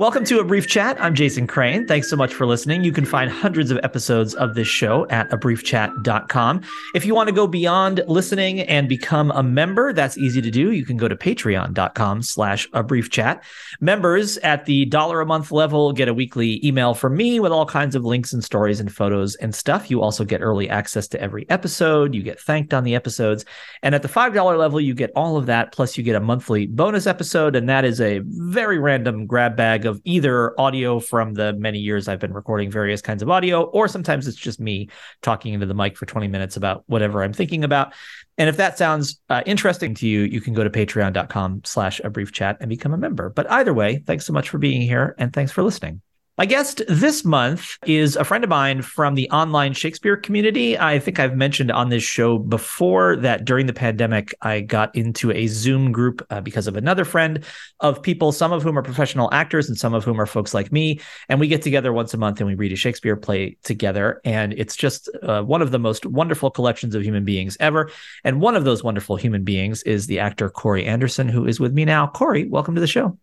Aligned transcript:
Welcome 0.00 0.24
to 0.24 0.40
a 0.40 0.44
brief 0.44 0.66
chat. 0.66 0.98
I'm 0.98 1.14
Jason 1.14 1.46
Crane. 1.46 1.86
Thanks 1.86 2.08
so 2.08 2.16
much 2.16 2.32
for 2.32 2.46
listening. 2.46 2.82
You 2.82 2.90
can 2.90 3.04
find 3.04 3.30
hundreds 3.30 3.70
of 3.70 3.78
episodes 3.82 4.34
of 4.34 4.54
this 4.54 4.66
show 4.66 5.06
at 5.10 5.28
abriefchat.com. 5.28 6.62
If 6.94 7.04
you 7.04 7.14
want 7.14 7.28
to 7.28 7.34
go 7.34 7.46
beyond 7.46 8.02
listening 8.06 8.60
and 8.60 8.88
become 8.88 9.30
a 9.32 9.42
member, 9.42 9.92
that's 9.92 10.16
easy 10.16 10.40
to 10.40 10.50
do. 10.50 10.72
You 10.72 10.86
can 10.86 10.96
go 10.96 11.06
to 11.06 11.14
patreon.com 11.14 12.22
slash 12.22 12.66
a 12.72 12.82
brief 12.82 13.10
chat. 13.10 13.44
Members 13.82 14.38
at 14.38 14.64
the 14.64 14.86
dollar 14.86 15.20
a 15.20 15.26
month 15.26 15.52
level 15.52 15.92
get 15.92 16.08
a 16.08 16.14
weekly 16.14 16.66
email 16.66 16.94
from 16.94 17.14
me 17.14 17.38
with 17.38 17.52
all 17.52 17.66
kinds 17.66 17.94
of 17.94 18.02
links 18.02 18.32
and 18.32 18.42
stories 18.42 18.80
and 18.80 18.90
photos 18.90 19.34
and 19.34 19.54
stuff. 19.54 19.90
You 19.90 20.00
also 20.00 20.24
get 20.24 20.40
early 20.40 20.70
access 20.70 21.08
to 21.08 21.20
every 21.20 21.44
episode. 21.50 22.14
You 22.14 22.22
get 22.22 22.40
thanked 22.40 22.72
on 22.72 22.84
the 22.84 22.94
episodes. 22.94 23.44
And 23.82 23.94
at 23.94 24.00
the 24.00 24.08
$5 24.08 24.58
level, 24.58 24.80
you 24.80 24.94
get 24.94 25.12
all 25.14 25.36
of 25.36 25.44
that. 25.44 25.72
Plus 25.72 25.98
you 25.98 26.04
get 26.04 26.16
a 26.16 26.20
monthly 26.20 26.66
bonus 26.66 27.06
episode. 27.06 27.54
And 27.54 27.68
that 27.68 27.84
is 27.84 28.00
a 28.00 28.20
very 28.24 28.78
random 28.78 29.26
grab 29.26 29.56
bag 29.56 29.89
either 30.04 30.58
audio 30.60 31.00
from 31.00 31.34
the 31.34 31.52
many 31.54 31.78
years 31.78 32.08
I've 32.08 32.20
been 32.20 32.32
recording 32.32 32.70
various 32.70 33.00
kinds 33.00 33.22
of 33.22 33.30
audio, 33.30 33.62
or 33.62 33.88
sometimes 33.88 34.28
it's 34.28 34.36
just 34.36 34.60
me 34.60 34.88
talking 35.22 35.54
into 35.54 35.66
the 35.66 35.74
mic 35.74 35.96
for 35.96 36.06
20 36.06 36.28
minutes 36.28 36.56
about 36.56 36.84
whatever 36.86 37.22
I'm 37.22 37.32
thinking 37.32 37.64
about. 37.64 37.94
And 38.38 38.48
if 38.48 38.56
that 38.58 38.78
sounds 38.78 39.20
uh, 39.28 39.42
interesting 39.46 39.94
to 39.96 40.08
you, 40.08 40.20
you 40.20 40.40
can 40.40 40.54
go 40.54 40.64
to 40.64 40.70
patreon.com 40.70 41.62
slash 41.64 42.00
a 42.02 42.10
brief 42.10 42.32
chat 42.32 42.58
and 42.60 42.68
become 42.68 42.92
a 42.92 42.98
member. 42.98 43.30
But 43.30 43.50
either 43.50 43.74
way, 43.74 44.02
thanks 44.06 44.26
so 44.26 44.32
much 44.32 44.48
for 44.48 44.58
being 44.58 44.82
here 44.82 45.14
and 45.18 45.32
thanks 45.32 45.52
for 45.52 45.62
listening. 45.62 46.00
My 46.40 46.46
guest 46.46 46.80
this 46.88 47.22
month 47.22 47.76
is 47.84 48.16
a 48.16 48.24
friend 48.24 48.42
of 48.42 48.48
mine 48.48 48.80
from 48.80 49.14
the 49.14 49.28
online 49.28 49.74
Shakespeare 49.74 50.16
community. 50.16 50.78
I 50.78 50.98
think 50.98 51.20
I've 51.20 51.36
mentioned 51.36 51.70
on 51.70 51.90
this 51.90 52.02
show 52.02 52.38
before 52.38 53.16
that 53.16 53.44
during 53.44 53.66
the 53.66 53.74
pandemic, 53.74 54.34
I 54.40 54.62
got 54.62 54.96
into 54.96 55.30
a 55.32 55.48
Zoom 55.48 55.92
group 55.92 56.26
uh, 56.30 56.40
because 56.40 56.66
of 56.66 56.78
another 56.78 57.04
friend 57.04 57.44
of 57.80 58.02
people, 58.02 58.32
some 58.32 58.52
of 58.52 58.62
whom 58.62 58.78
are 58.78 58.82
professional 58.82 59.28
actors 59.34 59.68
and 59.68 59.76
some 59.76 59.92
of 59.92 60.02
whom 60.02 60.18
are 60.18 60.24
folks 60.24 60.54
like 60.54 60.72
me. 60.72 61.00
And 61.28 61.40
we 61.40 61.46
get 61.46 61.60
together 61.60 61.92
once 61.92 62.14
a 62.14 62.16
month 62.16 62.40
and 62.40 62.46
we 62.46 62.54
read 62.54 62.72
a 62.72 62.76
Shakespeare 62.76 63.16
play 63.16 63.58
together. 63.62 64.22
And 64.24 64.54
it's 64.54 64.76
just 64.76 65.10
uh, 65.22 65.42
one 65.42 65.60
of 65.60 65.72
the 65.72 65.78
most 65.78 66.06
wonderful 66.06 66.50
collections 66.50 66.94
of 66.94 67.02
human 67.02 67.26
beings 67.26 67.58
ever. 67.60 67.90
And 68.24 68.40
one 68.40 68.56
of 68.56 68.64
those 68.64 68.82
wonderful 68.82 69.16
human 69.16 69.44
beings 69.44 69.82
is 69.82 70.06
the 70.06 70.20
actor 70.20 70.48
Cory 70.48 70.86
Anderson, 70.86 71.28
who 71.28 71.44
is 71.44 71.60
with 71.60 71.74
me 71.74 71.84
now. 71.84 72.06
Cory, 72.06 72.48
welcome 72.48 72.74
to 72.76 72.80
the 72.80 72.86
show. 72.86 73.18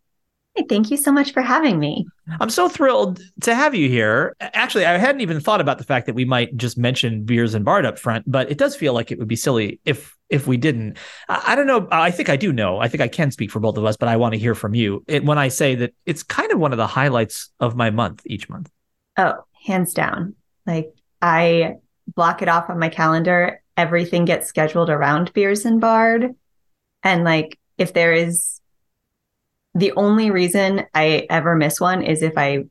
Hey, 0.57 0.65
thank 0.67 0.89
you 0.89 0.97
so 0.97 1.11
much 1.11 1.33
for 1.33 1.41
having 1.41 1.77
me. 1.77 2.07
I'm 2.39 2.49
so 2.49 2.67
thrilled 2.67 3.21
to 3.41 3.53
have 3.53 3.75
you 3.75 3.87
here. 3.89 4.35
Actually, 4.41 4.87
I 4.87 4.97
hadn't 4.97 5.21
even 5.21 5.39
thought 5.39 5.61
about 5.61 5.77
the 5.77 5.83
fact 5.83 6.07
that 6.07 6.15
we 6.15 6.25
might 6.25 6.57
just 6.57 6.79
mention 6.79 7.25
Beers 7.25 7.53
and 7.53 7.63
Bard 7.63 7.85
up 7.85 7.99
front, 7.99 8.29
but 8.29 8.49
it 8.49 8.57
does 8.57 8.75
feel 8.75 8.93
like 8.93 9.11
it 9.11 9.19
would 9.19 9.27
be 9.27 9.35
silly 9.35 9.79
if 9.85 10.17
if 10.29 10.47
we 10.47 10.57
didn't. 10.57 10.97
I, 11.29 11.55
don't 11.55 11.67
know. 11.67 11.87
I 11.91 12.09
think 12.09 12.29
I 12.29 12.37
do 12.37 12.51
know. 12.51 12.79
I 12.79 12.87
think 12.87 13.01
I 13.01 13.07
can 13.07 13.29
speak 13.29 13.51
for 13.51 13.59
both 13.59 13.77
of 13.77 13.85
us, 13.85 13.97
but 13.97 14.09
I 14.09 14.17
want 14.17 14.33
to 14.33 14.39
hear 14.39 14.55
from 14.55 14.73
you 14.73 15.03
it, 15.07 15.23
when 15.23 15.37
I 15.37 15.49
say 15.49 15.75
that 15.75 15.93
it's 16.07 16.23
kind 16.23 16.51
of 16.51 16.59
one 16.59 16.73
of 16.73 16.77
the 16.77 16.87
highlights 16.87 17.49
of 17.59 17.75
my 17.75 17.91
month 17.91 18.23
each 18.25 18.49
month. 18.49 18.69
Oh, 19.15 19.35
hands 19.63 19.93
down. 19.93 20.35
Like 20.65 20.91
I 21.21 21.75
block 22.15 22.41
it 22.41 22.49
off 22.49 22.71
on 22.71 22.79
my 22.79 22.89
calendar. 22.89 23.61
Everything 23.77 24.25
gets 24.25 24.47
scheduled 24.47 24.89
around 24.89 25.33
Beers 25.33 25.65
and 25.65 25.79
Bard. 25.79 26.35
And 27.03 27.23
like 27.23 27.59
if 27.77 27.93
there 27.93 28.11
is 28.11 28.59
the 29.77 29.93
only 29.93 30.31
reason 30.31 30.85
I 30.93 31.27
ever 31.29 31.55
miss 31.55 31.79
one 31.79 32.01
is 32.01 32.23
if 32.23 32.33
I 32.35 32.65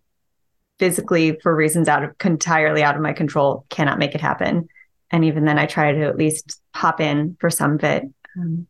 physically, 0.78 1.38
for 1.40 1.54
reasons 1.54 1.88
out 1.88 2.02
of 2.02 2.14
entirely 2.24 2.82
out 2.82 2.96
of 2.96 3.00
my 3.00 3.12
control, 3.12 3.64
cannot 3.70 3.98
make 3.98 4.14
it 4.14 4.20
happen. 4.20 4.68
And 5.10 5.24
even 5.24 5.44
then, 5.44 5.58
I 5.58 5.66
try 5.66 5.92
to 5.92 6.02
at 6.02 6.16
least 6.16 6.60
hop 6.74 7.00
in 7.00 7.36
for 7.40 7.48
some 7.48 7.76
of 7.76 7.84
it 7.84 8.02
um, 8.36 8.66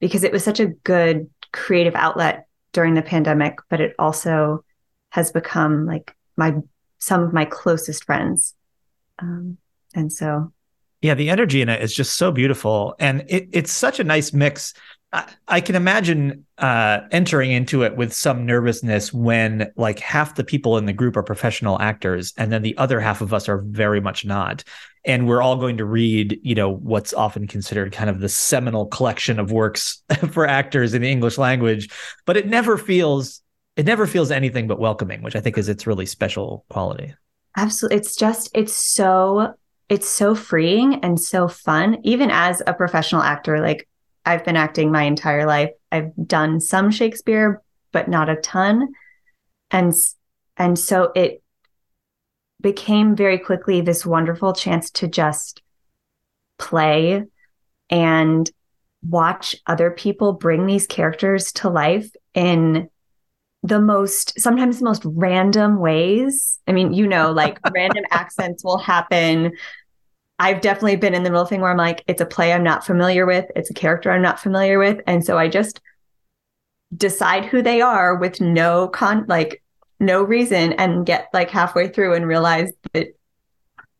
because 0.00 0.22
it 0.22 0.32
was 0.32 0.44
such 0.44 0.60
a 0.60 0.66
good 0.66 1.30
creative 1.52 1.94
outlet 1.94 2.46
during 2.72 2.92
the 2.92 3.02
pandemic, 3.02 3.58
but 3.70 3.80
it 3.80 3.94
also 3.98 4.62
has 5.10 5.32
become 5.32 5.86
like 5.86 6.14
my 6.36 6.56
some 6.98 7.22
of 7.22 7.32
my 7.32 7.46
closest 7.46 8.04
friends. 8.04 8.54
Um, 9.18 9.56
and 9.94 10.12
so 10.12 10.52
yeah, 11.00 11.14
the 11.14 11.30
energy 11.30 11.62
in 11.62 11.68
it 11.68 11.82
is 11.82 11.94
just 11.94 12.16
so 12.16 12.32
beautiful. 12.32 12.94
And 12.98 13.24
it, 13.28 13.48
it's 13.52 13.72
such 13.72 14.00
a 14.00 14.04
nice 14.04 14.32
mix 14.32 14.74
I, 15.48 15.60
can 15.60 15.76
imagine 15.76 16.44
uh, 16.58 17.00
entering 17.10 17.50
into 17.50 17.82
it 17.84 17.96
with 17.96 18.12
some 18.12 18.44
nervousness 18.44 19.12
when 19.12 19.72
like 19.76 19.98
half 19.98 20.34
the 20.34 20.44
people 20.44 20.76
in 20.76 20.86
the 20.86 20.92
group 20.92 21.16
are 21.16 21.22
professional 21.22 21.80
actors 21.80 22.32
and 22.36 22.52
then 22.52 22.62
the 22.62 22.76
other 22.76 23.00
half 23.00 23.20
of 23.20 23.32
us 23.32 23.48
are 23.48 23.58
very 23.58 24.00
much 24.00 24.24
not. 24.24 24.64
And 25.04 25.28
we're 25.28 25.40
all 25.40 25.56
going 25.56 25.76
to 25.76 25.84
read 25.84 26.38
you 26.42 26.54
know 26.54 26.70
what's 26.70 27.14
often 27.14 27.46
considered 27.46 27.92
kind 27.92 28.10
of 28.10 28.20
the 28.20 28.28
seminal 28.28 28.86
collection 28.86 29.38
of 29.38 29.52
works 29.52 30.02
for 30.32 30.46
actors 30.46 30.94
in 30.94 31.02
the 31.02 31.10
english 31.10 31.38
language 31.38 31.88
but 32.24 32.36
it 32.36 32.48
never 32.48 32.76
feels 32.76 33.40
it 33.76 33.86
never 33.86 34.06
feels 34.06 34.32
anything 34.32 34.66
but 34.66 34.80
welcoming 34.80 35.22
which 35.22 35.36
i 35.36 35.40
think 35.40 35.56
is 35.56 35.68
its 35.68 35.86
really 35.86 36.06
special 36.06 36.64
quality. 36.70 37.14
Absolutely 37.56 37.98
it's 37.98 38.16
just 38.16 38.50
it's 38.52 38.74
so 38.74 39.54
it's 39.88 40.08
so 40.08 40.34
freeing 40.34 40.96
and 41.04 41.20
so 41.20 41.46
fun 41.46 41.98
even 42.02 42.30
as 42.30 42.60
a 42.66 42.74
professional 42.74 43.22
actor 43.22 43.60
like 43.60 43.88
I've 44.26 44.44
been 44.44 44.56
acting 44.56 44.90
my 44.90 45.04
entire 45.04 45.46
life. 45.46 45.70
I've 45.92 46.10
done 46.26 46.60
some 46.60 46.90
Shakespeare, 46.90 47.62
but 47.92 48.08
not 48.08 48.28
a 48.28 48.36
ton. 48.36 48.92
And 49.70 49.94
and 50.56 50.78
so 50.78 51.12
it 51.14 51.42
became 52.60 53.14
very 53.14 53.38
quickly 53.38 53.80
this 53.80 54.04
wonderful 54.04 54.52
chance 54.52 54.90
to 54.90 55.06
just 55.06 55.62
play 56.58 57.22
and 57.90 58.50
watch 59.08 59.54
other 59.66 59.90
people 59.90 60.32
bring 60.32 60.66
these 60.66 60.86
characters 60.86 61.52
to 61.52 61.68
life 61.68 62.10
in 62.34 62.88
the 63.62 63.80
most 63.80 64.38
sometimes 64.40 64.78
the 64.78 64.84
most 64.84 65.02
random 65.04 65.78
ways. 65.78 66.58
I 66.66 66.72
mean, 66.72 66.92
you 66.92 67.06
know, 67.06 67.32
like 67.32 67.58
random 67.72 68.04
accents 68.10 68.64
will 68.64 68.78
happen 68.78 69.52
I've 70.38 70.60
definitely 70.60 70.96
been 70.96 71.14
in 71.14 71.22
the 71.22 71.30
middle 71.30 71.46
thing 71.46 71.60
where 71.60 71.70
I'm 71.70 71.78
like, 71.78 72.04
it's 72.06 72.20
a 72.20 72.26
play 72.26 72.52
I'm 72.52 72.62
not 72.62 72.84
familiar 72.84 73.24
with, 73.24 73.46
it's 73.56 73.70
a 73.70 73.74
character 73.74 74.10
I'm 74.10 74.22
not 74.22 74.40
familiar 74.40 74.78
with. 74.78 75.00
And 75.06 75.24
so 75.24 75.38
I 75.38 75.48
just 75.48 75.80
decide 76.96 77.46
who 77.46 77.62
they 77.62 77.80
are 77.80 78.16
with 78.16 78.40
no 78.40 78.88
con 78.88 79.24
like 79.28 79.62
no 79.98 80.22
reason 80.22 80.74
and 80.74 81.06
get 81.06 81.28
like 81.32 81.50
halfway 81.50 81.88
through 81.88 82.14
and 82.14 82.26
realize 82.26 82.70
that 82.92 83.08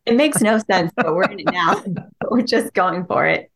it 0.05 0.15
makes 0.15 0.41
no 0.41 0.59
sense, 0.71 0.93
but 0.95 1.15
we're 1.15 1.25
in 1.25 1.41
it 1.41 1.51
now. 1.51 1.83
we're 2.31 2.43
just 2.43 2.73
going 2.75 3.07
for 3.07 3.27
it. 3.27 3.51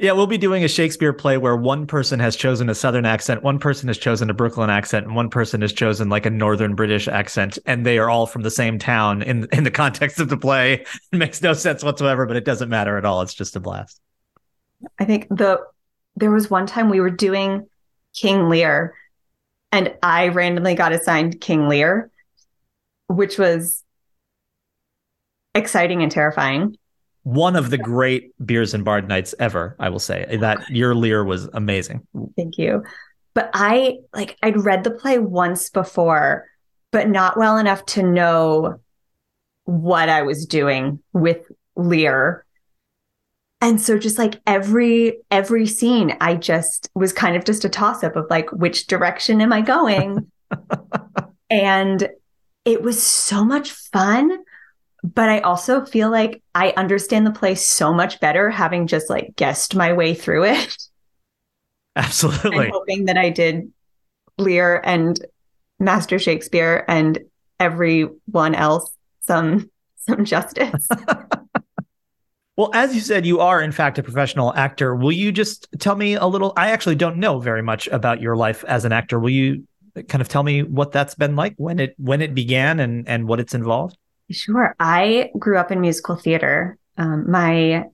Yeah, 0.00 0.12
we'll 0.12 0.26
be 0.26 0.38
doing 0.38 0.64
a 0.64 0.68
Shakespeare 0.68 1.12
play 1.12 1.36
where 1.36 1.54
one 1.54 1.86
person 1.86 2.20
has 2.20 2.34
chosen 2.34 2.70
a 2.70 2.74
Southern 2.74 3.04
accent, 3.04 3.42
one 3.42 3.58
person 3.58 3.86
has 3.88 3.98
chosen 3.98 4.30
a 4.30 4.34
Brooklyn 4.34 4.70
accent, 4.70 5.04
and 5.04 5.14
one 5.14 5.28
person 5.28 5.60
has 5.60 5.74
chosen 5.74 6.08
like 6.08 6.24
a 6.24 6.30
Northern 6.30 6.74
British 6.74 7.06
accent, 7.06 7.58
and 7.66 7.84
they 7.84 7.98
are 7.98 8.08
all 8.08 8.26
from 8.26 8.40
the 8.40 8.50
same 8.50 8.78
town 8.78 9.20
in 9.20 9.46
in 9.52 9.64
the 9.64 9.70
context 9.70 10.18
of 10.18 10.30
the 10.30 10.38
play. 10.38 10.72
It 10.72 10.88
makes 11.12 11.42
no 11.42 11.52
sense 11.52 11.84
whatsoever, 11.84 12.24
but 12.24 12.36
it 12.36 12.46
doesn't 12.46 12.70
matter 12.70 12.96
at 12.96 13.04
all. 13.04 13.20
It's 13.20 13.34
just 13.34 13.56
a 13.56 13.60
blast. 13.60 14.00
I 14.98 15.04
think 15.04 15.28
the 15.28 15.60
there 16.16 16.30
was 16.30 16.48
one 16.48 16.66
time 16.66 16.88
we 16.88 17.00
were 17.00 17.10
doing 17.10 17.68
King 18.16 18.48
Lear, 18.48 18.94
and 19.70 19.94
I 20.02 20.28
randomly 20.28 20.76
got 20.76 20.92
assigned 20.92 21.42
King 21.42 21.68
Lear, 21.68 22.10
which 23.08 23.38
was 23.38 23.84
exciting 25.54 26.02
and 26.02 26.10
terrifying 26.10 26.78
one 27.22 27.56
of 27.56 27.70
the 27.70 27.78
great 27.78 28.32
beers 28.44 28.74
and 28.74 28.84
bard 28.84 29.08
nights 29.08 29.34
ever 29.38 29.76
i 29.78 29.88
will 29.88 29.98
say. 29.98 30.26
Oh, 30.30 30.36
that 30.38 30.68
your 30.70 30.94
lear 30.94 31.24
was 31.24 31.48
amazing. 31.52 32.06
Thank 32.36 32.58
you. 32.58 32.82
But 33.34 33.50
i 33.54 33.98
like 34.14 34.36
i'd 34.42 34.62
read 34.64 34.84
the 34.84 34.90
play 34.90 35.18
once 35.18 35.70
before 35.70 36.46
but 36.92 37.08
not 37.08 37.36
well 37.36 37.56
enough 37.56 37.86
to 37.86 38.02
know 38.02 38.80
what 39.64 40.08
i 40.08 40.22
was 40.22 40.46
doing 40.46 41.00
with 41.12 41.50
lear. 41.76 42.44
And 43.62 43.78
so 43.78 43.98
just 43.98 44.18
like 44.18 44.40
every 44.46 45.18
every 45.30 45.66
scene 45.66 46.16
i 46.20 46.34
just 46.34 46.88
was 46.94 47.12
kind 47.12 47.36
of 47.36 47.44
just 47.44 47.64
a 47.64 47.68
toss 47.68 48.02
up 48.02 48.16
of 48.16 48.26
like 48.30 48.50
which 48.50 48.86
direction 48.86 49.40
am 49.40 49.52
i 49.52 49.60
going? 49.60 50.30
And 51.50 52.08
it 52.64 52.82
was 52.82 53.02
so 53.02 53.44
much 53.44 53.72
fun 53.72 54.38
but 55.02 55.28
I 55.28 55.40
also 55.40 55.84
feel 55.84 56.10
like 56.10 56.42
I 56.54 56.72
understand 56.76 57.26
the 57.26 57.32
play 57.32 57.54
so 57.54 57.92
much 57.92 58.20
better 58.20 58.50
having 58.50 58.86
just 58.86 59.08
like 59.08 59.34
guessed 59.36 59.74
my 59.74 59.92
way 59.92 60.14
through 60.14 60.44
it. 60.44 60.76
Absolutely. 61.96 62.66
I'm 62.66 62.72
hoping 62.72 63.06
that 63.06 63.16
I 63.16 63.30
did 63.30 63.72
Lear 64.38 64.80
and 64.84 65.18
Master 65.78 66.18
Shakespeare 66.18 66.84
and 66.88 67.18
everyone 67.58 68.54
else 68.54 68.90
some 69.20 69.70
some 69.96 70.24
justice. 70.24 70.88
well, 72.56 72.70
as 72.74 72.94
you 72.94 73.00
said, 73.00 73.26
you 73.26 73.40
are 73.40 73.60
in 73.60 73.72
fact 73.72 73.98
a 73.98 74.02
professional 74.02 74.54
actor. 74.54 74.94
Will 74.94 75.12
you 75.12 75.32
just 75.32 75.68
tell 75.78 75.96
me 75.96 76.14
a 76.14 76.26
little? 76.26 76.52
I 76.56 76.70
actually 76.70 76.96
don't 76.96 77.16
know 77.16 77.38
very 77.38 77.62
much 77.62 77.86
about 77.88 78.20
your 78.20 78.36
life 78.36 78.64
as 78.64 78.84
an 78.84 78.92
actor. 78.92 79.18
Will 79.18 79.30
you 79.30 79.66
kind 80.08 80.22
of 80.22 80.28
tell 80.28 80.42
me 80.42 80.62
what 80.62 80.92
that's 80.92 81.14
been 81.14 81.36
like 81.36 81.54
when 81.56 81.80
it 81.80 81.94
when 81.98 82.22
it 82.22 82.34
began 82.34 82.80
and 82.80 83.08
and 83.08 83.26
what 83.26 83.40
it's 83.40 83.54
involved? 83.54 83.96
Sure. 84.30 84.76
I 84.78 85.30
grew 85.38 85.58
up 85.58 85.72
in 85.72 85.80
musical 85.80 86.16
theater. 86.16 86.78
Um, 86.96 87.30
my 87.30 87.84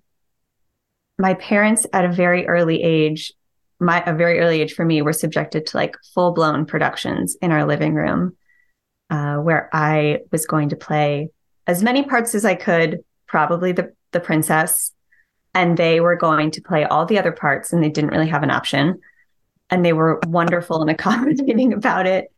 my 1.18 1.32
parents, 1.34 1.86
at 1.94 2.04
a 2.04 2.12
very 2.12 2.46
early 2.46 2.82
age, 2.82 3.32
my 3.80 4.02
a 4.04 4.14
very 4.14 4.38
early 4.38 4.60
age 4.60 4.74
for 4.74 4.84
me 4.84 5.00
were 5.00 5.14
subjected 5.14 5.66
to 5.66 5.76
like 5.76 5.96
full 6.14 6.32
blown 6.32 6.66
productions 6.66 7.36
in 7.40 7.52
our 7.52 7.64
living 7.64 7.94
room, 7.94 8.36
uh, 9.08 9.36
where 9.36 9.70
I 9.72 10.18
was 10.30 10.46
going 10.46 10.70
to 10.70 10.76
play 10.76 11.30
as 11.66 11.82
many 11.82 12.02
parts 12.02 12.34
as 12.34 12.44
I 12.44 12.54
could, 12.54 13.00
probably 13.26 13.72
the 13.72 13.94
the 14.12 14.20
princess, 14.20 14.92
and 15.54 15.76
they 15.76 16.00
were 16.00 16.16
going 16.16 16.50
to 16.52 16.60
play 16.60 16.84
all 16.84 17.06
the 17.06 17.18
other 17.18 17.32
parts, 17.32 17.72
and 17.72 17.82
they 17.82 17.88
didn't 17.88 18.10
really 18.10 18.28
have 18.28 18.42
an 18.42 18.50
option, 18.50 19.00
and 19.70 19.82
they 19.82 19.94
were 19.94 20.20
wonderful 20.26 20.82
and 20.82 20.90
accommodating 20.96 21.72
about 21.72 22.06
it. 22.06 22.30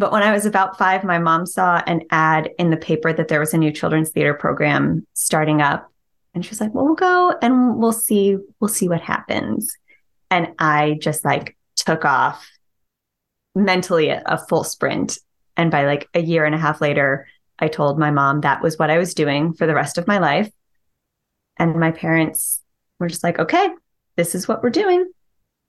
But 0.00 0.12
when 0.12 0.22
I 0.22 0.32
was 0.32 0.46
about 0.46 0.78
five, 0.78 1.04
my 1.04 1.18
mom 1.18 1.44
saw 1.44 1.82
an 1.86 2.04
ad 2.10 2.48
in 2.58 2.70
the 2.70 2.78
paper 2.78 3.12
that 3.12 3.28
there 3.28 3.38
was 3.38 3.52
a 3.52 3.58
new 3.58 3.70
children's 3.70 4.08
theater 4.08 4.32
program 4.32 5.06
starting 5.12 5.60
up. 5.60 5.92
And 6.32 6.42
she 6.42 6.48
was 6.48 6.58
like, 6.58 6.72
well, 6.72 6.86
we'll 6.86 6.94
go 6.94 7.34
and 7.42 7.76
we'll 7.76 7.92
see, 7.92 8.38
we'll 8.60 8.68
see 8.68 8.88
what 8.88 9.02
happens. 9.02 9.76
And 10.30 10.54
I 10.58 10.96
just 11.02 11.22
like 11.22 11.54
took 11.76 12.06
off 12.06 12.48
mentally 13.54 14.08
a, 14.08 14.22
a 14.24 14.38
full 14.38 14.64
sprint. 14.64 15.18
And 15.54 15.70
by 15.70 15.84
like 15.84 16.08
a 16.14 16.22
year 16.22 16.46
and 16.46 16.54
a 16.54 16.58
half 16.58 16.80
later, 16.80 17.28
I 17.58 17.68
told 17.68 17.98
my 17.98 18.10
mom 18.10 18.40
that 18.40 18.62
was 18.62 18.78
what 18.78 18.88
I 18.88 18.96
was 18.96 19.12
doing 19.12 19.52
for 19.52 19.66
the 19.66 19.74
rest 19.74 19.98
of 19.98 20.06
my 20.06 20.16
life. 20.16 20.50
And 21.58 21.78
my 21.78 21.90
parents 21.90 22.62
were 22.98 23.08
just 23.08 23.22
like, 23.22 23.38
okay, 23.38 23.68
this 24.16 24.34
is 24.34 24.48
what 24.48 24.62
we're 24.62 24.70
doing. 24.70 25.10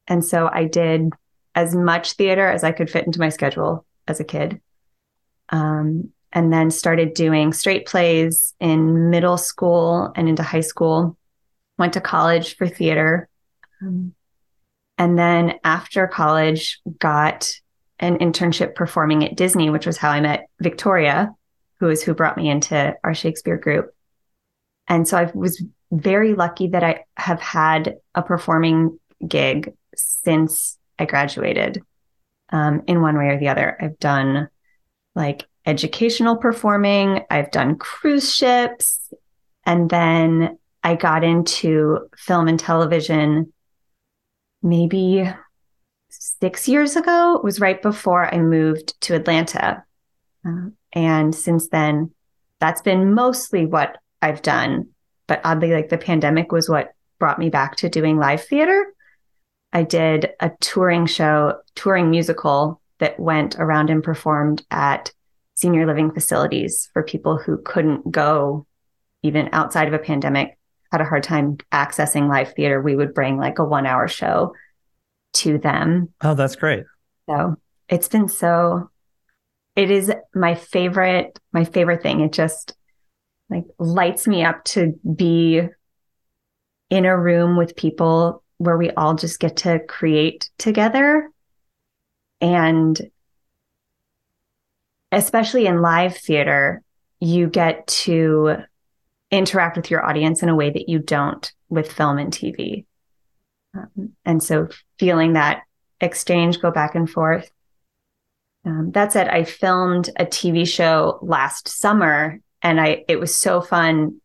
And 0.07 0.23
so 0.23 0.49
I 0.49 0.67
did 0.67 1.09
as 1.53 1.75
much 1.75 2.13
theater 2.13 2.47
as 2.47 2.63
I 2.63 2.71
could 2.71 2.89
fit 2.89 3.05
into 3.05 3.19
my 3.19 3.27
schedule 3.27 3.85
as 4.11 4.19
a 4.19 4.25
kid. 4.25 4.61
Um, 5.49 6.11
and 6.31 6.53
then 6.53 6.71
started 6.71 7.13
doing 7.13 7.51
straight 7.51 7.85
plays 7.85 8.53
in 8.59 9.09
middle 9.09 9.37
school 9.37 10.11
and 10.15 10.29
into 10.29 10.43
high 10.43 10.61
school. 10.61 11.17
Went 11.77 11.93
to 11.93 12.01
college 12.01 12.55
for 12.55 12.67
theater. 12.67 13.27
Um, 13.81 14.13
and 14.97 15.17
then 15.17 15.55
after 15.63 16.07
college, 16.07 16.79
got 16.99 17.51
an 17.99 18.19
internship 18.19 18.75
performing 18.75 19.25
at 19.25 19.35
Disney, 19.35 19.69
which 19.69 19.85
was 19.85 19.97
how 19.97 20.11
I 20.11 20.21
met 20.21 20.47
Victoria, 20.59 21.33
who 21.79 21.89
is 21.89 22.03
who 22.03 22.13
brought 22.13 22.37
me 22.37 22.49
into 22.49 22.95
our 23.03 23.13
Shakespeare 23.13 23.57
group. 23.57 23.93
And 24.87 25.07
so 25.07 25.17
I 25.17 25.31
was 25.33 25.63
very 25.91 26.33
lucky 26.35 26.67
that 26.67 26.83
I 26.83 27.03
have 27.17 27.41
had 27.41 27.95
a 28.15 28.21
performing 28.21 28.99
gig 29.27 29.73
since 29.95 30.77
I 30.97 31.05
graduated 31.05 31.83
um, 32.51 32.83
in 32.87 33.01
one 33.01 33.17
way 33.17 33.27
or 33.27 33.39
the 33.39 33.49
other. 33.49 33.77
I've 33.79 33.99
done 33.99 34.49
like 35.15 35.47
educational 35.65 36.37
performing, 36.37 37.23
I've 37.29 37.51
done 37.51 37.77
cruise 37.77 38.33
ships, 38.33 39.13
and 39.65 39.89
then 39.89 40.57
I 40.83 40.95
got 40.95 41.23
into 41.23 42.09
film 42.17 42.47
and 42.47 42.59
television 42.59 43.53
maybe 44.63 45.29
six 46.09 46.67
years 46.67 46.95
ago. 46.95 47.35
It 47.35 47.43
was 47.43 47.59
right 47.59 47.81
before 47.81 48.33
I 48.33 48.39
moved 48.39 48.99
to 49.01 49.15
Atlanta. 49.15 49.83
Uh, 50.45 50.69
and 50.93 51.33
since 51.33 51.69
then, 51.69 52.11
that's 52.59 52.81
been 52.81 53.13
mostly 53.13 53.65
what 53.65 53.97
I've 54.21 54.41
done. 54.41 54.89
But 55.27 55.41
oddly, 55.43 55.71
like 55.71 55.89
the 55.89 55.97
pandemic 55.97 56.51
was 56.51 56.69
what 56.69 56.93
brought 57.19 57.39
me 57.39 57.49
back 57.49 57.75
to 57.77 57.89
doing 57.89 58.17
live 58.17 58.43
theater. 58.43 58.93
I 59.73 59.83
did 59.83 60.31
a 60.39 60.51
touring 60.59 61.05
show, 61.05 61.59
touring 61.75 62.09
musical 62.09 62.81
that 62.99 63.19
went 63.19 63.55
around 63.57 63.89
and 63.89 64.03
performed 64.03 64.63
at 64.69 65.11
senior 65.55 65.85
living 65.85 66.11
facilities 66.11 66.89
for 66.93 67.03
people 67.03 67.37
who 67.37 67.57
couldn't 67.57 68.11
go 68.11 68.65
even 69.23 69.49
outside 69.53 69.87
of 69.87 69.93
a 69.93 69.99
pandemic, 69.99 70.57
had 70.91 71.01
a 71.01 71.05
hard 71.05 71.23
time 71.23 71.57
accessing 71.71 72.27
live 72.27 72.53
theater. 72.53 72.81
We 72.81 72.95
would 72.95 73.13
bring 73.13 73.37
like 73.37 73.59
a 73.59 73.65
one 73.65 73.85
hour 73.85 74.07
show 74.07 74.53
to 75.33 75.57
them. 75.57 76.09
Oh, 76.21 76.33
that's 76.33 76.55
great. 76.55 76.85
So 77.29 77.55
it's 77.87 78.07
been 78.07 78.27
so, 78.27 78.89
it 79.75 79.91
is 79.91 80.11
my 80.33 80.55
favorite, 80.55 81.39
my 81.53 81.63
favorite 81.63 82.01
thing. 82.01 82.21
It 82.21 82.33
just 82.33 82.73
like 83.49 83.65
lights 83.79 84.27
me 84.27 84.43
up 84.43 84.63
to 84.65 84.99
be 85.15 85.61
in 86.89 87.05
a 87.05 87.17
room 87.17 87.57
with 87.57 87.75
people 87.75 88.40
where 88.61 88.77
we 88.77 88.91
all 88.91 89.15
just 89.15 89.39
get 89.39 89.57
to 89.57 89.79
create 89.87 90.51
together. 90.59 91.31
And 92.39 92.99
especially 95.11 95.65
in 95.65 95.81
live 95.81 96.15
theater, 96.15 96.83
you 97.19 97.47
get 97.47 97.87
to 97.87 98.57
interact 99.31 99.77
with 99.77 99.89
your 99.89 100.05
audience 100.05 100.43
in 100.43 100.49
a 100.49 100.55
way 100.55 100.69
that 100.69 100.89
you 100.89 100.99
don't 100.99 101.51
with 101.69 101.91
film 101.91 102.19
and 102.19 102.31
TV. 102.31 102.85
Um, 103.75 104.11
and 104.25 104.43
so 104.43 104.67
feeling 104.99 105.33
that 105.33 105.63
exchange 105.99 106.61
go 106.61 106.69
back 106.69 106.93
and 106.93 107.09
forth. 107.09 107.49
Um, 108.63 108.91
that 108.91 109.11
said, 109.11 109.27
I 109.27 109.43
filmed 109.43 110.11
a 110.17 110.25
TV 110.25 110.67
show 110.67 111.17
last 111.23 111.67
summer 111.67 112.39
and 112.61 112.79
I 112.79 113.05
it 113.07 113.19
was 113.19 113.33
so 113.33 113.59
fun 113.59 114.21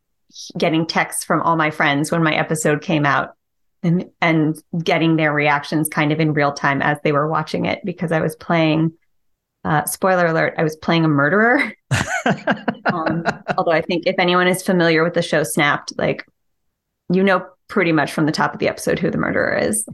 getting 0.59 0.87
texts 0.87 1.25
from 1.25 1.41
all 1.41 1.57
my 1.57 1.71
friends 1.71 2.13
when 2.13 2.23
my 2.23 2.35
episode 2.35 2.83
came 2.83 3.07
out 3.07 3.31
and 3.87 4.11
and 4.21 4.61
getting 4.83 5.17
their 5.17 5.33
reactions 5.33 5.89
kind 5.89 6.11
of 6.13 6.19
in 6.19 6.35
real 6.35 6.53
time 6.53 6.83
as 6.83 6.99
they 7.05 7.13
were 7.13 7.29
watching 7.29 7.65
it 7.65 7.81
because 7.85 8.13
I 8.13 8.21
was 8.21 8.37
playing. 8.37 8.93
Uh, 9.65 9.85
spoiler 9.85 10.27
alert: 10.27 10.55
I 10.59 10.65
was 10.65 10.77
playing 10.77 11.05
a 11.05 11.09
murderer. 11.09 11.73
um, 12.93 13.25
although 13.57 13.73
I 13.73 13.81
think 13.81 14.07
if 14.07 14.17
anyone 14.19 14.49
is 14.49 14.63
familiar 14.63 15.03
with 15.03 15.15
the 15.15 15.23
show 15.23 15.43
Snapped, 15.45 15.93
like 15.97 16.27
you 17.13 17.23
know 17.23 17.47
pretty 17.69 17.93
much 17.93 18.13
from 18.13 18.27
the 18.27 18.33
top 18.33 18.53
of 18.53 18.59
the 18.59 18.69
episode 18.69 18.99
who 18.99 19.11
the 19.11 19.19
murderer 19.19 19.57
is, 19.57 19.89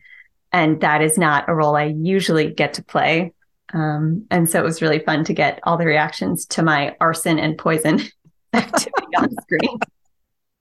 and 0.53 0.81
that 0.81 1.03
is 1.03 1.19
not 1.19 1.49
a 1.49 1.55
role 1.55 1.77
I 1.77 1.85
usually 1.85 2.51
get 2.51 2.75
to 2.75 2.85
play. 2.85 3.33
Um, 3.75 4.27
and 4.31 4.49
so 4.49 4.59
it 4.59 4.65
was 4.65 4.83
really 4.83 4.99
fun 4.99 5.25
to 5.25 5.33
get 5.33 5.61
all 5.63 5.79
the 5.79 5.87
reactions 5.87 6.45
to 6.47 6.63
my 6.63 6.95
arson 7.01 7.39
and 7.39 7.57
poison 7.57 8.01
activity 8.53 9.17
on 9.17 9.31
screen 9.43 9.79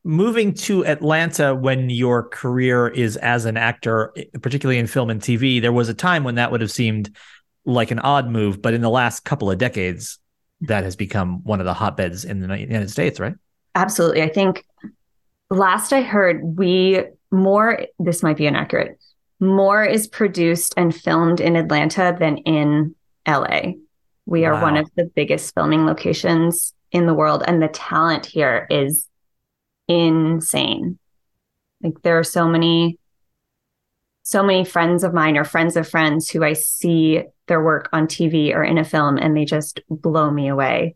moving 0.04 0.54
to 0.54 0.86
Atlanta 0.86 1.54
when 1.54 1.90
your 1.90 2.24
career 2.24 2.88
is 2.88 3.18
as 3.18 3.46
an 3.46 3.58
actor, 3.58 4.14
particularly 4.42 4.80
in 4.80 4.88
film 4.88 5.10
and 5.10 5.22
TV, 5.22 5.62
there 5.62 5.72
was 5.72 5.90
a 5.90 5.94
time 5.94 6.24
when 6.24 6.36
that 6.36 6.52
would 6.52 6.62
have 6.62 6.72
seemed 6.72 7.16
like 7.66 7.92
an 7.92 8.00
odd 8.00 8.30
move, 8.30 8.62
but 8.62 8.74
in 8.74 8.82
the 8.82 8.90
last 8.90 9.24
couple 9.26 9.52
of 9.52 9.58
decades, 9.58 10.18
that 10.62 10.84
has 10.84 10.96
become 10.96 11.44
one 11.44 11.60
of 11.60 11.66
the 11.66 11.74
hotbeds 11.74 12.26
in 12.26 12.40
the 12.40 12.58
United 12.58 12.90
States, 12.90 13.20
right? 13.20 13.36
Absolutely. 13.76 14.22
I 14.22 14.30
think 14.30 14.66
last 15.50 15.94
I 15.94 16.02
heard, 16.02 16.42
we 16.44 17.04
more, 17.32 17.86
this 18.00 18.24
might 18.24 18.38
be 18.38 18.48
inaccurate, 18.48 19.00
more 19.40 19.84
is 19.84 20.08
produced 20.08 20.74
and 20.78 20.96
filmed 20.96 21.40
in 21.40 21.56
Atlanta 21.56 22.16
than 22.20 22.38
in 22.38 22.96
LA. 23.28 23.74
We 24.26 24.46
are 24.46 24.54
wow. 24.54 24.62
one 24.62 24.78
of 24.78 24.90
the 24.96 25.06
biggest 25.06 25.54
filming 25.56 25.86
locations 25.86 26.74
in 26.92 27.06
the 27.06 27.14
world, 27.14 27.44
and 27.48 27.62
the 27.62 27.68
talent 27.70 28.26
here 28.26 28.68
is 28.70 29.08
insane. 29.88 30.98
Like 31.82 32.02
there 32.04 32.20
are 32.20 32.24
so 32.24 32.48
many, 32.48 33.00
so 34.24 34.44
many 34.44 34.64
friends 34.64 35.04
of 35.04 35.14
mine 35.14 35.38
or 35.38 35.44
friends 35.44 35.76
of 35.76 35.88
friends 35.88 36.30
who 36.30 36.44
I 36.44 36.54
see 36.54 37.24
their 37.48 37.64
work 37.64 37.90
on 37.92 38.08
TV 38.08 38.54
or 38.54 38.64
in 38.64 38.78
a 38.78 38.84
film 38.84 39.18
and 39.18 39.36
they 39.36 39.46
just 39.46 39.82
blow 39.90 40.32
me 40.32 40.48
away. 40.48 40.96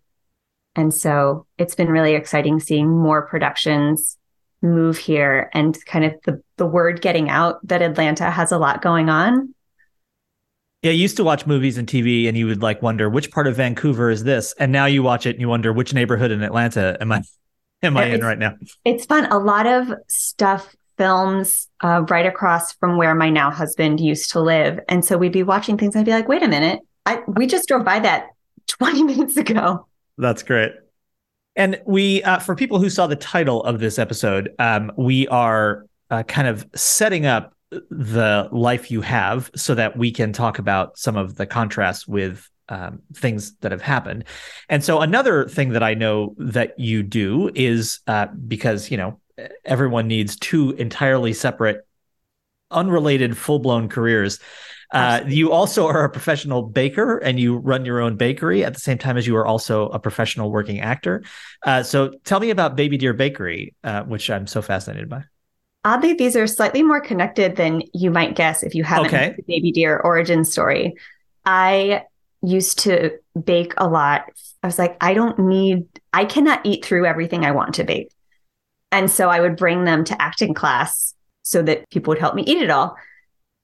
And 0.76 0.94
so 0.94 1.48
it's 1.58 1.76
been 1.76 1.90
really 1.90 2.16
exciting 2.16 2.60
seeing 2.60 2.90
more 2.90 3.28
productions 3.28 4.18
move 4.62 4.98
here 4.98 5.50
and 5.54 5.78
kind 5.86 6.06
of 6.06 6.14
the, 6.26 6.42
the 6.58 6.66
word 6.66 7.02
getting 7.02 7.30
out 7.30 7.66
that 7.68 7.82
Atlanta 7.82 8.30
has 8.30 8.52
a 8.52 8.58
lot 8.58 8.82
going 8.82 9.10
on. 9.10 9.54
Yeah, 10.82 10.92
you 10.92 11.02
used 11.02 11.18
to 11.18 11.24
watch 11.24 11.48
movies 11.48 11.78
and 11.78 11.88
TV 11.88 12.28
and 12.28 12.38
you 12.38 12.46
would 12.48 12.62
like 12.62 12.82
wonder 12.82 13.10
which 13.10 13.32
part 13.32 13.48
of 13.48 13.56
Vancouver 13.56 14.10
is 14.10 14.24
this? 14.24 14.54
And 14.60 14.72
now 14.72 14.86
you 14.86 15.02
watch 15.02 15.26
it 15.26 15.32
and 15.32 15.42
you 15.42 15.50
wonder 15.50 15.74
which 15.74 15.94
neighborhood 15.94 16.32
in 16.32 16.44
Atlanta 16.44 16.98
am 17.02 17.12
I 17.12 17.24
am 17.84 17.98
I 17.98 18.06
in 18.06 18.22
right 18.22 18.38
now? 18.38 18.56
It's 18.84 19.06
fun. 19.06 19.26
A 19.32 19.38
lot 19.38 19.68
of 19.68 19.92
stuff 20.08 20.76
films 20.98 21.68
uh, 21.84 22.04
right 22.10 22.26
across 22.26 22.74
from 22.74 22.98
where 22.98 23.14
my 23.14 23.30
now 23.30 23.52
husband 23.52 24.00
used 24.00 24.32
to 24.32 24.40
live, 24.40 24.80
and 24.88 25.04
so 25.04 25.18
we'd 25.18 25.32
be 25.32 25.44
watching 25.44 25.78
things. 25.78 25.96
I'd 25.96 26.06
be 26.06 26.12
like, 26.12 26.28
"Wait 26.28 26.44
a 26.44 26.48
minute, 26.48 26.80
I 27.06 27.22
we 27.28 27.48
just 27.48 27.68
drove 27.68 27.86
by 27.86 28.00
that 28.00 28.28
20 28.68 29.04
minutes 29.04 29.38
ago." 29.38 29.88
That's 30.18 30.44
great. 30.44 30.72
And 31.58 31.82
we, 31.86 32.22
uh, 32.24 32.40
for 32.40 32.54
people 32.54 32.80
who 32.80 32.90
saw 32.90 33.08
the 33.08 33.16
title 33.16 33.64
of 33.64 33.80
this 33.80 33.98
episode, 33.98 34.54
um, 34.60 34.92
we 34.98 35.26
are 35.30 35.86
uh, 36.10 36.24
kind 36.24 36.48
of 36.48 36.68
setting 36.76 37.26
up 37.26 37.54
the 37.90 38.50
life 38.52 38.92
you 38.92 39.02
have 39.02 39.50
so 39.56 39.76
that 39.76 39.98
we 39.98 40.12
can 40.12 40.34
talk 40.34 40.60
about 40.60 40.98
some 40.98 41.16
of 41.16 41.36
the 41.36 41.46
contrasts 41.46 42.08
with 42.08 42.50
um, 42.70 43.02
things 43.14 43.56
that 43.58 43.72
have 43.72 43.82
happened. 43.82 44.26
And 44.70 44.84
so 44.84 45.02
another 45.02 45.48
thing 45.48 45.70
that 45.70 45.84
I 45.84 45.94
know 45.94 46.36
that 46.38 46.80
you 46.80 47.04
do 47.04 47.52
is 47.56 48.00
uh, 48.08 48.28
because 48.48 48.90
you 48.92 48.98
know 48.98 49.20
everyone 49.64 50.08
needs 50.08 50.36
two 50.36 50.72
entirely 50.72 51.34
separate, 51.34 51.86
unrelated, 52.72 53.38
full 53.38 53.60
blown 53.60 53.90
careers. 53.90 54.40
Uh, 54.94 55.22
you 55.28 55.52
also 55.52 55.88
are 55.88 56.06
a 56.06 56.10
professional 56.10 56.62
baker 56.62 57.18
and 57.18 57.40
you 57.40 57.58
run 57.58 57.86
your 57.86 58.00
own 58.00 58.16
bakery 58.16 58.64
at 58.64 58.74
the 58.74 58.80
same 58.80 58.98
time 58.98 59.18
as 59.18 59.28
you 59.28 59.36
are 59.36 59.46
also 59.46 59.90
a 59.90 60.00
professional 60.00 60.52
working 60.52 60.80
actor. 60.80 61.24
Uh, 61.66 61.84
so 61.84 62.14
tell 62.24 62.40
me 62.40 62.50
about 62.50 62.76
Baby 62.76 62.98
Deer 62.98 63.14
Bakery, 63.14 63.76
uh, 63.84 64.04
which 64.04 64.30
I'm 64.30 64.48
so 64.48 64.62
fascinated 64.62 65.10
by. 65.10 65.24
Oddly, 65.84 66.14
these 66.14 66.36
are 66.36 66.48
slightly 66.48 66.82
more 66.82 67.02
connected 67.02 67.56
than 67.58 67.82
you 67.94 68.10
might 68.10 68.36
guess 68.36 68.64
if 68.64 68.74
you 68.74 68.84
haven't 68.84 69.10
Okay. 69.10 69.28
heard 69.28 69.38
the 69.38 69.44
baby 69.48 69.72
deer 69.72 70.00
origin 70.00 70.44
story. 70.46 70.96
I 71.46 72.04
used 72.46 72.80
to 72.80 73.12
bake 73.42 73.74
a 73.78 73.88
lot. 73.88 74.26
I 74.64 74.68
was 74.68 74.80
like, 74.80 74.98
I 75.02 75.14
don't 75.14 75.40
need, 75.40 75.86
I 76.14 76.26
cannot 76.26 76.66
eat 76.66 76.86
through 76.86 77.06
everything 77.06 77.46
I 77.46 77.52
want 77.52 77.76
to 77.76 77.84
bake. 77.84 78.12
And 78.92 79.10
so 79.10 79.30
I 79.30 79.42
would 79.42 79.58
bring 79.58 79.84
them 79.84 80.04
to 80.06 80.22
acting 80.22 80.54
class 80.54 81.14
so 81.44 81.62
that 81.62 81.90
people 81.90 82.12
would 82.12 82.20
help 82.20 82.36
me 82.36 82.44
eat 82.44 82.62
it 82.62 82.70
all. 82.70 82.96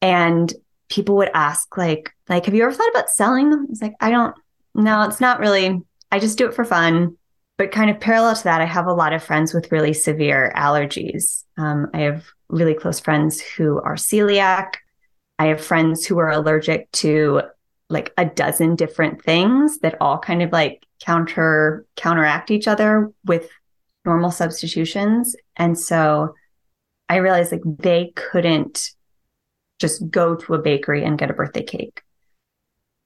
And 0.02 0.54
people 0.90 1.16
would 1.18 1.32
ask, 1.34 1.78
like, 1.78 2.12
like, 2.28 2.46
have 2.46 2.54
you 2.54 2.64
ever 2.64 2.74
thought 2.74 2.90
about 2.90 3.10
selling 3.10 3.50
them? 3.50 3.68
It's 3.70 3.82
like, 3.82 3.94
I 4.00 4.12
don't, 4.12 4.36
no, 4.76 5.04
it's 5.04 5.22
not 5.22 5.40
really, 5.40 5.80
I 6.12 6.20
just 6.20 6.38
do 6.38 6.48
it 6.48 6.54
for 6.54 6.66
fun. 6.66 7.18
But 7.58 7.72
kind 7.72 7.92
of 7.92 8.00
parallel 8.00 8.36
to 8.36 8.44
that, 8.46 8.62
I 8.62 8.66
have 8.66 8.88
a 8.88 8.94
lot 8.94 9.14
of 9.14 9.24
friends 9.24 9.54
with 9.54 9.72
really 9.72 9.94
severe 9.94 10.52
allergies. 10.56 11.44
Um, 11.58 11.88
I 11.94 12.00
have 12.00 12.26
really 12.50 12.74
close 12.74 13.00
friends 13.00 13.40
who 13.40 13.80
are 13.80 13.96
celiac. 13.96 14.76
I 15.38 15.48
have 15.48 15.64
friends 15.64 16.06
who 16.06 16.18
are 16.18 16.32
allergic 16.32 16.92
to 16.94 17.44
like 17.92 18.14
a 18.18 18.26
dozen 18.26 18.76
different 18.76 19.24
things 19.24 19.80
that 19.80 19.98
all 20.02 20.18
kind 20.18 20.42
of 20.42 20.52
like 20.52 20.86
counter 21.00 21.86
counteract 21.96 22.52
each 22.52 22.68
other 22.68 23.12
with 23.26 23.50
normal 24.06 24.32
substitutions. 24.32 25.36
And 25.56 25.78
so 25.78 26.36
I 27.10 27.18
realized 27.18 27.52
like 27.52 27.62
they 27.66 28.14
couldn't 28.16 28.92
just 29.80 30.10
go 30.10 30.36
to 30.36 30.54
a 30.54 30.60
bakery 30.60 31.04
and 31.04 31.18
get 31.18 31.30
a 31.30 31.34
birthday 31.34 31.64
cake. 31.64 32.02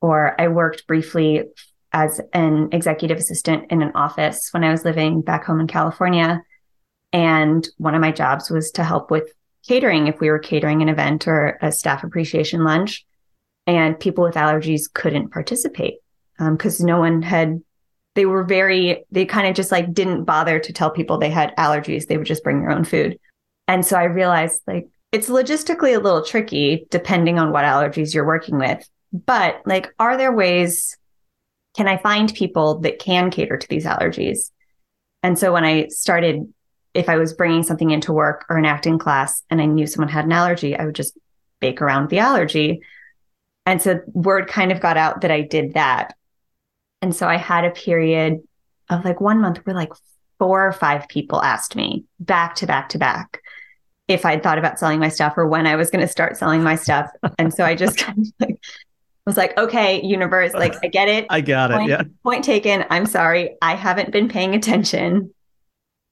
Or 0.02 0.40
I 0.40 0.50
worked 0.50 0.88
briefly 0.88 1.44
as 1.92 2.20
an 2.34 2.70
executive 2.72 3.18
assistant 3.18 3.72
in 3.72 3.82
an 3.82 3.94
office 3.96 4.50
when 4.52 4.64
I 4.64 4.72
was 4.72 4.84
living 4.84 5.22
back 5.22 5.46
home 5.46 5.60
in 5.62 5.68
California. 5.68 6.44
And 7.14 7.68
one 7.78 7.96
of 7.96 8.02
my 8.02 8.12
jobs 8.12 8.50
was 8.50 8.72
to 8.72 8.84
help 8.84 9.10
with 9.10 9.32
catering 9.66 10.08
if 10.08 10.20
we 10.20 10.30
were 10.30 10.40
catering 10.40 10.82
an 10.82 10.90
event 10.90 11.28
or 11.28 11.58
a 11.62 11.72
staff 11.72 12.04
appreciation 12.04 12.64
lunch. 12.64 13.06
And 13.68 14.00
people 14.00 14.24
with 14.24 14.36
allergies 14.36 14.92
couldn't 14.92 15.32
participate 15.32 15.96
because 16.38 16.82
um, 16.82 16.86
no 16.86 17.00
one 17.00 17.22
had, 17.22 17.62
they 18.14 18.26
were 18.26 18.44
very, 18.44 19.04
they 19.12 19.26
kind 19.26 19.48
of 19.48 19.56
just 19.56 19.72
like 19.72 19.94
didn't 19.94 20.26
bother 20.26 20.60
to 20.60 20.74
tell 20.74 20.92
people 20.92 21.18
they 21.18 21.30
had 21.30 21.56
allergies. 21.58 22.08
They 22.08 22.18
would 22.18 22.28
just 22.28 22.44
bring 22.44 22.62
their 22.62 22.72
own 22.72 22.84
food. 22.84 23.20
And 23.68 23.86
so 23.86 23.98
I 23.98 24.04
realized 24.04 24.62
like 24.68 24.88
it's 25.12 25.30
logistically 25.30 25.96
a 25.96 26.00
little 26.00 26.24
tricky 26.24 26.86
depending 26.92 27.40
on 27.40 27.52
what 27.52 27.66
allergies 27.66 28.14
you're 28.14 28.28
working 28.28 28.58
with. 28.60 28.88
But 29.12 29.62
like, 29.66 29.94
are 29.98 30.18
there 30.18 30.34
ways 30.34 30.98
can 31.76 31.88
I 31.88 31.98
find 31.98 32.34
people 32.34 32.80
that 32.80 33.00
can 33.00 33.30
cater 33.30 33.58
to 33.58 33.68
these 33.68 33.86
allergies? 33.86 34.52
And 35.24 35.38
so 35.38 35.52
when 35.52 35.66
I 35.66 35.88
started, 35.88 36.52
if 36.94 37.10
I 37.10 37.18
was 37.18 37.34
bringing 37.34 37.64
something 37.64 37.92
into 37.92 38.14
work 38.14 38.46
or 38.50 38.58
an 38.58 38.66
acting 38.66 38.98
class 38.98 39.44
and 39.50 39.62
I 39.62 39.66
knew 39.66 39.86
someone 39.86 40.10
had 40.10 40.26
an 40.26 40.32
allergy, 40.32 40.78
I 40.78 40.86
would 40.86 40.96
just 40.96 41.18
bake 41.60 41.82
around 41.82 42.10
the 42.10 42.20
allergy. 42.20 42.82
And 43.66 43.82
so 43.82 44.00
word 44.08 44.48
kind 44.48 44.72
of 44.72 44.80
got 44.80 44.98
out 44.98 45.22
that 45.22 45.32
I 45.32 45.42
did 45.42 45.74
that. 45.74 46.16
And 47.02 47.16
so 47.16 47.28
I 47.28 47.38
had 47.38 47.66
a 47.66 47.72
period 47.72 48.42
of 48.90 49.04
like 49.04 49.20
one 49.20 49.40
month 49.40 49.58
where 49.66 49.76
like 49.76 49.92
four 50.38 50.68
or 50.68 50.72
five 50.72 51.08
people 51.08 51.42
asked 51.42 51.76
me 51.76 52.06
back 52.20 52.56
to 52.56 52.68
back 52.68 52.90
to 52.90 52.98
back 52.98 53.42
if 54.08 54.26
I'd 54.26 54.44
thought 54.44 54.60
about 54.60 54.78
selling 54.78 55.00
my 55.00 55.10
stuff 55.10 55.34
or 55.38 55.48
when 55.48 55.66
I 55.66 55.76
was 55.76 55.90
going 55.90 56.06
to 56.06 56.12
start 56.12 56.38
selling 56.38 56.62
my 56.62 56.76
stuff. 56.76 57.10
And 57.40 57.54
so 57.54 57.64
I 57.66 57.76
just 57.76 57.98
kind 58.00 58.20
of 58.20 58.34
like 58.40 58.60
was 59.26 59.38
like, 59.38 59.58
okay, 59.58 60.02
universe, 60.04 60.54
like 60.54 60.76
I 60.84 60.88
get 60.88 61.08
it. 61.08 61.26
I 61.30 61.42
got 61.42 61.72
point, 61.72 61.90
it. 61.90 61.92
Yeah. 61.92 62.04
Point 62.24 62.44
taken. 62.44 62.86
I'm 62.90 63.06
sorry. 63.06 63.56
I 63.62 63.76
haven't 63.76 64.12
been 64.12 64.30
paying 64.30 64.54
attention. 64.54 65.34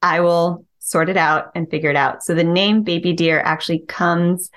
I 0.02 0.22
will 0.22 0.66
sort 0.80 1.10
it 1.10 1.18
out 1.18 1.52
and 1.56 1.70
figure 1.70 1.90
it 1.90 1.96
out. 1.96 2.24
So 2.24 2.34
the 2.34 2.44
name 2.44 2.84
Baby 2.84 3.14
Deer 3.14 3.40
actually 3.40 3.80
comes 3.80 4.50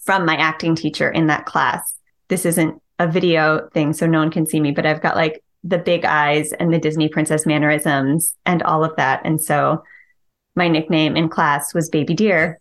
from 0.00 0.24
my 0.24 0.36
acting 0.36 0.74
teacher 0.74 1.10
in 1.10 1.26
that 1.26 1.44
class. 1.44 1.94
This 2.28 2.44
isn't 2.44 2.80
a 2.98 3.06
video 3.08 3.68
thing, 3.72 3.92
so 3.92 4.06
no 4.06 4.18
one 4.18 4.30
can 4.30 4.46
see 4.46 4.60
me, 4.60 4.72
but 4.72 4.86
I've 4.86 5.02
got 5.02 5.16
like 5.16 5.42
the 5.64 5.78
big 5.78 6.04
eyes 6.04 6.52
and 6.52 6.72
the 6.72 6.78
Disney 6.78 7.08
princess 7.08 7.46
mannerisms 7.46 8.34
and 8.46 8.62
all 8.62 8.84
of 8.84 8.96
that. 8.96 9.22
And 9.24 9.40
so 9.40 9.82
my 10.54 10.68
nickname 10.68 11.16
in 11.16 11.28
class 11.28 11.74
was 11.74 11.88
Baby 11.88 12.14
Deer. 12.14 12.60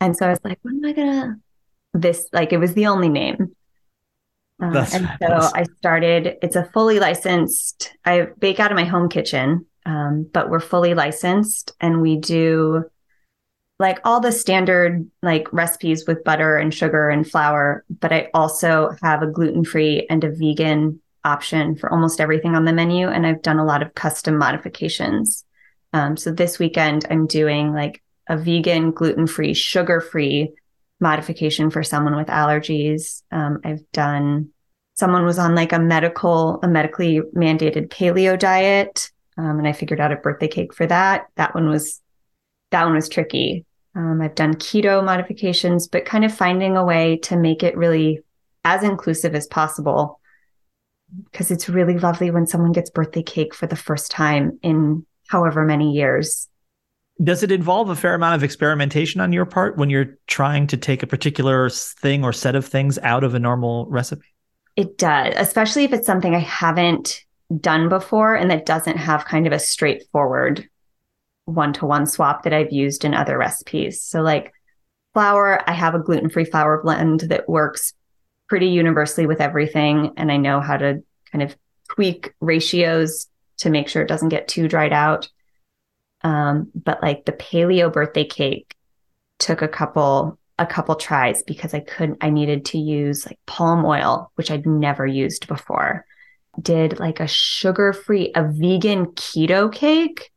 And 0.00 0.16
so 0.16 0.26
I 0.26 0.30
was 0.30 0.40
like, 0.44 0.58
what 0.62 0.74
am 0.74 0.84
I 0.84 0.92
gonna 0.92 1.36
this 1.94 2.28
like 2.32 2.52
it 2.52 2.58
was 2.58 2.74
the 2.74 2.86
only 2.86 3.08
name. 3.08 3.54
That's 4.58 4.94
and 4.94 5.06
fabulous. 5.06 5.50
so 5.50 5.56
I 5.56 5.64
started, 5.78 6.36
it's 6.40 6.56
a 6.56 6.64
fully 6.66 7.00
licensed, 7.00 7.92
I 8.04 8.28
bake 8.38 8.60
out 8.60 8.70
of 8.70 8.76
my 8.76 8.84
home 8.84 9.08
kitchen, 9.08 9.66
um, 9.86 10.28
but 10.32 10.50
we're 10.50 10.60
fully 10.60 10.94
licensed 10.94 11.72
and 11.80 12.00
we 12.00 12.16
do 12.16 12.84
like 13.82 13.98
all 14.04 14.20
the 14.20 14.30
standard 14.30 15.10
like 15.22 15.52
recipes 15.52 16.06
with 16.06 16.22
butter 16.24 16.56
and 16.56 16.72
sugar 16.72 17.10
and 17.10 17.28
flour. 17.28 17.84
But 18.00 18.12
I 18.12 18.30
also 18.32 18.94
have 19.02 19.22
a 19.22 19.26
gluten 19.26 19.64
free 19.64 20.06
and 20.08 20.22
a 20.22 20.30
vegan 20.30 21.00
option 21.24 21.76
for 21.76 21.92
almost 21.92 22.20
everything 22.20 22.54
on 22.54 22.64
the 22.64 22.72
menu. 22.72 23.08
And 23.08 23.26
I've 23.26 23.42
done 23.42 23.58
a 23.58 23.64
lot 23.64 23.82
of 23.82 23.94
custom 23.94 24.38
modifications. 24.38 25.44
Um, 25.92 26.16
so 26.16 26.30
this 26.30 26.60
weekend, 26.60 27.06
I'm 27.10 27.26
doing 27.26 27.74
like 27.74 28.02
a 28.28 28.36
vegan, 28.36 28.92
gluten 28.92 29.26
free, 29.26 29.52
sugar 29.52 30.00
free 30.00 30.52
modification 31.00 31.68
for 31.68 31.82
someone 31.82 32.16
with 32.16 32.28
allergies. 32.28 33.22
Um, 33.32 33.60
I've 33.64 33.82
done 33.92 34.50
someone 34.94 35.24
was 35.24 35.40
on 35.40 35.56
like 35.56 35.72
a 35.72 35.80
medical, 35.80 36.60
a 36.62 36.68
medically 36.68 37.20
mandated 37.34 37.88
paleo 37.88 38.38
diet. 38.38 39.10
Um, 39.36 39.58
and 39.58 39.66
I 39.66 39.72
figured 39.72 40.00
out 40.00 40.12
a 40.12 40.16
birthday 40.16 40.46
cake 40.46 40.72
for 40.72 40.86
that. 40.86 41.26
That 41.34 41.54
one 41.54 41.68
was 41.68 42.00
that 42.70 42.84
one 42.84 42.94
was 42.94 43.08
tricky. 43.08 43.66
Um, 43.94 44.20
I've 44.22 44.34
done 44.34 44.54
keto 44.54 45.04
modifications, 45.04 45.86
but 45.86 46.04
kind 46.04 46.24
of 46.24 46.34
finding 46.34 46.76
a 46.76 46.84
way 46.84 47.18
to 47.24 47.36
make 47.36 47.62
it 47.62 47.76
really 47.76 48.20
as 48.64 48.82
inclusive 48.82 49.34
as 49.34 49.46
possible. 49.46 50.20
Because 51.30 51.50
it's 51.50 51.68
really 51.68 51.98
lovely 51.98 52.30
when 52.30 52.46
someone 52.46 52.72
gets 52.72 52.88
birthday 52.88 53.22
cake 53.22 53.54
for 53.54 53.66
the 53.66 53.76
first 53.76 54.10
time 54.10 54.58
in 54.62 55.04
however 55.28 55.64
many 55.64 55.92
years. 55.92 56.48
Does 57.22 57.42
it 57.42 57.52
involve 57.52 57.90
a 57.90 57.94
fair 57.94 58.14
amount 58.14 58.36
of 58.36 58.42
experimentation 58.42 59.20
on 59.20 59.32
your 59.32 59.44
part 59.44 59.76
when 59.76 59.90
you're 59.90 60.18
trying 60.26 60.66
to 60.68 60.76
take 60.78 61.02
a 61.02 61.06
particular 61.06 61.68
thing 61.68 62.24
or 62.24 62.32
set 62.32 62.56
of 62.56 62.66
things 62.66 62.98
out 62.98 63.24
of 63.24 63.34
a 63.34 63.38
normal 63.38 63.86
recipe? 63.90 64.26
It 64.76 64.96
does, 64.96 65.34
especially 65.36 65.84
if 65.84 65.92
it's 65.92 66.06
something 66.06 66.34
I 66.34 66.38
haven't 66.38 67.24
done 67.60 67.90
before 67.90 68.34
and 68.34 68.50
that 68.50 68.64
doesn't 68.64 68.96
have 68.96 69.26
kind 69.26 69.46
of 69.46 69.52
a 69.52 69.58
straightforward 69.58 70.66
one 71.44 71.72
to 71.74 71.86
one 71.86 72.06
swap 72.06 72.44
that 72.44 72.52
I've 72.52 72.72
used 72.72 73.04
in 73.04 73.14
other 73.14 73.36
recipes. 73.36 74.02
So, 74.02 74.22
like 74.22 74.52
flour, 75.14 75.68
I 75.68 75.72
have 75.72 75.94
a 75.94 75.98
gluten 75.98 76.30
free 76.30 76.44
flour 76.44 76.82
blend 76.82 77.20
that 77.20 77.48
works 77.48 77.92
pretty 78.48 78.68
universally 78.68 79.26
with 79.26 79.40
everything. 79.40 80.12
And 80.16 80.30
I 80.30 80.36
know 80.36 80.60
how 80.60 80.76
to 80.76 81.02
kind 81.30 81.42
of 81.42 81.56
tweak 81.90 82.34
ratios 82.40 83.28
to 83.58 83.70
make 83.70 83.88
sure 83.88 84.02
it 84.02 84.08
doesn't 84.08 84.30
get 84.30 84.48
too 84.48 84.68
dried 84.68 84.92
out. 84.92 85.28
Um, 86.22 86.70
but 86.74 87.02
like 87.02 87.24
the 87.24 87.32
paleo 87.32 87.92
birthday 87.92 88.24
cake 88.24 88.74
took 89.38 89.62
a 89.62 89.68
couple 89.68 90.38
a 90.58 90.66
couple 90.66 90.94
tries 90.94 91.42
because 91.42 91.74
I 91.74 91.80
couldn't 91.80 92.18
I 92.20 92.30
needed 92.30 92.66
to 92.66 92.78
use 92.78 93.26
like 93.26 93.38
palm 93.46 93.84
oil, 93.84 94.30
which 94.34 94.50
I'd 94.50 94.66
never 94.66 95.06
used 95.06 95.48
before. 95.48 96.04
Did 96.60 97.00
like 97.00 97.20
a 97.20 97.26
sugar-free, 97.26 98.32
a 98.34 98.44
vegan 98.44 99.06
keto 99.06 99.72
cake. 99.72 100.30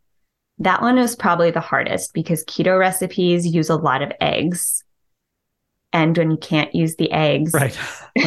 That 0.60 0.82
one 0.82 0.96
was 0.96 1.16
probably 1.16 1.52
the 1.52 1.60
hardest 1.60 2.14
because 2.14 2.46
keto 2.46 2.80
recipes 2.80 3.46
use 3.46 3.70
a 3.70 3.76
lot 3.76 4.02
of 4.02 4.12
eggs. 4.22 4.84
And 5.92 6.18
when 6.18 6.32
you 6.32 6.38
can't 6.38 6.74
use 6.74 6.96
the 6.96 7.12
eggs, 7.12 7.54
Right. 7.54 7.78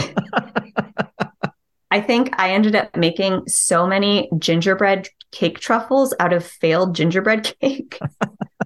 I 1.91 2.03
think 2.03 2.39
I 2.39 2.51
ended 2.51 2.77
up 2.77 2.95
making 2.97 3.49
so 3.49 3.87
many 3.87 4.29
gingerbread 4.39 5.09
cake 5.33 5.59
truffles 5.59 6.13
out 6.21 6.35
of 6.35 6.45
failed 6.45 6.95
gingerbread 6.95 7.45
cake. 7.61 7.99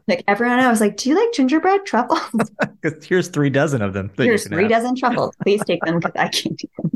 like 0.08 0.24
everyone, 0.26 0.58
I 0.58 0.68
was 0.68 0.80
like, 0.80 0.96
"Do 0.96 1.08
you 1.08 1.14
like 1.16 1.32
gingerbread 1.32 1.86
truffles? 1.86 2.50
'Cause 2.82 3.04
Here's 3.04 3.28
three 3.28 3.48
dozen 3.50 3.80
of 3.80 3.92
them. 3.92 4.10
Here's 4.16 4.46
three 4.48 4.64
have. 4.64 4.72
dozen 4.72 4.96
truffles. 4.96 5.36
Please 5.42 5.62
take 5.64 5.80
them 5.84 6.00
because 6.00 6.12
I 6.16 6.28
can't 6.28 6.60
eat 6.64 6.70
them." 6.82 6.90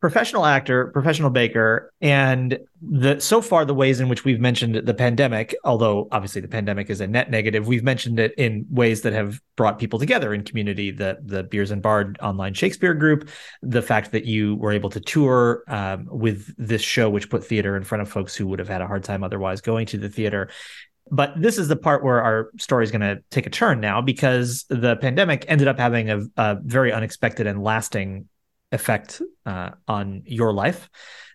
Professional 0.00 0.44
actor, 0.44 0.88
professional 0.88 1.30
baker, 1.30 1.90
and 2.02 2.58
the 2.82 3.18
so 3.18 3.40
far 3.40 3.64
the 3.64 3.74
ways 3.74 3.98
in 3.98 4.08
which 4.08 4.24
we've 4.24 4.40
mentioned 4.40 4.74
the 4.74 4.94
pandemic, 4.94 5.54
although 5.64 6.06
obviously 6.12 6.40
the 6.40 6.48
pandemic 6.48 6.90
is 6.90 7.00
a 7.00 7.06
net 7.06 7.30
negative, 7.30 7.66
we've 7.66 7.82
mentioned 7.82 8.20
it 8.20 8.34
in 8.36 8.66
ways 8.70 9.00
that 9.02 9.14
have 9.14 9.40
brought 9.56 9.78
people 9.78 9.98
together 9.98 10.34
in 10.34 10.44
community. 10.44 10.90
The 10.90 11.18
the 11.24 11.44
Beers 11.44 11.70
and 11.70 11.80
Bard 11.80 12.18
online 12.20 12.52
Shakespeare 12.52 12.92
group, 12.92 13.30
the 13.62 13.82
fact 13.82 14.12
that 14.12 14.26
you 14.26 14.56
were 14.56 14.72
able 14.72 14.90
to 14.90 15.00
tour 15.00 15.64
um, 15.68 16.06
with 16.10 16.54
this 16.58 16.82
show, 16.82 17.08
which 17.08 17.30
put 17.30 17.44
theater 17.44 17.76
in 17.76 17.82
front 17.82 18.02
of 18.02 18.08
folks 18.08 18.36
who 18.36 18.46
would 18.48 18.58
have 18.58 18.68
had 18.68 18.82
a 18.82 18.86
hard 18.86 19.02
time 19.02 19.24
otherwise 19.24 19.60
going 19.62 19.86
to 19.86 19.98
the 19.98 20.10
theater. 20.10 20.50
But 21.10 21.40
this 21.40 21.56
is 21.56 21.68
the 21.68 21.76
part 21.76 22.04
where 22.04 22.20
our 22.20 22.50
story 22.58 22.84
is 22.84 22.90
going 22.90 23.00
to 23.00 23.22
take 23.30 23.46
a 23.46 23.50
turn 23.50 23.80
now 23.80 24.00
because 24.00 24.66
the 24.68 24.96
pandemic 24.96 25.44
ended 25.46 25.68
up 25.68 25.78
having 25.78 26.10
a, 26.10 26.20
a 26.36 26.58
very 26.60 26.92
unexpected 26.92 27.46
and 27.46 27.62
lasting 27.62 28.28
effect 28.72 29.22
uh, 29.44 29.70
on 29.88 30.22
your 30.26 30.52
life. 30.52 30.88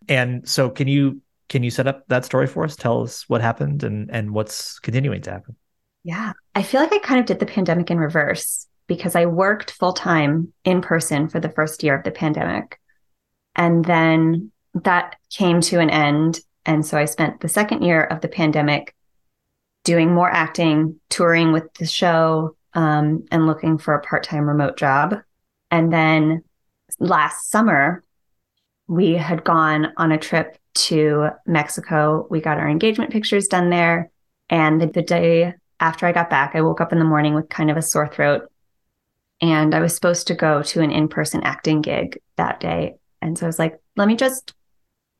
And 0.07 0.47
so, 0.47 0.69
can 0.69 0.87
you 0.87 1.21
can 1.49 1.63
you 1.63 1.69
set 1.71 1.87
up 1.87 2.07
that 2.07 2.25
story 2.25 2.47
for 2.47 2.63
us? 2.63 2.75
Tell 2.75 3.03
us 3.03 3.27
what 3.27 3.41
happened 3.41 3.83
and 3.83 4.09
and 4.11 4.31
what's 4.31 4.79
continuing 4.79 5.21
to 5.23 5.31
happen. 5.31 5.55
Yeah. 6.03 6.33
I 6.55 6.63
feel 6.63 6.81
like 6.81 6.93
I 6.93 6.99
kind 6.99 7.19
of 7.19 7.25
did 7.25 7.39
the 7.39 7.45
pandemic 7.45 7.91
in 7.91 7.99
reverse 7.99 8.67
because 8.87 9.15
I 9.15 9.25
worked 9.25 9.71
full 9.71 9.93
time 9.93 10.53
in 10.65 10.81
person 10.81 11.29
for 11.29 11.39
the 11.39 11.49
first 11.49 11.83
year 11.83 11.95
of 11.95 12.03
the 12.03 12.11
pandemic. 12.11 12.79
And 13.55 13.85
then 13.85 14.51
that 14.73 15.15
came 15.29 15.61
to 15.61 15.79
an 15.79 15.89
end. 15.89 16.39
And 16.65 16.85
so 16.85 16.97
I 16.97 17.05
spent 17.05 17.41
the 17.41 17.49
second 17.49 17.83
year 17.83 18.03
of 18.03 18.21
the 18.21 18.27
pandemic 18.27 18.95
doing 19.83 20.13
more 20.13 20.29
acting, 20.29 20.99
touring 21.09 21.51
with 21.51 21.73
the 21.75 21.85
show, 21.85 22.55
um, 22.73 23.25
and 23.31 23.47
looking 23.47 23.77
for 23.77 23.93
a 23.93 24.01
part 24.01 24.23
time 24.23 24.47
remote 24.47 24.77
job. 24.77 25.21
And 25.69 25.91
then 25.91 26.43
last 26.99 27.49
summer, 27.49 28.03
we 28.87 29.13
had 29.13 29.43
gone 29.43 29.93
on 29.97 30.11
a 30.11 30.17
trip 30.17 30.57
to 30.73 31.29
Mexico. 31.45 32.27
We 32.29 32.41
got 32.41 32.57
our 32.57 32.69
engagement 32.69 33.11
pictures 33.11 33.47
done 33.47 33.69
there. 33.69 34.11
And 34.49 34.81
the, 34.81 35.01
day 35.01 35.53
after 35.79 36.05
I 36.05 36.11
got 36.11 36.29
back, 36.29 36.55
I 36.55 36.61
woke 36.61 36.81
up 36.81 36.91
in 36.91 36.99
the 36.99 37.05
morning 37.05 37.33
with 37.33 37.49
kind 37.49 37.71
of 37.71 37.77
a 37.77 37.81
sore 37.81 38.07
throat. 38.07 38.51
And 39.39 39.73
I 39.73 39.79
was 39.79 39.95
supposed 39.95 40.27
to 40.27 40.35
go 40.35 40.61
to 40.61 40.81
an 40.81 40.91
in 40.91 41.07
person 41.07 41.41
acting 41.43 41.81
gig 41.81 42.19
that 42.35 42.59
day. 42.59 42.95
And 43.21 43.37
so 43.37 43.45
I 43.45 43.47
was 43.47 43.59
like, 43.59 43.79
let 43.95 44.07
me 44.07 44.15
just 44.15 44.53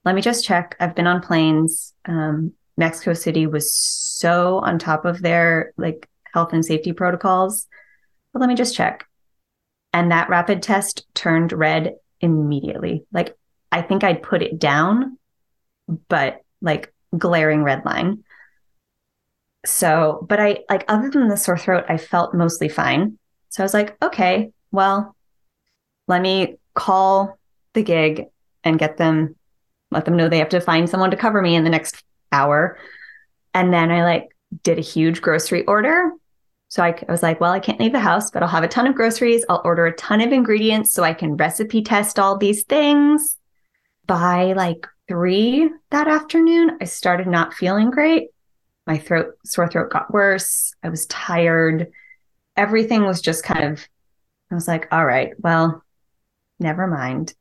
let 0.04 0.16
me 0.16 0.22
just 0.22 0.44
check. 0.44 0.76
I've 0.80 0.96
been 0.96 1.08
on 1.08 1.22
planes. 1.22 1.94
Um, 2.06 2.54
Mexico 2.78 3.14
City 3.14 3.46
was 3.48 3.72
so 3.72 4.60
on 4.60 4.80
top 4.80 5.06
of 5.06 5.22
their 5.22 5.74
like 5.78 6.10
health 6.34 6.54
and 6.54 6.66
safety 6.66 6.94
protocols. 6.94 7.68
But 8.34 8.40
let 8.40 8.50
me 8.50 8.56
just 8.56 8.76
check. 8.76 9.06
And 9.94 10.12
that 10.12 10.30
rapid 10.30 10.62
test 10.64 11.06
turned 11.14 11.52
red 11.52 11.96
immediately. 12.22 13.06
Like 13.12 13.36
I 13.72 13.82
think 13.82 14.04
I'd 14.04 14.24
put 14.24 14.42
it 14.42 14.60
down, 14.60 15.18
but 16.08 16.42
like 16.62 16.94
glaring 17.18 17.64
red 17.64 17.86
line. 17.86 18.24
So, 19.66 20.26
but 20.28 20.40
I 20.40 20.60
like 20.70 20.86
other 20.88 21.10
than 21.10 21.28
the 21.28 21.38
sore 21.38 21.58
throat, 21.58 21.86
I 21.88 21.98
felt 21.98 22.34
mostly 22.34 22.70
fine. 22.70 23.18
So 23.50 23.64
I 23.64 23.66
was 23.66 23.74
like, 23.74 24.02
okay, 24.02 24.52
well, 24.72 25.16
let 26.08 26.22
me 26.22 26.58
call 26.74 27.38
the 27.74 27.84
gig 27.84 28.26
and 28.64 28.80
get 28.80 28.98
them, 28.98 29.36
let 29.92 30.06
them 30.06 30.16
know 30.16 30.30
they 30.30 30.40
have 30.40 30.50
to 30.50 30.62
find 30.62 30.90
someone 30.90 31.12
to 31.12 31.18
cover 31.18 31.42
me 31.42 31.56
in 31.56 31.64
the 31.64 31.70
next 31.70 32.04
hour. 32.32 32.78
And 33.54 33.74
then 33.74 33.92
I 33.92 34.04
like 34.04 34.30
did 34.64 34.78
a 34.78 34.82
huge 34.82 35.22
grocery 35.22 35.66
order. 35.66 36.12
So 36.72 36.82
I, 36.82 36.96
I 37.06 37.12
was 37.12 37.22
like, 37.22 37.42
well, 37.42 37.52
I 37.52 37.60
can't 37.60 37.82
leave 37.82 37.92
the 37.92 38.00
house, 38.00 38.32
but 38.32 38.42
I'll 38.42 38.48
have 38.48 38.64
a 38.64 38.68
ton 38.70 38.88
of 38.88 38.96
groceries. 38.96 39.44
I'll 39.50 39.62
order 39.66 39.88
a 39.88 39.96
ton 39.96 40.22
of 40.22 40.32
ingredients 40.32 40.94
so 40.94 41.04
I 41.04 41.14
can 41.14 41.36
recipe 41.36 41.82
test 41.82 42.18
all 42.18 42.38
these 42.38 42.64
things. 42.64 43.38
By 44.08 44.54
like 44.54 44.88
three 45.10 45.70
that 45.90 46.08
afternoon, 46.08 46.78
I 46.80 46.86
started 46.86 47.28
not 47.28 47.54
feeling 47.54 47.92
great. 47.92 48.30
My 48.88 48.98
throat, 48.98 49.34
sore 49.44 49.68
throat 49.68 49.92
got 49.92 50.14
worse. 50.14 50.74
I 50.82 50.88
was 50.88 51.06
tired. 51.08 51.92
Everything 52.56 53.04
was 53.04 53.20
just 53.20 53.44
kind 53.44 53.66
of, 53.66 53.86
I 54.50 54.56
was 54.56 54.70
like, 54.70 54.88
all 54.94 55.06
right, 55.06 55.34
well, 55.40 55.84
never 56.58 56.88
mind. 56.88 57.34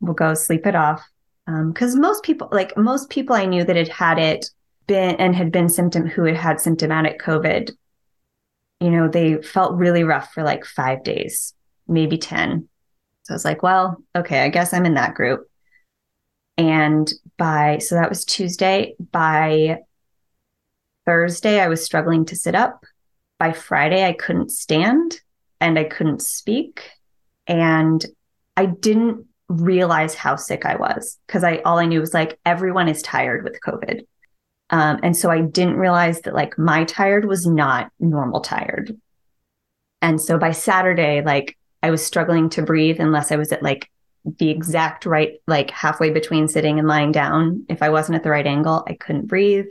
We'll 0.00 0.14
go 0.14 0.34
sleep 0.34 0.66
it 0.66 0.74
off. 0.74 1.08
Because 1.46 1.94
um, 1.94 2.00
most 2.00 2.24
people, 2.24 2.48
like 2.50 2.76
most 2.76 3.10
people 3.10 3.36
I 3.36 3.46
knew 3.46 3.62
that 3.62 3.76
had 3.76 3.88
had 3.88 4.18
it 4.18 4.50
been 4.88 5.14
and 5.16 5.36
had 5.36 5.52
been 5.52 5.68
symptom 5.68 6.08
who 6.08 6.24
had 6.24 6.36
had 6.36 6.60
symptomatic 6.60 7.20
COVID, 7.20 7.70
you 8.80 8.90
know, 8.90 9.08
they 9.08 9.42
felt 9.42 9.78
really 9.78 10.04
rough 10.04 10.32
for 10.32 10.42
like 10.42 10.64
five 10.64 11.04
days, 11.04 11.54
maybe 11.86 12.18
10. 12.18 12.68
So 13.24 13.34
I 13.34 13.34
was 13.34 13.44
like, 13.44 13.62
well, 13.62 14.02
okay, 14.16 14.42
I 14.42 14.48
guess 14.48 14.72
I'm 14.72 14.86
in 14.86 14.94
that 14.94 15.14
group. 15.14 15.48
And 16.56 17.10
by, 17.38 17.78
so 17.78 17.94
that 17.94 18.08
was 18.08 18.24
Tuesday. 18.24 18.94
By 19.12 19.80
Thursday, 21.06 21.60
I 21.60 21.68
was 21.68 21.84
struggling 21.84 22.24
to 22.26 22.36
sit 22.36 22.54
up. 22.54 22.84
By 23.38 23.52
Friday, 23.52 24.04
I 24.04 24.12
couldn't 24.12 24.50
stand 24.50 25.20
and 25.60 25.78
I 25.78 25.84
couldn't 25.84 26.22
speak. 26.22 26.90
And 27.46 28.04
I 28.56 28.66
didn't 28.66 29.26
realize 29.48 30.14
how 30.14 30.36
sick 30.36 30.64
I 30.64 30.76
was 30.76 31.18
because 31.26 31.42
I 31.42 31.56
all 31.58 31.78
I 31.78 31.86
knew 31.86 32.00
was 32.00 32.14
like 32.14 32.38
everyone 32.46 32.88
is 32.88 33.02
tired 33.02 33.42
with 33.42 33.58
COVID. 33.66 34.02
Um, 34.70 35.00
and 35.02 35.16
so 35.16 35.30
I 35.30 35.40
didn't 35.40 35.76
realize 35.76 36.20
that 36.22 36.34
like 36.34 36.56
my 36.58 36.84
tired 36.84 37.24
was 37.24 37.46
not 37.46 37.90
normal 37.98 38.40
tired. 38.40 38.96
And 40.00 40.20
so 40.20 40.38
by 40.38 40.52
Saturday, 40.52 41.22
like 41.22 41.56
I 41.82 41.90
was 41.90 42.04
struggling 42.04 42.48
to 42.50 42.62
breathe 42.62 43.00
unless 43.00 43.32
I 43.32 43.36
was 43.36 43.52
at 43.52 43.62
like 43.62 43.90
the 44.38 44.50
exact 44.50 45.06
right, 45.06 45.40
like 45.46 45.70
halfway 45.70 46.10
between 46.10 46.46
sitting 46.46 46.78
and 46.78 46.86
lying 46.86 47.10
down. 47.12 47.64
If 47.68 47.82
I 47.82 47.90
wasn't 47.90 48.16
at 48.16 48.22
the 48.22 48.30
right 48.30 48.46
angle, 48.46 48.84
I 48.86 48.94
couldn't 48.94 49.26
breathe. 49.26 49.68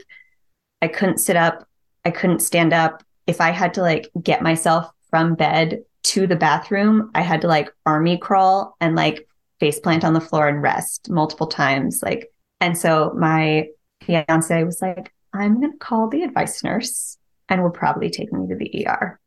I 0.82 0.88
couldn't 0.88 1.18
sit 1.18 1.36
up. 1.36 1.66
I 2.04 2.10
couldn't 2.10 2.40
stand 2.40 2.72
up. 2.72 3.02
If 3.26 3.40
I 3.40 3.50
had 3.50 3.74
to 3.74 3.82
like 3.82 4.10
get 4.22 4.42
myself 4.42 4.90
from 5.08 5.34
bed 5.34 5.82
to 6.02 6.26
the 6.26 6.36
bathroom, 6.36 7.10
I 7.14 7.22
had 7.22 7.42
to 7.42 7.48
like 7.48 7.72
army 7.86 8.18
crawl 8.18 8.76
and 8.80 8.96
like 8.96 9.28
face 9.60 9.78
plant 9.78 10.04
on 10.04 10.14
the 10.14 10.20
floor 10.20 10.48
and 10.48 10.62
rest 10.62 11.10
multiple 11.10 11.46
times. 11.46 12.00
Like, 12.02 12.32
and 12.60 12.76
so 12.76 13.14
my 13.16 13.68
fiance 14.02 14.64
was 14.64 14.82
like, 14.82 15.12
I'm 15.32 15.60
going 15.60 15.72
to 15.72 15.78
call 15.78 16.08
the 16.08 16.22
advice 16.22 16.64
nurse 16.64 17.18
and 17.48 17.62
we'll 17.62 17.70
probably 17.70 18.10
take 18.10 18.32
me 18.32 18.48
to 18.48 18.56
the 18.56 18.86
ER. 18.86 19.20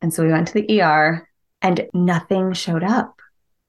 And 0.00 0.12
so 0.12 0.24
we 0.24 0.32
went 0.32 0.48
to 0.48 0.54
the 0.54 0.80
ER 0.80 1.28
and 1.62 1.86
nothing 1.92 2.52
showed 2.52 2.84
up 2.84 3.20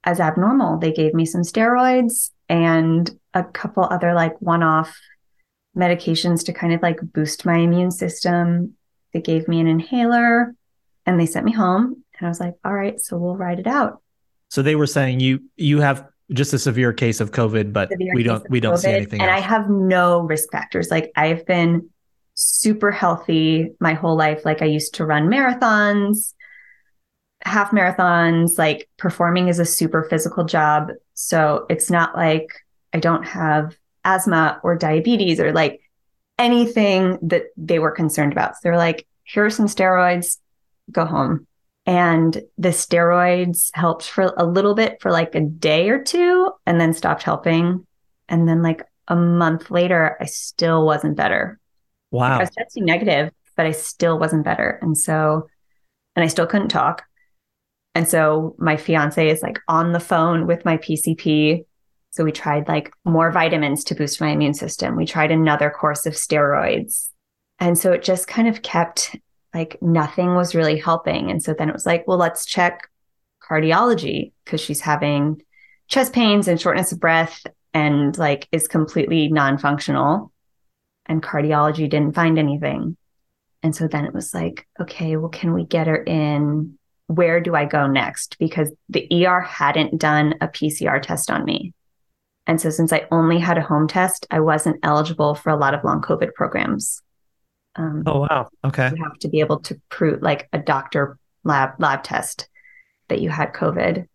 as 0.04 0.20
abnormal. 0.20 0.78
They 0.78 0.92
gave 0.92 1.14
me 1.14 1.26
some 1.26 1.42
steroids 1.42 2.30
and 2.48 3.10
a 3.34 3.44
couple 3.44 3.84
other 3.84 4.14
like 4.14 4.40
one 4.40 4.62
off 4.62 4.96
medications 5.76 6.44
to 6.46 6.52
kind 6.52 6.72
of 6.72 6.82
like 6.82 6.98
boost 7.02 7.46
my 7.46 7.56
immune 7.56 7.90
system. 7.90 8.74
They 9.12 9.20
gave 9.20 9.48
me 9.48 9.60
an 9.60 9.66
inhaler 9.66 10.54
and 11.06 11.18
they 11.18 11.26
sent 11.26 11.46
me 11.46 11.52
home. 11.52 12.04
And 12.18 12.26
I 12.26 12.28
was 12.28 12.40
like, 12.40 12.54
all 12.64 12.74
right, 12.74 13.00
so 13.00 13.16
we'll 13.16 13.36
ride 13.36 13.58
it 13.58 13.66
out. 13.66 14.02
So 14.48 14.62
they 14.62 14.76
were 14.76 14.86
saying 14.86 15.20
you 15.20 15.44
you 15.56 15.80
have 15.80 16.06
just 16.32 16.52
a 16.52 16.58
severe 16.58 16.92
case 16.92 17.20
of 17.20 17.32
COVID, 17.32 17.72
but 17.72 17.90
severe 17.90 18.14
we 18.14 18.22
don't 18.22 18.48
we 18.50 18.60
don't 18.60 18.74
COVID, 18.74 18.82
see 18.82 18.90
anything. 18.90 19.20
And 19.20 19.30
else. 19.30 19.38
I 19.38 19.40
have 19.40 19.68
no 19.68 20.20
risk 20.20 20.50
factors. 20.50 20.90
Like 20.90 21.12
I've 21.16 21.44
been 21.46 21.88
super 22.34 22.90
healthy 22.90 23.72
my 23.80 23.94
whole 23.94 24.16
life. 24.16 24.44
Like 24.44 24.62
I 24.62 24.66
used 24.66 24.94
to 24.94 25.04
run 25.04 25.28
marathons, 25.28 26.34
half 27.44 27.70
marathons, 27.70 28.58
like 28.58 28.88
performing 28.96 29.48
is 29.48 29.58
a 29.58 29.64
super 29.64 30.04
physical 30.04 30.44
job. 30.44 30.90
So 31.14 31.66
it's 31.68 31.90
not 31.90 32.16
like 32.16 32.48
I 32.92 32.98
don't 32.98 33.24
have 33.24 33.76
asthma 34.04 34.60
or 34.62 34.76
diabetes 34.76 35.40
or 35.40 35.52
like 35.52 35.80
anything 36.38 37.18
that 37.22 37.44
they 37.56 37.78
were 37.78 37.90
concerned 37.90 38.32
about. 38.32 38.54
So 38.54 38.60
they're 38.62 38.76
like, 38.76 39.06
here 39.24 39.44
are 39.44 39.50
some 39.50 39.66
steroids, 39.66 40.38
go 40.90 41.04
home. 41.04 41.46
And 41.90 42.40
the 42.56 42.68
steroids 42.68 43.70
helped 43.74 44.08
for 44.08 44.32
a 44.36 44.46
little 44.46 44.76
bit 44.76 45.02
for 45.02 45.10
like 45.10 45.34
a 45.34 45.40
day 45.40 45.88
or 45.88 46.00
two 46.00 46.52
and 46.64 46.80
then 46.80 46.94
stopped 46.94 47.24
helping. 47.24 47.84
And 48.28 48.48
then, 48.48 48.62
like 48.62 48.84
a 49.08 49.16
month 49.16 49.72
later, 49.72 50.16
I 50.20 50.26
still 50.26 50.86
wasn't 50.86 51.16
better. 51.16 51.58
Wow. 52.12 52.28
Like 52.28 52.30
I 52.30 52.42
was 52.42 52.50
testing 52.50 52.84
negative, 52.84 53.32
but 53.56 53.66
I 53.66 53.72
still 53.72 54.20
wasn't 54.20 54.44
better. 54.44 54.78
And 54.80 54.96
so, 54.96 55.48
and 56.14 56.22
I 56.22 56.28
still 56.28 56.46
couldn't 56.46 56.68
talk. 56.68 57.02
And 57.96 58.08
so 58.08 58.54
my 58.56 58.76
fiance 58.76 59.28
is 59.28 59.42
like 59.42 59.58
on 59.66 59.90
the 59.90 59.98
phone 59.98 60.46
with 60.46 60.64
my 60.64 60.76
PCP. 60.76 61.64
So 62.10 62.22
we 62.22 62.30
tried 62.30 62.68
like 62.68 62.92
more 63.04 63.32
vitamins 63.32 63.82
to 63.84 63.96
boost 63.96 64.20
my 64.20 64.28
immune 64.28 64.54
system. 64.54 64.94
We 64.94 65.06
tried 65.06 65.32
another 65.32 65.70
course 65.70 66.06
of 66.06 66.12
steroids. 66.12 67.08
And 67.58 67.76
so 67.76 67.90
it 67.90 68.04
just 68.04 68.28
kind 68.28 68.46
of 68.46 68.62
kept 68.62 69.16
like 69.54 69.78
nothing 69.82 70.34
was 70.34 70.54
really 70.54 70.78
helping. 70.78 71.30
And 71.30 71.42
so 71.42 71.54
then 71.54 71.68
it 71.68 71.72
was 71.72 71.86
like, 71.86 72.06
well, 72.06 72.18
let's 72.18 72.44
check 72.44 72.88
cardiology 73.42 74.32
because 74.44 74.60
she's 74.60 74.80
having 74.80 75.42
chest 75.88 76.12
pains 76.12 76.46
and 76.48 76.60
shortness 76.60 76.92
of 76.92 77.00
breath 77.00 77.44
and 77.74 78.16
like 78.16 78.48
is 78.52 78.68
completely 78.68 79.28
non 79.28 79.58
functional. 79.58 80.32
And 81.06 81.22
cardiology 81.22 81.90
didn't 81.90 82.14
find 82.14 82.38
anything. 82.38 82.96
And 83.62 83.74
so 83.74 83.88
then 83.88 84.04
it 84.04 84.14
was 84.14 84.32
like, 84.32 84.66
okay, 84.80 85.16
well, 85.16 85.28
can 85.28 85.52
we 85.52 85.64
get 85.64 85.86
her 85.86 86.02
in? 86.02 86.78
Where 87.08 87.40
do 87.40 87.54
I 87.56 87.64
go 87.64 87.86
next? 87.88 88.38
Because 88.38 88.70
the 88.88 89.26
ER 89.26 89.40
hadn't 89.40 90.00
done 90.00 90.34
a 90.40 90.48
PCR 90.48 91.02
test 91.02 91.30
on 91.30 91.44
me. 91.44 91.74
And 92.46 92.60
so 92.60 92.70
since 92.70 92.92
I 92.92 93.06
only 93.10 93.38
had 93.38 93.58
a 93.58 93.62
home 93.62 93.88
test, 93.88 94.26
I 94.30 94.40
wasn't 94.40 94.80
eligible 94.82 95.34
for 95.34 95.50
a 95.50 95.56
lot 95.56 95.74
of 95.74 95.84
long 95.84 96.00
COVID 96.00 96.34
programs. 96.34 97.02
Um, 97.76 98.02
oh 98.06 98.20
wow! 98.20 98.48
Okay. 98.64 98.90
You 98.94 99.02
have 99.02 99.18
to 99.20 99.28
be 99.28 99.40
able 99.40 99.60
to 99.60 99.80
prove 99.88 100.22
like 100.22 100.48
a 100.52 100.58
doctor 100.58 101.18
lab 101.44 101.70
lab 101.78 102.02
test 102.02 102.48
that 103.08 103.20
you 103.20 103.30
had 103.30 103.52
COVID, 103.52 104.06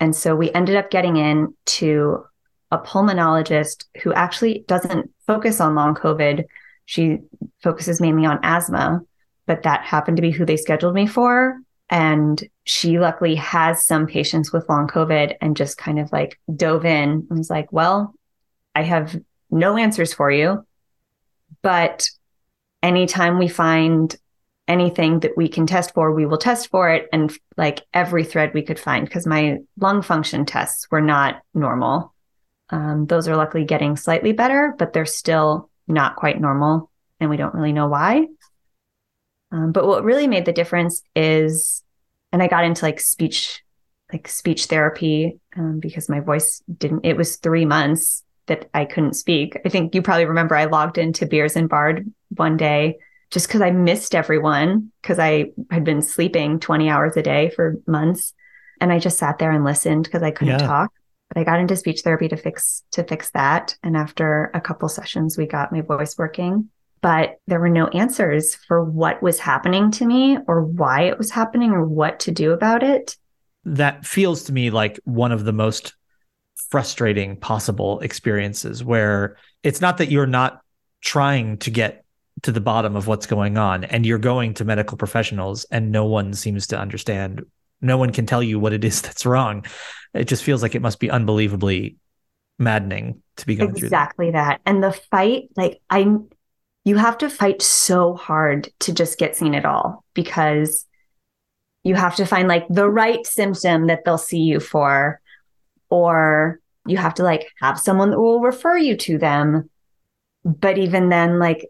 and 0.00 0.16
so 0.16 0.34
we 0.34 0.50
ended 0.52 0.76
up 0.76 0.90
getting 0.90 1.16
in 1.16 1.54
to 1.66 2.24
a 2.72 2.78
pulmonologist 2.78 3.84
who 4.02 4.12
actually 4.14 4.64
doesn't 4.66 5.10
focus 5.26 5.60
on 5.60 5.74
long 5.74 5.94
COVID. 5.94 6.44
She 6.86 7.18
focuses 7.62 8.00
mainly 8.00 8.26
on 8.26 8.40
asthma, 8.42 9.02
but 9.46 9.62
that 9.62 9.82
happened 9.82 10.16
to 10.16 10.22
be 10.22 10.30
who 10.30 10.44
they 10.44 10.56
scheduled 10.56 10.94
me 10.94 11.06
for. 11.06 11.60
And 11.90 12.42
she 12.64 12.98
luckily 12.98 13.34
has 13.34 13.86
some 13.86 14.06
patients 14.06 14.52
with 14.52 14.68
long 14.68 14.88
COVID 14.88 15.36
and 15.42 15.56
just 15.56 15.76
kind 15.76 15.98
of 15.98 16.10
like 16.10 16.40
dove 16.56 16.86
in 16.86 17.26
and 17.28 17.38
was 17.38 17.50
like, 17.50 17.70
well, 17.70 18.14
I 18.74 18.82
have 18.82 19.20
no 19.50 19.76
answers 19.76 20.14
for 20.14 20.30
you, 20.30 20.66
but 21.60 22.08
anytime 22.82 23.38
we 23.38 23.48
find 23.48 24.14
anything 24.68 25.20
that 25.20 25.36
we 25.36 25.48
can 25.48 25.66
test 25.66 25.92
for, 25.92 26.12
we 26.12 26.26
will 26.26 26.38
test 26.38 26.68
for 26.70 26.88
it. 26.90 27.08
And 27.12 27.32
like 27.56 27.82
every 27.92 28.24
thread 28.24 28.54
we 28.54 28.62
could 28.62 28.78
find, 28.78 29.04
because 29.04 29.26
my 29.26 29.58
lung 29.78 30.02
function 30.02 30.46
tests 30.46 30.90
were 30.90 31.00
not 31.00 31.42
normal. 31.54 32.14
Um, 32.70 33.06
those 33.06 33.28
are 33.28 33.36
luckily 33.36 33.64
getting 33.64 33.96
slightly 33.96 34.32
better, 34.32 34.74
but 34.78 34.92
they're 34.92 35.04
still 35.04 35.68
not 35.86 36.16
quite 36.16 36.40
normal. 36.40 36.90
And 37.20 37.28
we 37.28 37.36
don't 37.36 37.54
really 37.54 37.72
know 37.72 37.88
why. 37.88 38.26
Um, 39.50 39.72
but 39.72 39.86
what 39.86 40.04
really 40.04 40.26
made 40.26 40.46
the 40.46 40.52
difference 40.52 41.02
is, 41.14 41.82
and 42.32 42.42
I 42.42 42.46
got 42.46 42.64
into 42.64 42.84
like 42.84 43.00
speech, 43.00 43.62
like 44.10 44.26
speech 44.28 44.66
therapy, 44.66 45.38
um, 45.56 45.80
because 45.80 46.08
my 46.08 46.20
voice 46.20 46.62
didn't, 46.78 47.04
it 47.04 47.16
was 47.16 47.36
three 47.36 47.66
months 47.66 48.24
that 48.46 48.70
I 48.72 48.86
couldn't 48.86 49.14
speak. 49.14 49.58
I 49.64 49.68
think 49.68 49.94
you 49.94 50.02
probably 50.02 50.24
remember 50.24 50.56
I 50.56 50.64
logged 50.64 50.98
into 50.98 51.26
Beers 51.26 51.56
and 51.56 51.68
Bard 51.68 52.10
one 52.36 52.56
day 52.56 52.98
just 53.32 53.48
because 53.48 53.62
I 53.62 53.70
missed 53.70 54.14
everyone 54.14 54.92
because 55.00 55.18
I 55.18 55.52
had 55.70 55.84
been 55.84 56.02
sleeping 56.02 56.60
20 56.60 56.90
hours 56.90 57.16
a 57.16 57.22
day 57.22 57.50
for 57.50 57.76
months. 57.86 58.34
And 58.80 58.92
I 58.92 58.98
just 58.98 59.18
sat 59.18 59.38
there 59.38 59.50
and 59.50 59.64
listened 59.64 60.04
because 60.04 60.22
I 60.22 60.30
couldn't 60.30 60.60
yeah. 60.60 60.66
talk. 60.66 60.92
But 61.28 61.40
I 61.40 61.44
got 61.44 61.58
into 61.58 61.76
speech 61.76 62.02
therapy 62.02 62.28
to 62.28 62.36
fix 62.36 62.84
to 62.92 63.04
fix 63.04 63.30
that. 63.30 63.74
And 63.82 63.96
after 63.96 64.50
a 64.52 64.60
couple 64.60 64.88
sessions, 64.88 65.38
we 65.38 65.46
got 65.46 65.72
my 65.72 65.80
voice 65.80 66.16
working. 66.18 66.68
But 67.00 67.38
there 67.46 67.58
were 67.58 67.70
no 67.70 67.88
answers 67.88 68.54
for 68.54 68.84
what 68.84 69.22
was 69.22 69.38
happening 69.38 69.90
to 69.92 70.04
me 70.04 70.38
or 70.46 70.62
why 70.62 71.02
it 71.02 71.16
was 71.16 71.30
happening 71.30 71.70
or 71.70 71.86
what 71.86 72.20
to 72.20 72.32
do 72.32 72.52
about 72.52 72.82
it. 72.82 73.16
That 73.64 74.04
feels 74.04 74.44
to 74.44 74.52
me 74.52 74.70
like 74.70 75.00
one 75.04 75.32
of 75.32 75.44
the 75.44 75.52
most 75.52 75.94
frustrating 76.70 77.36
possible 77.36 77.98
experiences 78.00 78.84
where 78.84 79.36
it's 79.62 79.80
not 79.80 79.98
that 79.98 80.10
you're 80.10 80.26
not 80.26 80.60
trying 81.00 81.56
to 81.58 81.70
get 81.70 82.01
to 82.42 82.52
the 82.52 82.60
bottom 82.60 82.96
of 82.96 83.06
what's 83.06 83.26
going 83.26 83.58
on 83.58 83.84
and 83.84 84.06
you're 84.06 84.18
going 84.18 84.54
to 84.54 84.64
medical 84.64 84.96
professionals 84.96 85.64
and 85.70 85.92
no 85.92 86.04
one 86.04 86.34
seems 86.34 86.66
to 86.66 86.78
understand 86.78 87.44
no 87.80 87.96
one 87.96 88.12
can 88.12 88.26
tell 88.26 88.42
you 88.42 88.58
what 88.58 88.72
it 88.72 88.84
is 88.84 89.02
that's 89.02 89.26
wrong 89.26 89.64
it 90.14 90.24
just 90.24 90.42
feels 90.42 90.62
like 90.62 90.74
it 90.74 90.82
must 90.82 91.00
be 91.00 91.10
unbelievably 91.10 91.96
maddening 92.58 93.20
to 93.36 93.46
be 93.46 93.56
going 93.56 93.70
exactly 93.70 93.80
through 93.80 93.86
exactly 93.86 94.30
that. 94.30 94.60
that 94.64 94.70
and 94.70 94.82
the 94.82 94.92
fight 94.92 95.48
like 95.56 95.80
i 95.90 96.06
you 96.84 96.96
have 96.96 97.18
to 97.18 97.30
fight 97.30 97.62
so 97.62 98.14
hard 98.14 98.68
to 98.80 98.92
just 98.92 99.18
get 99.18 99.36
seen 99.36 99.54
at 99.54 99.64
all 99.64 100.04
because 100.14 100.86
you 101.84 101.94
have 101.94 102.16
to 102.16 102.24
find 102.24 102.48
like 102.48 102.66
the 102.68 102.88
right 102.88 103.26
symptom 103.26 103.86
that 103.86 104.04
they'll 104.04 104.18
see 104.18 104.40
you 104.40 104.58
for 104.60 105.20
or 105.90 106.60
you 106.86 106.96
have 106.96 107.14
to 107.14 107.22
like 107.22 107.48
have 107.60 107.78
someone 107.78 108.10
that 108.10 108.18
will 108.18 108.40
refer 108.40 108.76
you 108.76 108.96
to 108.96 109.18
them. 109.18 109.70
But 110.44 110.78
even 110.78 111.08
then, 111.08 111.38
like 111.38 111.68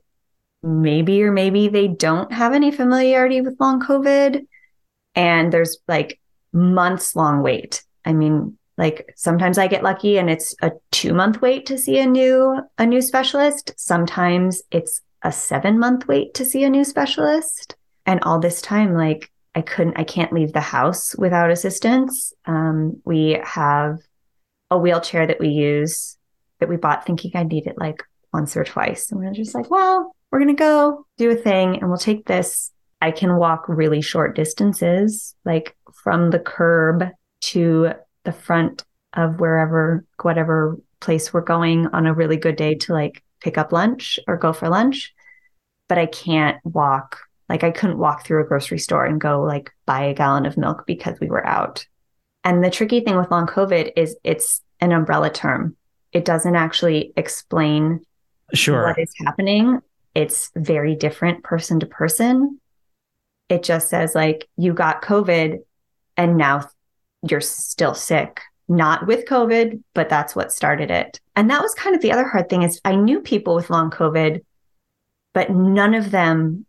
maybe 0.62 1.22
or 1.22 1.33
maybe 1.33 1.68
they 1.68 1.88
don't 1.88 2.33
have 2.33 2.53
any 2.53 2.70
familiarity 2.70 3.40
with 3.40 3.59
long 3.59 3.81
COVID 3.81 4.46
and 5.14 5.53
there's 5.53 5.79
like 5.88 6.20
months 6.53 7.16
long 7.16 7.42
wait. 7.42 7.83
I 8.05 8.12
mean, 8.12 8.57
like 8.79 9.12
sometimes 9.16 9.59
I 9.59 9.66
get 9.66 9.83
lucky 9.83 10.18
and 10.18 10.31
it's 10.31 10.55
a 10.62 10.72
2 10.92 11.14
month 11.14 11.40
wait 11.42 11.66
to 11.66 11.79
see 11.79 11.98
a 11.98 12.07
new 12.07 12.61
a 12.79 12.87
new 12.87 13.03
specialist. 13.03 13.75
Sometimes 13.77 14.62
it's 14.70 15.01
a 15.22 15.33
7 15.33 15.79
month 15.79 16.09
wait 16.09 16.35
to 16.35 16.44
see 16.44 16.64
a 16.64 16.70
new 16.70 16.85
specialist. 16.85 17.77
And 18.07 18.20
all 18.22 18.40
this 18.40 18.62
time 18.62 18.94
like 18.94 19.31
I 19.55 19.62
couldn't 19.62 19.98
I 19.98 20.05
can't 20.05 20.33
leave 20.33 20.53
the 20.53 20.61
house 20.61 21.14
without 21.16 21.51
assistance. 21.51 22.33
Um, 22.46 23.03
we 23.05 23.40
have 23.44 23.98
a 24.70 24.79
wheelchair 24.79 25.27
that 25.27 25.40
we 25.40 25.48
use 25.48 26.16
that 26.61 26.68
we 26.68 26.77
bought 26.77 27.05
thinking 27.05 27.33
I'd 27.35 27.48
need 27.48 27.66
it 27.66 27.77
like 27.77 28.03
once 28.33 28.57
or 28.57 28.64
twice. 28.64 29.11
And 29.11 29.20
we're 29.20 29.33
just 29.33 29.55
like, 29.55 29.70
well, 29.70 30.14
we're 30.33 30.38
going 30.38 30.57
to 30.57 30.61
go 30.61 31.07
do 31.18 31.31
a 31.31 31.37
thing 31.37 31.79
and 31.79 31.88
we'll 31.88 31.99
take 31.99 32.27
this. 32.27 32.73
I 33.03 33.11
can 33.11 33.37
walk 33.37 33.66
really 33.68 34.01
short 34.01 34.35
distances, 34.35 35.35
like 35.45 35.77
from 35.92 36.31
the 36.31 36.38
curb 36.38 37.05
to 37.42 37.92
the 38.25 38.33
front 38.33 38.85
of 39.12 39.40
wherever, 39.40 40.07
whatever 40.23 40.79
place 41.01 41.33
we're 41.33 41.42
going 41.42 41.88
on 41.88 42.07
a 42.07 42.14
really 42.14 42.38
good 42.38 42.57
day 42.57 42.75
to 42.77 42.92
like 42.95 43.23
pick 43.40 43.59
up 43.59 43.73
lunch 43.73 44.18
or 44.27 44.38
go 44.38 44.53
for 44.53 44.68
lunch. 44.68 45.12
But 45.88 45.99
I 45.99 46.07
can't 46.07 46.57
walk, 46.64 47.18
like, 47.51 47.64
I 47.64 47.71
couldn't 47.71 47.99
walk 47.99 48.25
through 48.25 48.42
a 48.42 48.47
grocery 48.47 48.79
store 48.79 49.05
and 49.05 49.21
go 49.21 49.42
like 49.42 49.71
buy 49.85 50.05
a 50.05 50.14
gallon 50.14 50.47
of 50.47 50.57
milk 50.57 50.85
because 50.87 51.21
we 51.21 51.29
were 51.29 51.47
out. 51.47 51.87
And 52.45 52.64
the 52.64 52.71
tricky 52.71 53.01
thing 53.01 53.16
with 53.16 53.31
long 53.31 53.47
COVID 53.47 53.92
is 53.97 54.16
it's 54.25 54.62
an 54.81 54.92
umbrella 54.92 55.29
term. 55.29 55.77
It 56.12 56.25
doesn't 56.25 56.57
actually 56.57 57.12
explain 57.16 58.01
sure. 58.55 58.85
what 58.85 58.99
is 58.99 59.12
happening. 59.18 59.81
It's 60.14 60.51
very 60.55 60.94
different 60.94 61.44
person 61.44 61.81
to 61.81 61.87
person. 61.87 62.61
It 63.48 63.62
just 63.62 63.88
says 63.88 64.14
like 64.14 64.48
you 64.57 64.72
got 64.72 65.03
COVID 65.03 65.59
and 66.16 66.37
now 66.37 66.68
you're 67.29 67.40
still 67.40 67.94
sick. 67.94 68.40
Not 68.68 69.07
with 69.07 69.27
COVID, 69.27 69.83
but 69.92 70.09
that's 70.09 70.35
what 70.37 70.53
started 70.53 70.90
it. 70.90 71.20
And 71.37 71.51
that 71.51 71.62
was 71.62 71.75
kind 71.75 71.94
of 71.94 72.01
the 72.01 72.12
other 72.12 72.27
hard 72.27 72.48
thing 72.48 72.62
is 72.62 72.81
I 72.85 72.96
knew 72.96 73.20
people 73.20 73.55
with 73.55 73.70
long 73.70 73.90
COVID, 73.90 74.42
but 75.35 75.51
none 75.51 75.94
of 75.94 76.11
them 76.11 76.64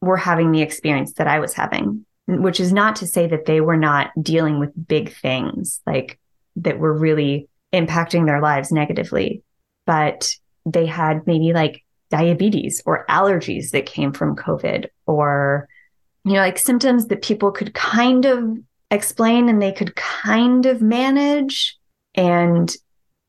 were 0.00 0.16
having 0.16 0.52
the 0.52 0.62
experience 0.62 1.14
that 1.14 1.26
I 1.28 1.38
was 1.38 1.54
having 1.54 2.04
which 2.28 2.60
is 2.60 2.74
not 2.74 2.96
to 2.96 3.06
say 3.06 3.26
that 3.26 3.46
they 3.46 3.62
were 3.62 3.76
not 3.76 4.10
dealing 4.20 4.58
with 4.58 4.86
big 4.86 5.14
things 5.14 5.80
like 5.86 6.18
that 6.56 6.78
were 6.78 6.92
really 6.92 7.48
impacting 7.72 8.26
their 8.26 8.40
lives 8.40 8.70
negatively, 8.70 9.42
but 9.86 10.30
they 10.66 10.84
had 10.84 11.26
maybe 11.26 11.54
like 11.54 11.82
diabetes 12.10 12.82
or 12.86 13.04
allergies 13.08 13.70
that 13.70 13.86
came 13.86 14.12
from 14.12 14.36
COVID 14.36 14.86
or, 15.06 15.68
you 16.24 16.32
know, 16.32 16.40
like 16.40 16.58
symptoms 16.58 17.06
that 17.06 17.22
people 17.22 17.50
could 17.50 17.74
kind 17.74 18.24
of 18.24 18.58
explain 18.90 19.48
and 19.48 19.60
they 19.60 19.72
could 19.72 19.94
kind 19.96 20.66
of 20.66 20.80
manage. 20.80 21.76
And 22.14 22.74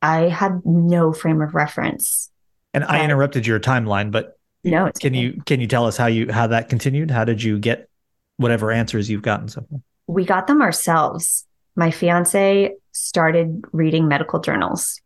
I 0.02 0.28
had 0.28 0.62
no 0.64 1.12
frame 1.12 1.42
of 1.42 1.54
reference. 1.54 2.30
And 2.72 2.84
I 2.84 3.04
interrupted 3.04 3.46
your 3.46 3.60
timeline, 3.60 4.10
but 4.10 4.38
no, 4.62 4.90
can 5.00 5.12
okay. 5.12 5.20
you 5.20 5.42
can 5.44 5.60
you 5.60 5.66
tell 5.66 5.86
us 5.86 5.96
how 5.96 6.06
you 6.06 6.30
how 6.30 6.46
that 6.46 6.68
continued? 6.68 7.10
How 7.10 7.24
did 7.24 7.42
you 7.42 7.58
get 7.58 7.88
whatever 8.36 8.70
answers 8.70 9.10
you've 9.10 9.22
gotten 9.22 9.48
so 9.48 9.64
far? 9.68 9.80
We 10.06 10.24
got 10.24 10.46
them 10.46 10.62
ourselves. 10.62 11.46
My 11.76 11.90
fiance 11.90 12.72
started 12.92 13.64
reading 13.72 14.06
medical 14.06 14.40
journals 14.40 15.00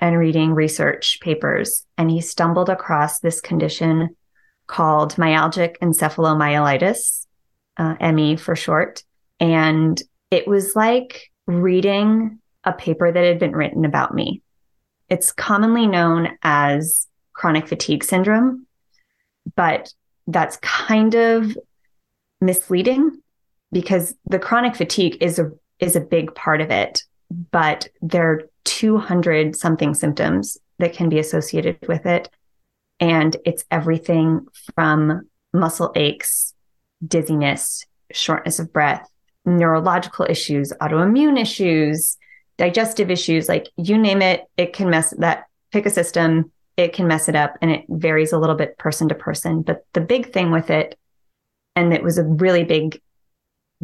and 0.00 0.18
reading 0.18 0.54
research 0.54 1.20
papers, 1.20 1.86
and 1.96 2.10
he 2.10 2.20
stumbled 2.20 2.70
across 2.70 3.20
this 3.20 3.40
condition 3.40 4.16
called 4.66 5.14
myalgic 5.16 5.76
encephalomyelitis, 5.78 7.26
uh, 7.76 8.12
ME 8.12 8.36
for 8.36 8.56
short. 8.56 9.04
And 9.38 10.00
it 10.30 10.48
was 10.48 10.74
like 10.74 11.30
reading 11.46 12.38
a 12.64 12.72
paper 12.72 13.12
that 13.12 13.24
had 13.24 13.38
been 13.38 13.52
written 13.52 13.84
about 13.84 14.14
me. 14.14 14.42
It's 15.08 15.32
commonly 15.32 15.86
known 15.86 16.30
as 16.42 17.06
chronic 17.32 17.68
fatigue 17.68 18.04
syndrome, 18.04 18.66
but 19.56 19.92
that's 20.26 20.56
kind 20.58 21.14
of 21.14 21.56
misleading 22.40 23.20
because 23.72 24.14
the 24.26 24.38
chronic 24.38 24.76
fatigue 24.76 25.18
is 25.20 25.38
a 25.38 25.50
is 25.78 25.96
a 25.96 26.00
big 26.00 26.34
part 26.34 26.60
of 26.60 26.70
it, 26.70 27.02
but 27.50 27.88
there 28.02 28.42
200 28.80 29.54
something 29.56 29.92
symptoms 29.92 30.56
that 30.78 30.94
can 30.94 31.10
be 31.10 31.18
associated 31.18 31.76
with 31.86 32.06
it. 32.06 32.30
And 32.98 33.36
it's 33.44 33.62
everything 33.70 34.46
from 34.74 35.28
muscle 35.52 35.92
aches, 35.94 36.54
dizziness, 37.06 37.84
shortness 38.10 38.58
of 38.58 38.72
breath, 38.72 39.06
neurological 39.44 40.26
issues, 40.30 40.72
autoimmune 40.80 41.38
issues, 41.38 42.16
digestive 42.56 43.10
issues, 43.10 43.50
like 43.50 43.68
you 43.76 43.98
name 43.98 44.22
it, 44.22 44.44
it 44.56 44.72
can 44.72 44.88
mess 44.88 45.10
that 45.18 45.44
pick 45.72 45.84
a 45.84 45.90
system, 45.90 46.50
it 46.78 46.94
can 46.94 47.06
mess 47.06 47.28
it 47.28 47.36
up 47.36 47.58
and 47.60 47.70
it 47.70 47.84
varies 47.90 48.32
a 48.32 48.38
little 48.38 48.56
bit 48.56 48.78
person 48.78 49.10
to 49.10 49.14
person. 49.14 49.60
But 49.60 49.84
the 49.92 50.00
big 50.00 50.32
thing 50.32 50.50
with 50.50 50.70
it 50.70 50.98
and 51.76 51.92
it 51.92 52.02
was 52.02 52.16
a 52.16 52.24
really 52.24 52.64
big 52.64 52.98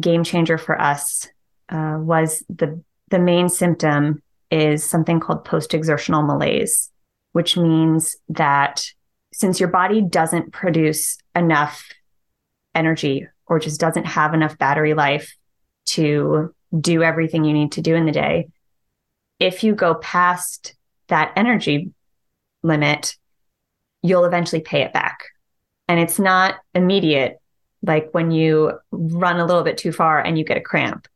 game 0.01 0.23
changer 0.23 0.57
for 0.57 0.79
us 0.81 1.27
uh, 1.69 1.97
was 1.99 2.43
the 2.49 2.81
the 3.09 3.19
main 3.19 3.47
symptom 3.47 4.23
is 4.51 4.83
something 4.83 5.19
called 5.19 5.45
post 5.45 5.73
exertional 5.73 6.23
malaise, 6.23 6.91
which 7.33 7.57
means 7.57 8.15
that 8.29 8.85
since 9.33 9.59
your 9.59 9.69
body 9.69 10.01
doesn't 10.01 10.51
produce 10.51 11.17
enough 11.35 11.87
energy 12.73 13.27
or 13.45 13.59
just 13.59 13.79
doesn't 13.79 14.05
have 14.05 14.33
enough 14.33 14.57
battery 14.57 14.93
life 14.93 15.35
to 15.85 16.53
do 16.79 17.03
everything 17.03 17.45
you 17.45 17.53
need 17.53 17.71
to 17.73 17.81
do 17.81 17.95
in 17.95 18.05
the 18.05 18.11
day, 18.11 18.47
if 19.39 19.63
you 19.63 19.75
go 19.75 19.95
past 19.95 20.75
that 21.07 21.31
energy 21.35 21.91
limit, 22.63 23.15
you'll 24.01 24.25
eventually 24.25 24.61
pay 24.61 24.81
it 24.81 24.93
back. 24.93 25.23
And 25.87 25.99
it's 25.99 26.19
not 26.19 26.55
immediate, 26.73 27.39
like 27.81 28.09
when 28.11 28.31
you 28.31 28.73
run 28.91 29.39
a 29.39 29.45
little 29.45 29.63
bit 29.63 29.77
too 29.77 29.91
far 29.91 30.19
and 30.19 30.37
you 30.37 30.43
get 30.43 30.57
a 30.57 30.61
cramp. 30.61 31.07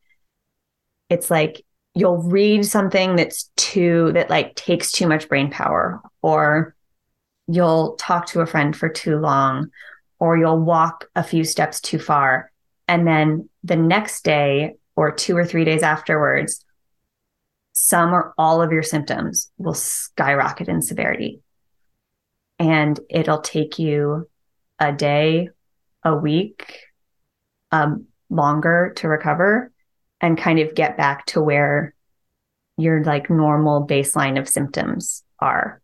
It's 1.09 1.29
like 1.29 1.65
you'll 1.93 2.21
read 2.21 2.65
something 2.65 3.15
that's 3.15 3.49
too, 3.57 4.11
that 4.13 4.29
like 4.29 4.55
takes 4.55 4.91
too 4.91 5.07
much 5.07 5.27
brain 5.27 5.49
power, 5.49 6.01
or 6.21 6.75
you'll 7.47 7.95
talk 7.95 8.27
to 8.27 8.41
a 8.41 8.45
friend 8.45 8.75
for 8.75 8.89
too 8.89 9.17
long, 9.17 9.69
or 10.19 10.37
you'll 10.37 10.59
walk 10.59 11.05
a 11.15 11.23
few 11.23 11.43
steps 11.43 11.81
too 11.81 11.99
far. 11.99 12.51
And 12.87 13.07
then 13.07 13.49
the 13.63 13.75
next 13.75 14.23
day 14.23 14.75
or 14.95 15.11
two 15.11 15.35
or 15.35 15.45
three 15.45 15.65
days 15.65 15.83
afterwards, 15.83 16.63
some 17.73 18.13
or 18.13 18.33
all 18.37 18.61
of 18.61 18.71
your 18.71 18.83
symptoms 18.83 19.51
will 19.57 19.73
skyrocket 19.73 20.67
in 20.67 20.81
severity. 20.81 21.41
And 22.59 22.99
it'll 23.09 23.41
take 23.41 23.79
you 23.79 24.29
a 24.79 24.91
day, 24.91 25.49
a 26.03 26.15
week, 26.15 26.79
um, 27.71 28.05
longer 28.29 28.93
to 28.97 29.07
recover 29.07 29.71
and 30.21 30.37
kind 30.37 30.59
of 30.59 30.75
get 30.75 30.97
back 30.97 31.25
to 31.27 31.41
where 31.41 31.93
your 32.77 33.03
like 33.03 33.29
normal 33.29 33.85
baseline 33.85 34.39
of 34.39 34.47
symptoms 34.47 35.23
are. 35.39 35.81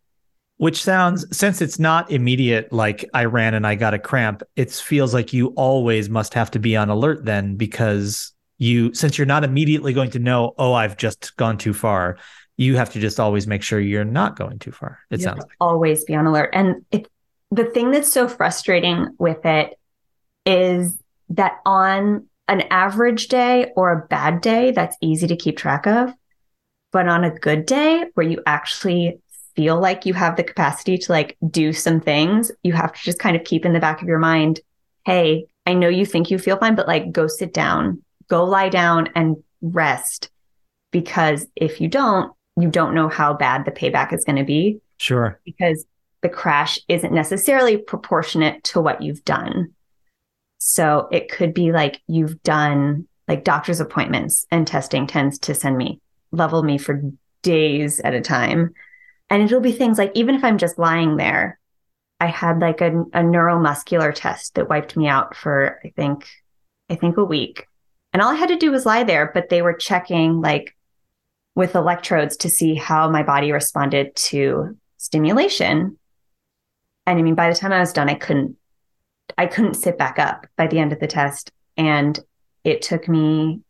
Which 0.56 0.82
sounds, 0.82 1.24
since 1.36 1.60
it's 1.60 1.78
not 1.78 2.10
immediate, 2.10 2.72
like 2.72 3.08
I 3.14 3.26
ran 3.26 3.54
and 3.54 3.66
I 3.66 3.76
got 3.76 3.94
a 3.94 3.98
cramp, 3.98 4.42
it 4.56 4.72
feels 4.72 5.14
like 5.14 5.32
you 5.32 5.48
always 5.48 6.08
must 6.08 6.34
have 6.34 6.50
to 6.52 6.58
be 6.58 6.76
on 6.76 6.88
alert 6.88 7.24
then 7.24 7.54
because 7.56 8.32
you, 8.58 8.92
since 8.92 9.18
you're 9.18 9.26
not 9.26 9.44
immediately 9.44 9.92
going 9.92 10.10
to 10.10 10.18
know, 10.18 10.54
oh, 10.58 10.72
I've 10.72 10.96
just 10.96 11.36
gone 11.36 11.58
too 11.58 11.72
far, 11.72 12.18
you 12.56 12.76
have 12.76 12.90
to 12.94 13.00
just 13.00 13.20
always 13.20 13.46
make 13.46 13.62
sure 13.62 13.78
you're 13.78 14.04
not 14.04 14.36
going 14.36 14.58
too 14.58 14.72
far. 14.72 14.98
It 15.10 15.20
You 15.20 15.24
sounds 15.24 15.42
like. 15.42 15.52
always 15.60 16.04
be 16.04 16.16
on 16.16 16.26
alert. 16.26 16.50
And 16.52 16.84
it, 16.90 17.06
the 17.52 17.66
thing 17.66 17.92
that's 17.92 18.12
so 18.12 18.26
frustrating 18.26 19.14
with 19.18 19.46
it 19.46 19.78
is 20.44 20.98
that 21.28 21.58
on 21.64 22.27
an 22.48 22.62
average 22.70 23.28
day 23.28 23.72
or 23.76 23.92
a 23.92 24.06
bad 24.06 24.40
day, 24.40 24.70
that's 24.72 24.96
easy 25.00 25.26
to 25.26 25.36
keep 25.36 25.56
track 25.56 25.86
of. 25.86 26.12
But 26.90 27.08
on 27.08 27.24
a 27.24 27.30
good 27.30 27.66
day 27.66 28.06
where 28.14 28.26
you 28.26 28.42
actually 28.46 29.20
feel 29.54 29.78
like 29.78 30.06
you 30.06 30.14
have 30.14 30.36
the 30.36 30.44
capacity 30.44 30.96
to 30.98 31.12
like 31.12 31.36
do 31.50 31.72
some 31.72 32.00
things, 32.00 32.50
you 32.62 32.72
have 32.72 32.92
to 32.92 33.00
just 33.02 33.18
kind 33.18 33.36
of 33.36 33.44
keep 33.44 33.66
in 33.66 33.72
the 33.72 33.80
back 33.80 34.00
of 34.00 34.08
your 34.08 34.18
mind, 34.18 34.60
hey, 35.04 35.46
I 35.66 35.74
know 35.74 35.88
you 35.88 36.06
think 36.06 36.30
you 36.30 36.38
feel 36.38 36.56
fine, 36.56 36.74
but 36.74 36.88
like 36.88 37.12
go 37.12 37.26
sit 37.26 37.52
down, 37.52 38.02
go 38.28 38.44
lie 38.44 38.70
down 38.70 39.10
and 39.14 39.36
rest. 39.60 40.30
Because 40.90 41.46
if 41.56 41.80
you 41.80 41.88
don't, 41.88 42.32
you 42.58 42.70
don't 42.70 42.94
know 42.94 43.08
how 43.08 43.34
bad 43.34 43.64
the 43.64 43.70
payback 43.70 44.12
is 44.12 44.24
going 44.24 44.36
to 44.36 44.44
be 44.44 44.80
Sure. 44.96 45.38
because 45.44 45.84
the 46.22 46.28
crash 46.28 46.78
isn't 46.88 47.12
necessarily 47.12 47.76
proportionate 47.76 48.64
to 48.64 48.80
what 48.80 49.02
you've 49.02 49.24
done. 49.24 49.74
So 50.58 51.08
it 51.10 51.30
could 51.30 51.54
be 51.54 51.72
like 51.72 52.00
you've 52.06 52.42
done 52.42 53.06
like 53.26 53.44
doctor's 53.44 53.80
appointments 53.80 54.46
and 54.50 54.66
testing 54.66 55.06
tends 55.06 55.38
to 55.40 55.54
send 55.54 55.76
me, 55.76 56.00
level 56.32 56.62
me 56.62 56.78
for 56.78 57.02
days 57.42 58.00
at 58.00 58.14
a 58.14 58.20
time. 58.20 58.74
And 59.30 59.42
it'll 59.42 59.60
be 59.60 59.72
things 59.72 59.98
like, 59.98 60.12
even 60.14 60.34
if 60.34 60.42
I'm 60.42 60.58
just 60.58 60.78
lying 60.78 61.16
there, 61.16 61.58
I 62.20 62.26
had 62.26 62.58
like 62.58 62.80
a, 62.80 62.88
a 62.88 63.22
neuromuscular 63.22 64.12
test 64.14 64.54
that 64.54 64.68
wiped 64.68 64.96
me 64.96 65.06
out 65.06 65.36
for, 65.36 65.78
I 65.84 65.90
think, 65.90 66.26
I 66.90 66.96
think 66.96 67.16
a 67.16 67.24
week. 67.24 67.66
And 68.12 68.22
all 68.22 68.30
I 68.30 68.36
had 68.36 68.48
to 68.48 68.56
do 68.56 68.72
was 68.72 68.86
lie 68.86 69.04
there, 69.04 69.30
but 69.32 69.50
they 69.50 69.62
were 69.62 69.74
checking 69.74 70.40
like 70.40 70.74
with 71.54 71.74
electrodes 71.74 72.38
to 72.38 72.48
see 72.48 72.74
how 72.74 73.10
my 73.10 73.22
body 73.22 73.52
responded 73.52 74.16
to 74.16 74.76
stimulation. 74.96 75.98
And 77.06 77.18
I 77.18 77.22
mean, 77.22 77.34
by 77.34 77.50
the 77.50 77.56
time 77.56 77.72
I 77.72 77.80
was 77.80 77.92
done, 77.92 78.08
I 78.08 78.14
couldn't, 78.14 78.56
I 79.36 79.46
couldn't 79.46 79.74
sit 79.74 79.98
back 79.98 80.18
up 80.18 80.46
by 80.56 80.66
the 80.66 80.78
end 80.78 80.92
of 80.92 81.00
the 81.00 81.06
test. 81.06 81.50
And 81.76 82.18
it 82.64 82.82
took 82.82 83.08
me, 83.08 83.60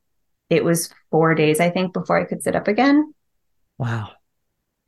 it 0.50 0.64
was 0.64 0.92
four 1.10 1.34
days, 1.34 1.60
I 1.60 1.70
think, 1.70 1.92
before 1.92 2.20
I 2.20 2.24
could 2.24 2.42
sit 2.42 2.56
up 2.56 2.68
again. 2.68 3.14
Wow. 3.76 4.10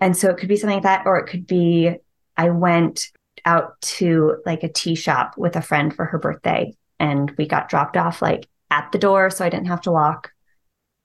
And 0.01 0.17
so 0.17 0.31
it 0.31 0.39
could 0.39 0.49
be 0.49 0.57
something 0.57 0.77
like 0.77 0.85
that, 0.85 1.07
or 1.07 1.19
it 1.19 1.27
could 1.27 1.47
be 1.47 1.97
I 2.37 2.51
went 2.51 3.11
out 3.45 3.81
to 3.81 4.37
like 4.47 4.63
a 4.63 4.73
tea 4.73 4.95
shop 4.95 5.35
with 5.37 5.57
a 5.57 5.63
friend 5.63 5.95
for 5.95 6.07
her 6.07 6.19
birthday 6.19 6.75
and 6.99 7.31
we 7.33 7.47
got 7.47 7.69
dropped 7.69 7.97
off 7.97 8.23
like 8.23 8.49
at 8.71 8.91
the 8.93 8.99
door 8.99 9.31
so 9.31 9.45
I 9.45 9.51
didn't 9.51 9.69
have 9.69 9.81
to 9.83 9.93
walk. 9.93 10.33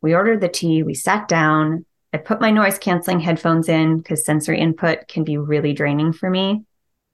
We 0.01 0.13
ordered 0.13 0.41
the 0.41 0.49
tea, 0.49 0.83
we 0.83 0.93
sat 0.93 1.27
down. 1.27 1.85
I 2.13 2.17
put 2.17 2.39
my 2.39 2.51
noise 2.51 2.77
canceling 2.77 3.19
headphones 3.19 3.67
in 3.67 3.97
because 3.97 4.25
sensory 4.25 4.59
input 4.59 5.07
can 5.07 5.23
be 5.23 5.37
really 5.37 5.73
draining 5.73 6.13
for 6.13 6.29
me. 6.29 6.63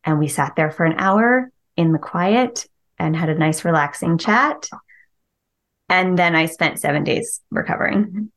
And 0.04 0.20
we 0.20 0.28
sat 0.28 0.56
there 0.56 0.72
for 0.72 0.86
an 0.86 1.00
hour 1.00 1.52
in 1.82 1.92
the 1.92 2.00
quiet 2.00 2.68
and 2.98 3.16
had 3.16 3.30
a 3.30 3.36
nice, 3.36 3.66
relaxing 3.66 4.18
chat. 4.18 4.70
And 5.90 6.18
then 6.18 6.36
I 6.36 6.46
spent 6.46 6.80
seven 6.80 7.04
days 7.04 7.42
recovering. 7.52 8.32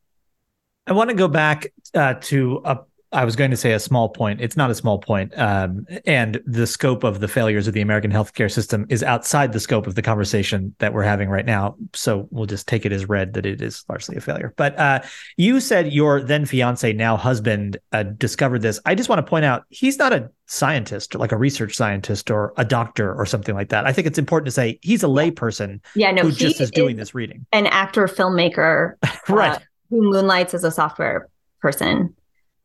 I 0.86 0.92
want 0.92 1.10
to 1.10 1.16
go 1.16 1.28
back 1.28 1.72
uh, 1.94 2.14
to 2.14 2.60
a. 2.64 2.78
I 3.14 3.24
was 3.24 3.36
going 3.36 3.50
to 3.50 3.56
say 3.56 3.72
a 3.72 3.80
small 3.80 4.08
point. 4.08 4.40
It's 4.40 4.56
not 4.56 4.70
a 4.70 4.74
small 4.74 4.98
point. 4.98 5.36
Um, 5.38 5.86
and 6.04 6.40
the 6.44 6.66
scope 6.66 7.04
of 7.04 7.20
the 7.20 7.28
failures 7.28 7.66
of 7.68 7.74
the 7.74 7.80
American 7.80 8.10
healthcare 8.10 8.50
system 8.50 8.86
is 8.90 9.02
outside 9.02 9.52
the 9.52 9.60
scope 9.60 9.86
of 9.86 9.94
the 9.94 10.02
conversation 10.02 10.74
that 10.80 10.92
we're 10.92 11.04
having 11.04 11.28
right 11.28 11.46
now. 11.46 11.76
So 11.94 12.28
we'll 12.30 12.46
just 12.46 12.66
take 12.66 12.84
it 12.84 12.92
as 12.92 13.08
read 13.08 13.34
that 13.34 13.46
it 13.46 13.62
is 13.62 13.84
largely 13.88 14.16
a 14.16 14.20
failure. 14.20 14.52
But 14.56 14.78
uh, 14.78 15.00
you 15.36 15.60
said 15.60 15.92
your 15.92 16.20
then 16.20 16.44
fiance, 16.44 16.92
now 16.92 17.16
husband, 17.16 17.76
uh, 17.92 18.02
discovered 18.02 18.62
this. 18.62 18.80
I 18.84 18.94
just 18.94 19.08
want 19.08 19.20
to 19.24 19.30
point 19.30 19.44
out 19.44 19.64
he's 19.68 19.96
not 19.98 20.12
a 20.12 20.30
scientist, 20.46 21.14
like 21.14 21.32
a 21.32 21.36
research 21.36 21.74
scientist 21.74 22.30
or 22.30 22.52
a 22.56 22.64
doctor 22.64 23.14
or 23.14 23.24
something 23.26 23.54
like 23.54 23.68
that. 23.70 23.86
I 23.86 23.92
think 23.92 24.06
it's 24.06 24.18
important 24.18 24.46
to 24.46 24.52
say 24.52 24.78
he's 24.82 25.02
a 25.04 25.06
layperson 25.06 25.80
Yeah, 25.94 26.10
no, 26.10 26.22
who 26.22 26.32
just 26.32 26.60
is 26.60 26.70
doing 26.70 26.96
this 26.96 27.14
reading. 27.14 27.46
an 27.52 27.66
actor 27.68 28.06
filmmaker 28.06 28.94
right. 29.28 29.52
uh, 29.52 29.58
who 29.90 30.02
moonlights 30.10 30.52
as 30.52 30.64
a 30.64 30.70
software 30.70 31.28
person. 31.60 32.14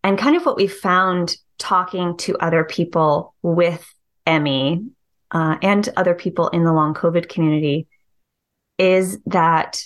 And 0.04 0.18
kind 0.18 0.36
of 0.36 0.46
what 0.46 0.56
we 0.56 0.68
found 0.68 1.36
talking 1.58 2.18
to 2.18 2.38
other 2.38 2.64
people 2.64 3.36
with 3.42 3.86
ME 4.26 4.86
uh, 5.32 5.58
and 5.62 5.90
other 5.98 6.14
people 6.14 6.48
in 6.50 6.64
the 6.64 6.74
long 6.74 6.94
COVID 6.94 7.30
community 7.30 7.88
is 8.78 9.20
that 9.26 9.84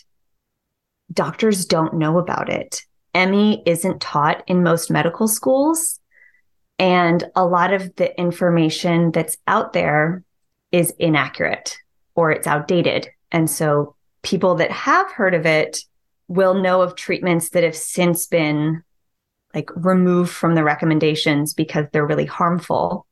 doctors 1.12 1.66
don't 1.66 1.96
know 1.96 2.20
about 2.20 2.50
it. 2.50 2.82
ME 3.16 3.62
isn't 3.66 4.02
taught 4.02 4.44
in 4.48 4.64
most 4.64 4.90
medical 4.90 5.28
schools. 5.28 6.00
And 6.80 7.24
a 7.36 7.46
lot 7.46 7.74
of 7.74 7.96
the 7.96 8.18
information 8.20 9.12
that's 9.12 9.38
out 9.48 9.74
there 9.74 10.24
is 10.72 10.94
inaccurate 11.00 11.78
or 12.16 12.32
it's 12.32 12.48
outdated. 12.48 13.10
And 13.32 13.50
so 13.50 13.96
people 14.24 14.56
that 14.56 14.72
have 14.72 15.12
heard 15.12 15.34
of 15.34 15.46
it 15.46 15.80
will 16.28 16.56
know 16.56 16.82
of 16.82 16.96
treatments 16.96 17.50
that 17.50 17.64
have 17.64 17.76
since 17.76 18.26
been 18.26 18.84
like 19.54 19.70
removed 19.76 20.32
from 20.32 20.56
the 20.56 20.64
recommendations 20.64 21.54
because 21.54 21.86
they're 21.92 22.06
really 22.06 22.26
harmful. 22.26 23.06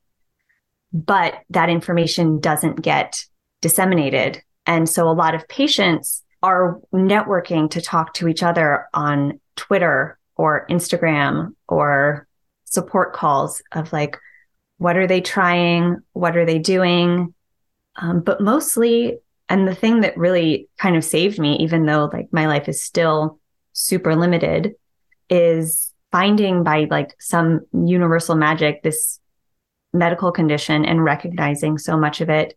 But 0.92 1.34
that 1.50 1.70
information 1.70 2.40
doesn't 2.40 2.82
get 2.82 3.24
disseminated. 3.60 4.42
And 4.66 4.88
so 4.88 5.08
a 5.08 5.12
lot 5.12 5.34
of 5.34 5.48
patients 5.48 6.22
are 6.42 6.80
networking 6.92 7.70
to 7.70 7.80
talk 7.80 8.14
to 8.14 8.28
each 8.28 8.42
other 8.42 8.86
on 8.92 9.40
Twitter 9.56 10.18
or 10.36 10.66
Instagram 10.68 11.54
or 11.68 12.26
support 12.64 13.12
calls 13.12 13.62
of 13.72 13.92
like, 13.92 14.18
what 14.78 14.96
are 14.96 15.06
they 15.06 15.20
trying? 15.20 15.98
What 16.12 16.36
are 16.36 16.44
they 16.44 16.58
doing? 16.58 17.32
Um, 17.96 18.20
but 18.20 18.40
mostly, 18.40 19.18
and 19.48 19.68
the 19.68 19.74
thing 19.74 20.00
that 20.00 20.16
really 20.16 20.68
kind 20.78 20.96
of 20.96 21.04
saved 21.04 21.38
me, 21.38 21.56
even 21.58 21.86
though 21.86 22.10
like 22.12 22.28
my 22.32 22.46
life 22.46 22.68
is 22.68 22.82
still 22.82 23.38
super 23.72 24.16
limited, 24.16 24.74
is 25.30 25.91
finding 26.12 26.62
by 26.62 26.86
like 26.90 27.14
some 27.18 27.60
universal 27.72 28.36
magic 28.36 28.82
this 28.82 29.18
medical 29.92 30.32
condition 30.32 30.84
and 30.84 31.04
recognizing 31.04 31.78
so 31.78 31.96
much 31.96 32.20
of 32.20 32.30
it. 32.30 32.56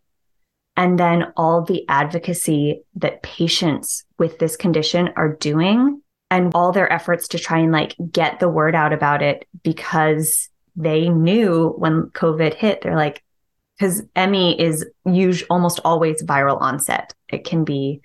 And 0.76 0.98
then 0.98 1.32
all 1.36 1.62
the 1.62 1.84
advocacy 1.88 2.82
that 2.96 3.22
patients 3.22 4.04
with 4.18 4.38
this 4.38 4.56
condition 4.56 5.10
are 5.16 5.34
doing 5.34 6.02
and 6.30 6.52
all 6.54 6.72
their 6.72 6.92
efforts 6.92 7.28
to 7.28 7.38
try 7.38 7.58
and 7.58 7.72
like 7.72 7.94
get 8.10 8.40
the 8.40 8.48
word 8.48 8.74
out 8.74 8.92
about 8.92 9.22
it 9.22 9.46
because 9.62 10.50
they 10.74 11.08
knew 11.08 11.74
when 11.78 12.10
COVID 12.10 12.54
hit, 12.54 12.82
they're 12.82 12.96
like, 12.96 13.22
because 13.78 14.02
ME 14.14 14.58
is 14.58 14.86
usually 15.04 15.48
almost 15.48 15.80
always 15.84 16.22
viral 16.22 16.60
onset. 16.60 17.14
It 17.28 17.44
can 17.44 17.64
be 17.64 18.00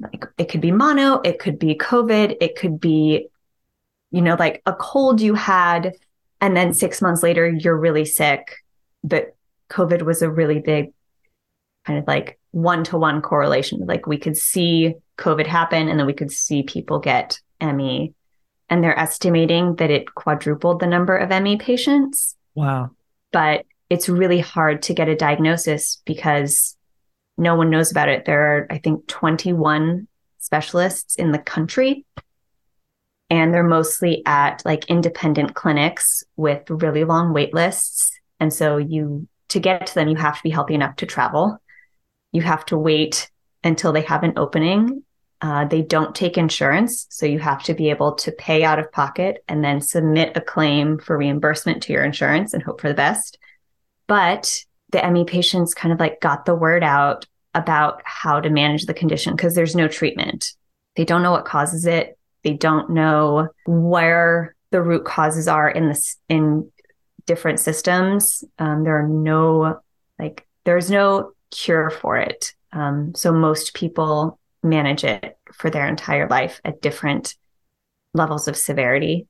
like 0.00 0.24
it 0.38 0.48
could 0.48 0.60
be 0.60 0.72
mono, 0.72 1.20
it 1.20 1.38
could 1.38 1.58
be 1.58 1.74
COVID, 1.74 2.36
it 2.40 2.56
could 2.56 2.80
be, 2.80 3.28
you 4.10 4.22
know, 4.22 4.36
like 4.38 4.62
a 4.66 4.72
cold 4.72 5.20
you 5.20 5.34
had, 5.34 5.94
and 6.40 6.56
then 6.56 6.74
six 6.74 7.02
months 7.02 7.22
later 7.22 7.48
you're 7.48 7.76
really 7.76 8.04
sick. 8.04 8.56
But 9.04 9.36
COVID 9.70 10.02
was 10.02 10.22
a 10.22 10.30
really 10.30 10.58
big 10.58 10.92
kind 11.86 11.98
of 11.98 12.06
like 12.06 12.38
one 12.50 12.84
to 12.84 12.98
one 12.98 13.22
correlation. 13.22 13.86
Like 13.86 14.06
we 14.06 14.18
could 14.18 14.36
see 14.36 14.94
COVID 15.18 15.46
happen 15.46 15.88
and 15.88 15.98
then 15.98 16.06
we 16.06 16.12
could 16.12 16.30
see 16.30 16.62
people 16.62 16.98
get 16.98 17.40
ME. 17.60 18.12
And 18.68 18.84
they're 18.84 18.98
estimating 18.98 19.76
that 19.76 19.90
it 19.90 20.14
quadrupled 20.14 20.80
the 20.80 20.86
number 20.86 21.16
of 21.16 21.30
ME 21.42 21.56
patients. 21.56 22.36
Wow. 22.54 22.90
But 23.32 23.64
it's 23.88 24.08
really 24.08 24.38
hard 24.38 24.82
to 24.82 24.94
get 24.94 25.08
a 25.08 25.16
diagnosis 25.16 26.00
because 26.04 26.76
no 27.36 27.56
one 27.56 27.70
knows 27.70 27.90
about 27.90 28.08
it. 28.08 28.24
There 28.24 28.40
are, 28.40 28.66
I 28.70 28.78
think, 28.78 29.06
21 29.08 30.06
specialists 30.38 31.16
in 31.16 31.32
the 31.32 31.38
country. 31.38 32.04
And 33.30 33.54
they're 33.54 33.62
mostly 33.62 34.22
at 34.26 34.62
like 34.64 34.86
independent 34.86 35.54
clinics 35.54 36.24
with 36.36 36.68
really 36.68 37.04
long 37.04 37.32
wait 37.32 37.54
lists. 37.54 38.18
And 38.40 38.52
so 38.52 38.76
you 38.76 39.28
to 39.50 39.60
get 39.60 39.86
to 39.86 39.94
them, 39.94 40.08
you 40.08 40.16
have 40.16 40.36
to 40.36 40.42
be 40.42 40.50
healthy 40.50 40.74
enough 40.74 40.96
to 40.96 41.06
travel. 41.06 41.58
You 42.32 42.42
have 42.42 42.64
to 42.66 42.78
wait 42.78 43.30
until 43.62 43.92
they 43.92 44.02
have 44.02 44.22
an 44.22 44.34
opening. 44.36 45.04
Uh, 45.42 45.64
they 45.64 45.82
don't 45.82 46.14
take 46.14 46.36
insurance. 46.36 47.06
So 47.10 47.26
you 47.26 47.38
have 47.38 47.62
to 47.64 47.74
be 47.74 47.90
able 47.90 48.14
to 48.16 48.32
pay 48.32 48.62
out 48.62 48.78
of 48.78 48.92
pocket 48.92 49.42
and 49.48 49.64
then 49.64 49.80
submit 49.80 50.36
a 50.36 50.40
claim 50.40 50.98
for 50.98 51.16
reimbursement 51.16 51.82
to 51.84 51.92
your 51.92 52.04
insurance 52.04 52.52
and 52.52 52.62
hope 52.62 52.80
for 52.80 52.88
the 52.88 52.94
best. 52.94 53.38
But 54.06 54.64
the 54.90 55.08
ME 55.10 55.24
patients 55.24 55.74
kind 55.74 55.92
of 55.92 56.00
like 56.00 56.20
got 56.20 56.44
the 56.44 56.54
word 56.54 56.82
out 56.82 57.26
about 57.54 58.02
how 58.04 58.40
to 58.40 58.50
manage 58.50 58.86
the 58.86 58.94
condition 58.94 59.34
because 59.34 59.54
there's 59.54 59.74
no 59.74 59.88
treatment. 59.88 60.52
They 60.96 61.04
don't 61.04 61.22
know 61.22 61.32
what 61.32 61.44
causes 61.44 61.86
it. 61.86 62.18
They 62.42 62.54
don't 62.54 62.90
know 62.90 63.48
where 63.66 64.54
the 64.70 64.82
root 64.82 65.04
causes 65.04 65.48
are 65.48 65.68
in 65.68 65.88
this 65.88 66.16
in 66.28 66.70
different 67.26 67.60
systems. 67.60 68.44
Um, 68.58 68.84
there 68.84 68.98
are 68.98 69.08
no 69.08 69.80
like 70.18 70.46
there's 70.64 70.90
no 70.90 71.32
cure 71.50 71.90
for 71.90 72.16
it. 72.16 72.54
Um, 72.72 73.14
so 73.14 73.32
most 73.32 73.74
people 73.74 74.38
manage 74.62 75.04
it 75.04 75.38
for 75.52 75.70
their 75.70 75.86
entire 75.86 76.28
life 76.28 76.60
at 76.64 76.82
different 76.82 77.34
levels 78.14 78.48
of 78.48 78.56
severity. 78.56 79.26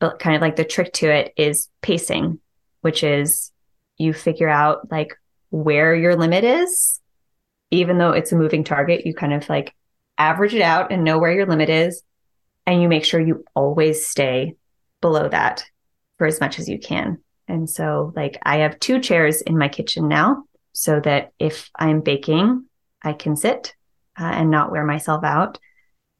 But 0.00 0.18
kind 0.18 0.36
of 0.36 0.42
like 0.42 0.56
the 0.56 0.64
trick 0.64 0.92
to 0.94 1.10
it 1.10 1.32
is 1.36 1.68
pacing, 1.80 2.40
which 2.80 3.02
is 3.02 3.52
you 3.96 4.12
figure 4.12 4.48
out 4.48 4.90
like 4.90 5.14
where 5.50 5.94
your 5.94 6.16
limit 6.16 6.44
is, 6.44 7.00
even 7.70 7.98
though 7.98 8.10
it's 8.10 8.32
a 8.32 8.36
moving 8.36 8.64
target, 8.64 9.06
you 9.06 9.14
kind 9.14 9.32
of 9.32 9.48
like 9.48 9.74
average 10.18 10.54
it 10.54 10.62
out 10.62 10.92
and 10.92 11.04
know 11.04 11.18
where 11.18 11.32
your 11.32 11.46
limit 11.46 11.68
is. 11.68 12.02
And 12.66 12.80
you 12.80 12.88
make 12.88 13.04
sure 13.04 13.20
you 13.20 13.44
always 13.54 14.06
stay 14.06 14.56
below 15.00 15.28
that 15.28 15.64
for 16.18 16.26
as 16.26 16.40
much 16.40 16.58
as 16.58 16.68
you 16.68 16.78
can. 16.78 17.18
And 17.46 17.68
so, 17.68 18.12
like, 18.16 18.38
I 18.42 18.58
have 18.58 18.80
two 18.80 19.00
chairs 19.00 19.42
in 19.42 19.58
my 19.58 19.68
kitchen 19.68 20.08
now 20.08 20.44
so 20.72 21.00
that 21.00 21.32
if 21.38 21.70
I'm 21.78 22.00
baking, 22.00 22.64
I 23.02 23.12
can 23.12 23.36
sit 23.36 23.74
uh, 24.18 24.24
and 24.24 24.50
not 24.50 24.70
wear 24.70 24.84
myself 24.84 25.24
out. 25.24 25.58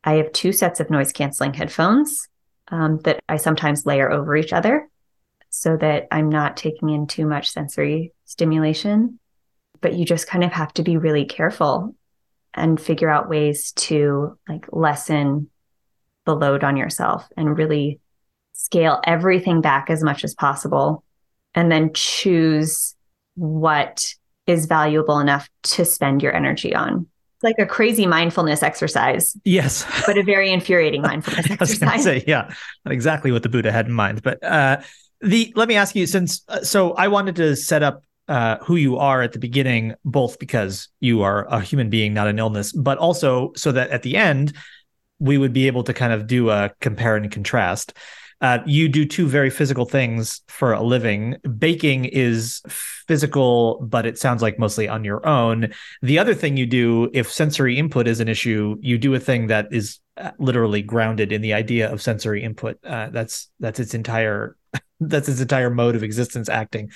I 0.02 0.14
have 0.14 0.32
two 0.32 0.52
sets 0.52 0.80
of 0.80 0.90
noise 0.90 1.12
canceling 1.12 1.54
headphones 1.54 2.28
um, 2.68 2.98
that 3.04 3.20
I 3.28 3.36
sometimes 3.36 3.86
layer 3.86 4.10
over 4.10 4.36
each 4.36 4.52
other 4.52 4.88
so 5.48 5.76
that 5.78 6.08
I'm 6.10 6.28
not 6.28 6.56
taking 6.56 6.90
in 6.90 7.06
too 7.06 7.26
much 7.26 7.50
sensory 7.50 8.12
stimulation. 8.26 9.18
But 9.80 9.94
you 9.94 10.04
just 10.04 10.26
kind 10.26 10.44
of 10.44 10.52
have 10.52 10.72
to 10.74 10.82
be 10.82 10.96
really 10.96 11.24
careful 11.24 11.94
and 12.52 12.80
figure 12.80 13.10
out 13.10 13.28
ways 13.28 13.72
to 13.72 14.38
like 14.48 14.66
lessen 14.72 15.50
the 16.26 16.34
load 16.34 16.64
on 16.64 16.76
yourself 16.76 17.28
and 17.36 17.56
really 17.56 18.00
scale 18.52 19.00
everything 19.04 19.60
back 19.60 19.90
as 19.90 20.02
much 20.02 20.24
as 20.24 20.34
possible 20.34 21.04
and 21.54 21.70
then 21.70 21.92
choose 21.92 22.94
what 23.34 24.14
is 24.46 24.66
valuable 24.66 25.18
enough 25.18 25.48
to 25.62 25.84
spend 25.84 26.22
your 26.22 26.34
energy 26.34 26.74
on 26.74 27.06
It's 27.36 27.44
like 27.44 27.56
a 27.58 27.66
crazy 27.66 28.06
mindfulness 28.06 28.62
exercise. 28.62 29.36
Yes. 29.44 29.86
But 30.06 30.18
a 30.18 30.22
very 30.22 30.52
infuriating 30.52 31.02
mindfulness 31.10 31.50
exercise. 31.50 32.04
Say, 32.04 32.24
yeah, 32.26 32.52
not 32.84 32.92
exactly 32.92 33.32
what 33.32 33.42
the 33.42 33.48
Buddha 33.48 33.72
had 33.72 33.86
in 33.86 33.92
mind. 33.92 34.22
But 34.22 34.42
uh, 34.42 34.82
the 35.20 35.52
let 35.56 35.68
me 35.68 35.76
ask 35.76 35.96
you 35.96 36.06
since 36.06 36.42
uh, 36.48 36.60
so 36.62 36.92
I 36.92 37.08
wanted 37.08 37.36
to 37.36 37.56
set 37.56 37.82
up 37.82 38.02
uh, 38.28 38.58
who 38.58 38.76
you 38.76 38.98
are 38.98 39.22
at 39.22 39.32
the 39.32 39.38
beginning, 39.38 39.94
both 40.04 40.38
because 40.38 40.88
you 41.00 41.22
are 41.22 41.46
a 41.46 41.60
human 41.60 41.90
being, 41.90 42.14
not 42.14 42.26
an 42.26 42.38
illness, 42.38 42.72
but 42.72 42.98
also 42.98 43.52
so 43.56 43.72
that 43.72 43.90
at 43.90 44.02
the 44.02 44.16
end 44.16 44.54
we 45.24 45.38
would 45.38 45.54
be 45.54 45.66
able 45.66 45.82
to 45.82 45.94
kind 45.94 46.12
of 46.12 46.26
do 46.26 46.50
a 46.50 46.70
compare 46.80 47.16
and 47.16 47.30
contrast. 47.30 47.94
Uh, 48.42 48.58
you 48.66 48.90
do 48.90 49.06
two 49.06 49.26
very 49.26 49.48
physical 49.48 49.86
things 49.86 50.42
for 50.48 50.74
a 50.74 50.82
living. 50.82 51.36
Baking 51.56 52.04
is 52.04 52.60
physical, 52.68 53.80
but 53.80 54.04
it 54.04 54.18
sounds 54.18 54.42
like 54.42 54.58
mostly 54.58 54.86
on 54.86 55.02
your 55.02 55.26
own. 55.26 55.72
The 56.02 56.18
other 56.18 56.34
thing 56.34 56.58
you 56.58 56.66
do, 56.66 57.08
if 57.14 57.32
sensory 57.32 57.78
input 57.78 58.06
is 58.06 58.20
an 58.20 58.28
issue, 58.28 58.76
you 58.82 58.98
do 58.98 59.14
a 59.14 59.20
thing 59.20 59.46
that 59.46 59.68
is 59.70 59.98
uh, 60.18 60.32
literally 60.38 60.82
grounded 60.82 61.32
in 61.32 61.40
the 61.40 61.54
idea 61.54 61.90
of 61.90 62.02
sensory 62.02 62.42
input. 62.42 62.78
Uh, 62.84 63.08
that's 63.10 63.48
that's 63.60 63.80
its 63.80 63.94
entire 63.94 64.56
that's 65.00 65.28
its 65.28 65.40
entire 65.40 65.70
mode 65.70 65.96
of 65.96 66.02
existence 66.02 66.48
acting 66.48 66.90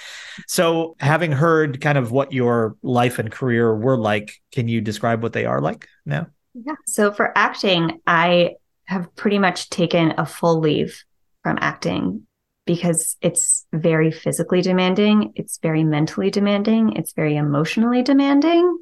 so 0.47 0.95
having 1.01 1.33
heard 1.33 1.81
kind 1.81 1.99
of 1.99 2.13
what 2.13 2.33
your 2.33 2.77
life 2.83 3.19
and 3.19 3.31
career 3.31 3.75
were 3.75 3.99
like 3.99 4.41
can 4.53 4.69
you 4.69 4.81
describe 4.81 5.21
what 5.21 5.33
they 5.33 5.45
are 5.45 5.61
like 5.61 5.89
now 6.07 6.27
yeah 6.55 6.75
so 6.87 7.13
for 7.13 7.37
acting 7.37 8.01
i 8.07 8.51
have 8.85 9.15
pretty 9.17 9.39
much 9.39 9.71
taken 9.71 10.15
a 10.19 10.27
full 10.27 10.61
leave 10.61 11.05
from 11.43 11.59
acting 11.61 12.27
because 12.65 13.17
it's 13.21 13.67
very 13.73 14.11
physically 14.11 14.61
demanding 14.61 15.33
it's 15.35 15.59
very 15.59 15.85
mentally 15.85 16.31
demanding 16.31 16.93
it's 16.97 17.13
very 17.13 17.37
emotionally 17.37 18.03
demanding 18.03 18.79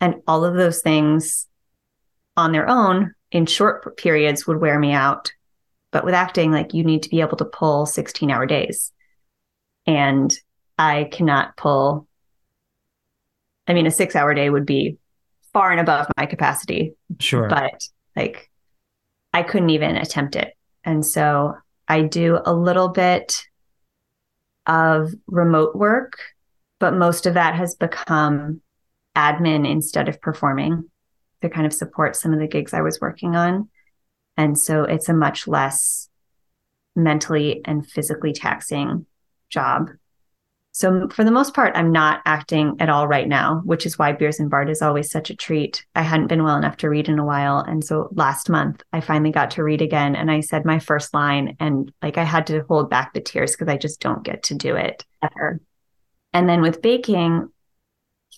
and 0.00 0.16
all 0.26 0.44
of 0.44 0.54
those 0.54 0.82
things 0.82 1.46
on 2.36 2.52
their 2.52 2.68
own 2.68 3.14
in 3.30 3.46
short 3.46 3.96
periods 3.96 4.46
would 4.46 4.60
wear 4.60 4.78
me 4.78 4.92
out 4.92 5.32
but 5.94 6.04
with 6.04 6.12
acting, 6.12 6.50
like 6.50 6.74
you 6.74 6.82
need 6.82 7.04
to 7.04 7.08
be 7.08 7.20
able 7.20 7.36
to 7.36 7.44
pull 7.44 7.86
16 7.86 8.28
hour 8.28 8.46
days. 8.46 8.90
And 9.86 10.36
I 10.76 11.08
cannot 11.12 11.56
pull, 11.56 12.08
I 13.68 13.74
mean, 13.74 13.86
a 13.86 13.92
six 13.92 14.16
hour 14.16 14.34
day 14.34 14.50
would 14.50 14.66
be 14.66 14.98
far 15.54 15.70
and 15.70 15.80
above 15.80 16.06
my 16.18 16.26
capacity. 16.26 16.94
Sure. 17.18 17.48
But 17.48 17.88
like 18.14 18.50
I 19.32 19.42
couldn't 19.42 19.70
even 19.70 19.96
attempt 19.96 20.36
it. 20.36 20.54
And 20.84 21.04
so 21.06 21.56
I 21.88 22.02
do 22.02 22.40
a 22.44 22.52
little 22.52 22.88
bit 22.88 23.46
of 24.66 25.12
remote 25.26 25.74
work, 25.74 26.18
but 26.78 26.94
most 26.94 27.26
of 27.26 27.34
that 27.34 27.54
has 27.54 27.74
become 27.74 28.60
admin 29.16 29.68
instead 29.68 30.08
of 30.08 30.20
performing 30.20 30.90
to 31.42 31.48
kind 31.48 31.66
of 31.66 31.72
support 31.72 32.16
some 32.16 32.32
of 32.32 32.40
the 32.40 32.46
gigs 32.46 32.74
I 32.74 32.82
was 32.82 33.00
working 33.00 33.36
on. 33.36 33.68
And 34.36 34.58
so 34.58 34.82
it's 34.82 35.08
a 35.08 35.14
much 35.14 35.46
less 35.46 36.08
mentally 36.96 37.60
and 37.64 37.86
physically 37.86 38.32
taxing 38.32 39.06
job. 39.48 39.90
So 40.74 41.08
for 41.10 41.22
the 41.22 41.30
most 41.30 41.54
part, 41.54 41.76
I'm 41.76 41.92
not 41.92 42.20
acting 42.26 42.74
at 42.80 42.88
all 42.88 43.06
right 43.06 43.28
now, 43.28 43.62
which 43.64 43.86
is 43.86 43.96
why 43.96 44.10
Beers 44.10 44.40
and 44.40 44.50
Bard 44.50 44.68
is 44.68 44.82
always 44.82 45.08
such 45.08 45.30
a 45.30 45.36
treat. 45.36 45.86
I 45.94 46.02
hadn't 46.02 46.26
been 46.26 46.42
well 46.42 46.56
enough 46.56 46.78
to 46.78 46.90
read 46.90 47.08
in 47.08 47.20
a 47.20 47.24
while. 47.24 47.60
And 47.60 47.84
so 47.84 48.08
last 48.10 48.50
month 48.50 48.82
I 48.92 49.00
finally 49.00 49.30
got 49.30 49.52
to 49.52 49.62
read 49.62 49.80
again 49.80 50.16
and 50.16 50.32
I 50.32 50.40
said 50.40 50.64
my 50.64 50.80
first 50.80 51.14
line 51.14 51.56
and 51.60 51.92
like 52.02 52.18
I 52.18 52.24
had 52.24 52.48
to 52.48 52.64
hold 52.68 52.90
back 52.90 53.14
the 53.14 53.20
tears 53.20 53.52
because 53.52 53.68
I 53.68 53.76
just 53.76 54.00
don't 54.00 54.24
get 54.24 54.42
to 54.44 54.56
do 54.56 54.74
it 54.74 55.04
ever. 55.22 55.60
And 56.32 56.48
then 56.48 56.60
with 56.60 56.82
baking, 56.82 57.52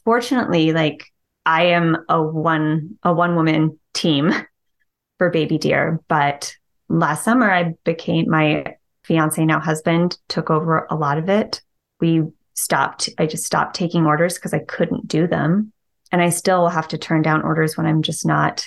fortunately, 0.04 0.74
like 0.74 1.10
I 1.46 1.68
am 1.68 1.96
a 2.10 2.22
one 2.22 2.98
a 3.02 3.14
one 3.14 3.34
woman 3.34 3.80
team 3.94 4.30
for 5.18 5.30
baby 5.30 5.56
deer. 5.56 6.02
But 6.06 6.54
last 6.90 7.24
summer, 7.24 7.50
I 7.50 7.72
became 7.84 8.28
my 8.28 8.76
fiance, 9.04 9.42
now 9.42 9.58
husband, 9.58 10.18
took 10.28 10.50
over 10.50 10.86
a 10.90 10.96
lot 10.96 11.16
of 11.16 11.30
it. 11.30 11.62
We 12.00 12.24
stopped, 12.54 13.08
I 13.18 13.26
just 13.26 13.44
stopped 13.44 13.76
taking 13.76 14.06
orders 14.06 14.34
because 14.34 14.54
I 14.54 14.60
couldn't 14.60 15.08
do 15.08 15.26
them. 15.26 15.72
And 16.12 16.22
I 16.22 16.30
still 16.30 16.68
have 16.68 16.88
to 16.88 16.98
turn 16.98 17.22
down 17.22 17.42
orders 17.42 17.76
when 17.76 17.86
I'm 17.86 18.02
just 18.02 18.24
not, 18.24 18.66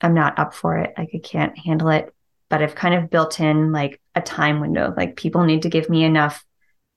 I'm 0.00 0.14
not 0.14 0.38
up 0.38 0.54
for 0.54 0.76
it. 0.78 0.92
Like 0.96 1.10
I 1.14 1.18
can't 1.18 1.56
handle 1.58 1.88
it. 1.88 2.14
But 2.48 2.62
I've 2.62 2.74
kind 2.74 2.94
of 2.94 3.10
built 3.10 3.40
in 3.40 3.72
like 3.72 4.00
a 4.14 4.20
time 4.20 4.60
window. 4.60 4.92
Like 4.96 5.16
people 5.16 5.44
need 5.44 5.62
to 5.62 5.68
give 5.68 5.88
me 5.88 6.04
enough 6.04 6.44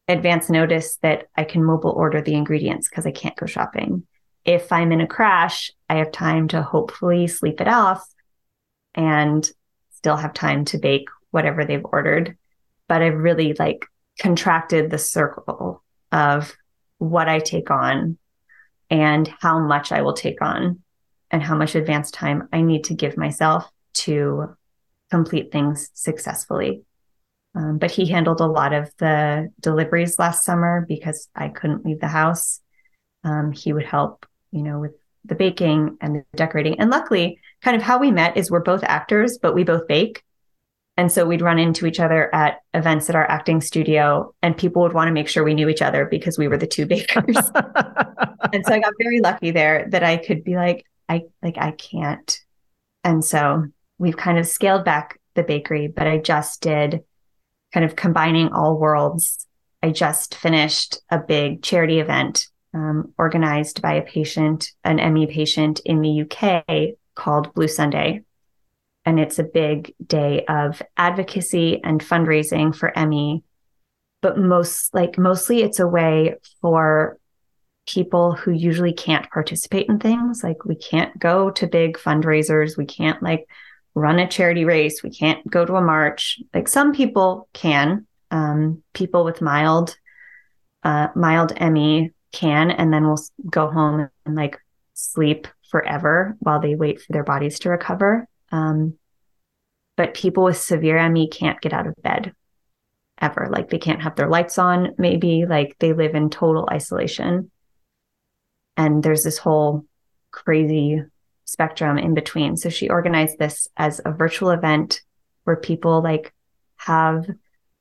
advance 0.08 0.50
notice 0.50 0.98
that 0.98 1.28
I 1.36 1.44
can 1.44 1.64
mobile 1.64 1.92
order 1.92 2.22
the 2.22 2.34
ingredients 2.34 2.90
because 2.90 3.06
I 3.06 3.12
can't 3.12 3.36
go 3.36 3.46
shopping. 3.46 4.06
If 4.46 4.72
I'm 4.72 4.92
in 4.92 5.02
a 5.02 5.08
crash, 5.08 5.72
I 5.90 5.96
have 5.96 6.12
time 6.12 6.50
to 6.50 6.62
hopefully 6.62 7.28
sleep 7.28 7.62
it 7.62 7.68
off 7.68 8.06
and 8.94 9.50
still 9.92 10.18
have 10.18 10.34
time 10.34 10.66
to 10.66 10.78
bake 10.78 11.08
whatever 11.32 11.64
they've 11.64 11.86
ordered. 11.86 12.38
But 12.90 13.02
I've 13.02 13.18
really 13.18 13.54
like 13.58 13.86
contracted 14.20 14.90
the 14.90 14.98
circle 14.98 15.84
of 16.12 16.56
what 16.98 17.28
I 17.28 17.40
take 17.40 17.72
on 17.72 18.18
and 18.90 19.28
how 19.40 19.60
much 19.60 19.92
I 19.92 20.02
will 20.02 20.14
take 20.14 20.42
on 20.42 20.82
and 21.32 21.42
how 21.42 21.56
much 21.56 21.76
advance 21.76 22.12
time 22.12 22.48
I 22.54 22.62
need 22.62 22.86
to 22.86 22.94
give 22.94 23.18
myself 23.18 23.70
to 23.94 24.56
complete 25.10 25.52
things 25.52 25.90
successfully. 25.94 26.84
Um, 27.56 27.78
but 27.78 27.92
he 27.92 28.08
handled 28.08 28.42
a 28.42 28.48
lot 28.48 28.74
of 28.74 28.92
the 28.98 29.52
deliveries 29.60 30.18
last 30.18 30.44
summer 30.44 30.86
because 30.88 31.30
I 31.36 31.50
couldn't 31.50 31.86
leave 31.86 32.00
the 32.00 32.08
house. 32.08 32.62
Um, 33.24 33.52
he 33.52 33.74
would 33.74 33.86
help, 33.86 34.26
you 34.52 34.64
know, 34.64 34.80
with 34.80 34.94
the 35.26 35.36
baking 35.36 35.98
and 36.02 36.16
the 36.16 36.26
decorating. 36.36 36.80
And 36.80 36.90
luckily, 36.90 37.40
kind 37.62 37.78
of 37.78 37.84
how 37.84 38.00
we 38.00 38.12
met 38.12 38.38
is 38.38 38.50
we're 38.50 38.60
both 38.60 38.84
actors, 38.84 39.38
but 39.42 39.56
we 39.56 39.64
both 39.64 39.88
bake. 39.88 40.24
And 40.96 41.12
so 41.12 41.26
we'd 41.26 41.42
run 41.42 41.58
into 41.58 41.88
each 41.88 42.00
other 42.00 42.34
at 42.36 42.60
events 42.74 43.10
at 43.10 43.16
our 43.16 43.30
acting 43.30 43.62
studio, 43.62 44.34
and 44.44 44.56
people 44.56 44.84
would 44.84 44.94
want 44.94 45.08
to 45.08 45.14
make 45.14 45.28
sure 45.28 45.44
we 45.44 45.56
knew 45.56 45.70
each 45.70 45.82
other 45.82 46.06
because 46.06 46.38
we 46.38 46.48
were 46.48 46.58
the 46.58 46.68
two 46.68 46.86
bakers. 46.86 47.36
and 48.54 48.66
so 48.66 48.74
I 48.74 48.80
got 48.80 48.94
very 49.00 49.20
lucky 49.20 49.52
there 49.52 49.88
that 49.90 50.04
I 50.04 50.18
could 50.18 50.44
be 50.44 50.56
like, 50.56 50.86
I 51.10 51.24
like 51.42 51.58
I 51.58 51.72
can't. 51.72 52.40
And 53.04 53.26
so 53.26 53.66
we've 53.98 54.18
kind 54.18 54.38
of 54.38 54.48
scaled 54.48 54.86
back 54.86 55.20
the 55.34 55.44
bakery, 55.44 55.88
but 55.88 56.08
I 56.08 56.20
just 56.20 56.62
did 56.62 57.04
kind 57.74 57.86
of 57.86 57.96
combining 57.96 58.54
all 58.54 58.78
worlds. 58.78 59.48
I 59.82 59.90
just 59.90 60.36
finished 60.36 61.00
a 61.10 61.18
big 61.18 61.64
charity 61.64 62.00
event 62.00 62.48
um, 62.74 63.14
organized 63.18 63.82
by 63.82 63.94
a 63.94 64.02
patient, 64.02 64.72
an 64.84 64.98
ME 65.14 65.28
patient 65.28 65.82
in 65.86 66.02
the 66.02 66.22
UK 66.22 66.96
called 67.16 67.54
Blue 67.54 67.68
Sunday. 67.68 68.22
And 69.06 69.20
it's 69.20 69.40
a 69.40 69.44
big 69.44 69.94
day 70.06 70.46
of 70.46 70.82
advocacy 70.96 71.84
and 71.84 72.02
fundraising 72.02 72.76
for 72.76 72.94
ME. 72.96 73.44
But 74.22 74.38
most 74.38 74.94
like 74.94 75.18
mostly 75.18 75.62
it's 75.62 75.80
a 75.80 75.88
way 75.88 76.36
for 76.62 77.18
people 77.86 78.34
who 78.34 78.52
usually 78.52 78.94
can't 78.94 79.30
participate 79.30 79.90
in 79.90 80.00
things. 80.00 80.44
Like 80.44 80.64
we 80.66 80.76
can't 80.76 81.18
go 81.20 81.52
to 81.52 81.68
big 81.68 81.98
fundraisers. 81.98 82.78
We 82.78 82.86
can't 82.86 83.22
like 83.22 83.48
run 83.96 84.20
a 84.20 84.28
charity 84.28 84.66
race. 84.66 85.04
We 85.04 85.12
can't 85.12 85.46
go 85.50 85.66
to 85.66 85.76
a 85.76 85.82
march. 85.82 86.40
Like 86.54 86.68
some 86.68 86.94
people 86.94 87.48
can, 87.54 88.08
um, 88.32 88.84
people 88.94 89.24
with 89.24 89.42
mild, 89.42 89.98
uh, 90.84 91.10
mild 91.16 91.54
ME 91.60 92.12
can, 92.32 92.72
and 92.72 92.92
then 92.92 93.06
we'll 93.06 93.20
go 93.50 93.70
home 93.70 94.10
and 94.26 94.36
like 94.36 94.60
sleep 94.94 95.48
forever 95.70 96.36
while 96.40 96.60
they 96.60 96.76
wait 96.76 97.02
for 97.02 97.14
their 97.14 97.24
bodies 97.24 97.60
to 97.60 97.70
recover. 97.70 98.28
Um, 98.54 99.00
but 99.98 100.14
people 100.14 100.44
with 100.44 100.58
severe 100.58 101.10
ME 101.10 101.28
can't 101.28 101.60
get 101.60 101.74
out 101.74 101.88
of 101.88 101.96
bed 102.02 102.34
ever. 103.20 103.48
Like 103.50 103.70
they 103.70 103.80
can't 103.80 104.04
have 104.04 104.16
their 104.16 104.30
lights 104.30 104.60
on, 104.60 104.94
maybe, 104.98 105.46
like 105.48 105.76
they 105.80 105.94
live 105.94 106.14
in 106.14 106.30
total 106.30 106.70
isolation. 106.72 107.50
And 108.78 109.04
there's 109.04 109.24
this 109.24 109.40
whole 109.40 109.86
crazy 110.32 111.04
spectrum 111.46 111.98
in 111.98 112.14
between. 112.14 112.56
So 112.56 112.70
she 112.70 112.90
organized 112.90 113.40
this 113.40 113.68
as 113.76 114.00
a 114.06 114.12
virtual 114.12 114.52
event 114.52 115.02
where 115.46 115.56
people 115.56 116.02
like 116.02 116.34
have 116.78 117.28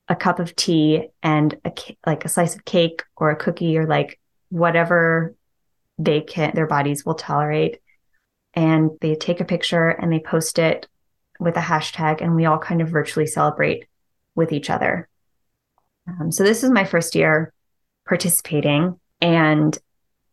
a 0.08 0.16
cup 0.16 0.38
of 0.38 0.56
tea 0.56 1.08
and 1.22 1.54
a 1.64 1.72
like 2.06 2.24
a 2.24 2.28
slice 2.28 2.54
of 2.54 2.64
cake 2.64 3.02
or 3.16 3.30
a 3.30 3.36
cookie 3.36 3.76
or 3.76 3.86
like 3.86 4.18
whatever 4.48 5.34
they 5.98 6.20
can 6.20 6.52
their 6.54 6.66
bodies 6.66 7.06
will 7.06 7.14
tolerate 7.14 7.80
and 8.54 8.90
they 9.00 9.14
take 9.14 9.40
a 9.40 9.44
picture 9.44 9.88
and 9.88 10.12
they 10.12 10.20
post 10.20 10.58
it 10.58 10.86
with 11.40 11.56
a 11.56 11.60
hashtag 11.60 12.20
and 12.20 12.34
we 12.34 12.44
all 12.44 12.58
kind 12.58 12.80
of 12.80 12.88
virtually 12.88 13.26
celebrate 13.26 13.86
with 14.34 14.52
each 14.52 14.70
other 14.70 15.08
um, 16.08 16.30
so 16.30 16.44
this 16.44 16.62
is 16.62 16.70
my 16.70 16.84
first 16.84 17.14
year 17.14 17.52
participating 18.06 18.98
and 19.20 19.78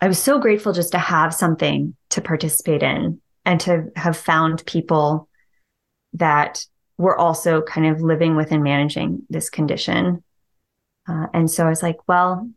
i 0.01 0.07
was 0.07 0.19
so 0.19 0.39
grateful 0.39 0.73
just 0.73 0.91
to 0.91 0.99
have 0.99 1.33
something 1.33 1.95
to 2.09 2.21
participate 2.21 2.83
in 2.83 3.19
and 3.45 3.59
to 3.61 3.85
have 3.95 4.17
found 4.17 4.65
people 4.65 5.27
that 6.13 6.65
were 6.99 7.17
also 7.17 7.61
kind 7.61 7.87
of 7.87 8.01
living 8.01 8.35
with 8.35 8.51
and 8.51 8.61
managing 8.61 9.23
this 9.29 9.49
condition. 9.49 10.21
Uh, 11.07 11.27
and 11.33 11.49
so 11.49 11.65
I 11.65 11.69
was 11.69 11.81
like, 11.81 11.95
well, 12.07 12.49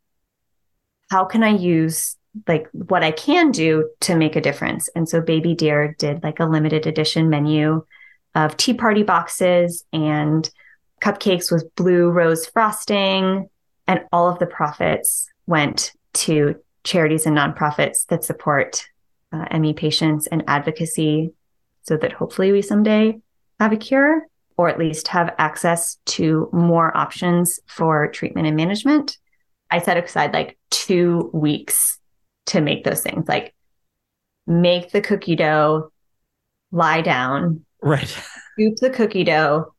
how 1.10 1.24
can 1.24 1.44
I 1.44 1.50
use 1.50 2.16
like 2.46 2.68
what 2.72 3.02
I 3.02 3.10
can 3.10 3.50
do 3.50 3.90
to 4.00 4.16
make 4.16 4.36
a 4.36 4.40
difference? 4.40 4.88
And 4.94 5.08
so 5.08 5.20
Baby 5.20 5.54
Deer 5.54 5.94
did 5.98 6.22
like 6.22 6.40
a 6.40 6.46
limited 6.46 6.86
edition 6.86 7.28
menu 7.28 7.84
of 8.34 8.56
tea 8.56 8.74
party 8.74 9.02
boxes 9.02 9.84
and 9.92 10.48
cupcakes 11.02 11.50
with 11.50 11.74
blue 11.76 12.10
rose 12.10 12.46
frosting. 12.46 13.48
And 13.86 14.00
all 14.12 14.28
of 14.28 14.38
the 14.38 14.46
profits 14.46 15.28
went 15.46 15.92
to 16.14 16.56
charities 16.84 17.26
and 17.26 17.36
nonprofits 17.36 18.06
that 18.06 18.24
support 18.24 18.86
uh, 19.32 19.58
ME 19.58 19.72
patients 19.72 20.26
and 20.26 20.44
advocacy 20.46 21.32
so 21.82 21.96
that 21.96 22.12
hopefully 22.12 22.52
we 22.52 22.62
someday 22.62 23.18
have 23.58 23.72
a 23.72 23.76
cure 23.76 24.26
or 24.56 24.68
at 24.68 24.78
least 24.78 25.08
have 25.08 25.34
access 25.38 25.96
to 26.04 26.48
more 26.52 26.96
options 26.96 27.58
for 27.66 28.08
treatment 28.08 28.46
and 28.46 28.56
management. 28.56 29.18
I 29.70 29.78
set 29.80 29.96
aside 29.96 30.32
like 30.32 30.58
two 30.70 31.30
weeks 31.32 31.98
to 32.46 32.60
make 32.60 32.84
those 32.84 33.02
things, 33.02 33.28
like 33.28 33.54
make 34.46 34.90
the 34.90 35.00
cookie 35.00 35.36
dough, 35.36 35.92
lie 36.70 37.00
down, 37.00 37.64
right? 37.82 38.08
Scoop 38.52 38.76
the 38.76 38.90
cookie 38.90 39.24
dough, 39.24 39.74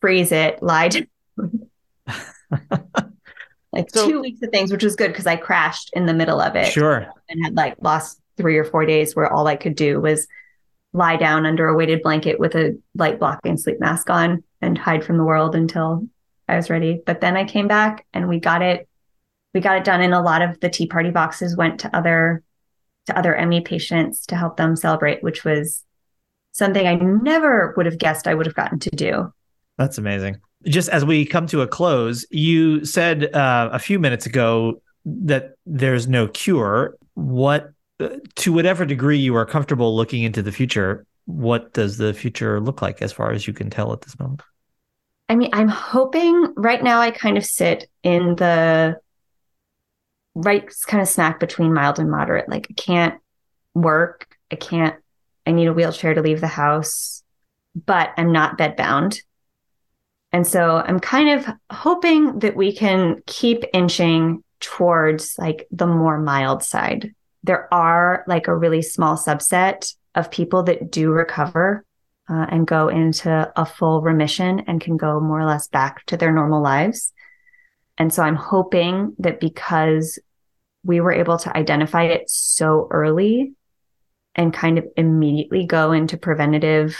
freeze 0.00 0.32
it, 0.32 0.62
lie 0.62 0.88
down. 0.88 1.06
like 3.72 3.90
so, 3.90 4.08
two 4.08 4.20
weeks 4.20 4.42
of 4.42 4.50
things, 4.50 4.70
which 4.70 4.84
was 4.84 4.96
good 4.96 5.08
because 5.08 5.26
I 5.26 5.36
crashed 5.36 5.90
in 5.94 6.06
the 6.06 6.14
middle 6.14 6.40
of 6.40 6.56
it. 6.56 6.66
Sure. 6.66 7.06
And 7.28 7.44
had 7.44 7.54
like 7.54 7.76
lost 7.80 8.20
three 8.36 8.58
or 8.58 8.64
four 8.64 8.86
days 8.86 9.14
where 9.14 9.32
all 9.32 9.46
I 9.46 9.56
could 9.56 9.74
do 9.74 10.00
was 10.00 10.26
lie 10.92 11.16
down 11.16 11.46
under 11.46 11.68
a 11.68 11.76
weighted 11.76 12.02
blanket 12.02 12.38
with 12.38 12.54
a 12.54 12.78
light 12.94 13.18
blocking 13.18 13.56
sleep 13.56 13.80
mask 13.80 14.10
on 14.10 14.44
and 14.60 14.76
hide 14.76 15.04
from 15.04 15.16
the 15.16 15.24
world 15.24 15.54
until 15.54 16.06
I 16.48 16.56
was 16.56 16.70
ready. 16.70 17.00
But 17.04 17.20
then 17.20 17.36
I 17.36 17.44
came 17.44 17.68
back 17.68 18.06
and 18.12 18.28
we 18.28 18.40
got 18.40 18.62
it 18.62 18.88
we 19.54 19.60
got 19.60 19.76
it 19.76 19.84
done 19.84 20.00
and 20.00 20.14
a 20.14 20.20
lot 20.20 20.42
of 20.42 20.58
the 20.60 20.68
tea 20.68 20.86
party 20.86 21.10
boxes 21.10 21.56
went 21.56 21.80
to 21.80 21.96
other 21.96 22.42
to 23.06 23.18
other 23.18 23.36
ME 23.46 23.60
patients 23.60 24.26
to 24.26 24.36
help 24.36 24.56
them 24.56 24.76
celebrate, 24.76 25.22
which 25.22 25.44
was 25.44 25.84
something 26.52 26.86
I 26.86 26.94
never 26.94 27.74
would 27.76 27.86
have 27.86 27.98
guessed 27.98 28.28
I 28.28 28.34
would 28.34 28.46
have 28.46 28.54
gotten 28.54 28.78
to 28.78 28.90
do. 28.90 29.32
That's 29.78 29.98
amazing. 29.98 30.36
Just 30.66 30.88
as 30.90 31.04
we 31.04 31.24
come 31.24 31.46
to 31.48 31.62
a 31.62 31.66
close, 31.66 32.24
you 32.30 32.84
said 32.84 33.34
uh, 33.34 33.70
a 33.72 33.78
few 33.78 33.98
minutes 33.98 34.26
ago 34.26 34.80
that 35.04 35.54
there's 35.66 36.06
no 36.06 36.28
cure. 36.28 36.96
What 37.14 37.72
to 38.36 38.52
whatever 38.52 38.84
degree 38.84 39.18
you 39.18 39.34
are 39.34 39.46
comfortable 39.46 39.96
looking 39.96 40.22
into 40.22 40.42
the 40.42 40.52
future, 40.52 41.06
what 41.26 41.72
does 41.72 41.98
the 41.98 42.14
future 42.14 42.60
look 42.60 42.82
like 42.82 43.02
as 43.02 43.12
far 43.12 43.32
as 43.32 43.46
you 43.46 43.52
can 43.52 43.70
tell 43.70 43.92
at 43.92 44.02
this 44.02 44.18
moment? 44.18 44.42
I 45.28 45.34
mean, 45.34 45.50
I'm 45.52 45.68
hoping 45.68 46.52
right 46.56 46.82
now 46.82 47.00
I 47.00 47.10
kind 47.10 47.36
of 47.36 47.44
sit 47.44 47.88
in 48.02 48.36
the 48.36 48.98
right 50.34 50.72
kind 50.86 51.00
of 51.00 51.08
smack 51.08 51.40
between 51.40 51.74
mild 51.74 51.98
and 51.98 52.10
moderate. 52.10 52.48
Like 52.48 52.68
I 52.70 52.74
can't 52.74 53.20
work, 53.74 54.36
I 54.50 54.56
can't, 54.56 54.96
I 55.46 55.52
need 55.52 55.66
a 55.66 55.72
wheelchair 55.72 56.14
to 56.14 56.22
leave 56.22 56.40
the 56.40 56.46
house, 56.46 57.22
but 57.74 58.10
I'm 58.16 58.32
not 58.32 58.58
bedbound. 58.58 59.20
And 60.32 60.46
so 60.46 60.76
I'm 60.76 61.00
kind 61.00 61.40
of 61.40 61.46
hoping 61.70 62.38
that 62.38 62.56
we 62.56 62.74
can 62.74 63.22
keep 63.26 63.64
inching 63.74 64.42
towards 64.60 65.36
like 65.38 65.66
the 65.70 65.86
more 65.86 66.18
mild 66.18 66.62
side 66.62 67.12
there 67.42 67.72
are 67.72 68.24
like 68.26 68.48
a 68.48 68.56
really 68.56 68.82
small 68.82 69.16
subset 69.16 69.94
of 70.14 70.30
people 70.30 70.62
that 70.64 70.90
do 70.90 71.10
recover 71.10 71.84
uh, 72.28 72.46
and 72.48 72.66
go 72.66 72.88
into 72.88 73.52
a 73.56 73.66
full 73.66 74.00
remission 74.00 74.60
and 74.66 74.80
can 74.80 74.96
go 74.96 75.20
more 75.20 75.40
or 75.40 75.44
less 75.44 75.68
back 75.68 76.04
to 76.06 76.16
their 76.16 76.32
normal 76.32 76.62
lives. 76.62 77.12
And 77.98 78.12
so 78.12 78.22
I'm 78.22 78.36
hoping 78.36 79.14
that 79.18 79.40
because 79.40 80.18
we 80.84 81.00
were 81.00 81.12
able 81.12 81.38
to 81.38 81.56
identify 81.56 82.04
it 82.04 82.28
so 82.28 82.88
early 82.90 83.52
and 84.34 84.52
kind 84.52 84.78
of 84.78 84.86
immediately 84.96 85.66
go 85.66 85.92
into 85.92 86.16
preventative 86.16 86.96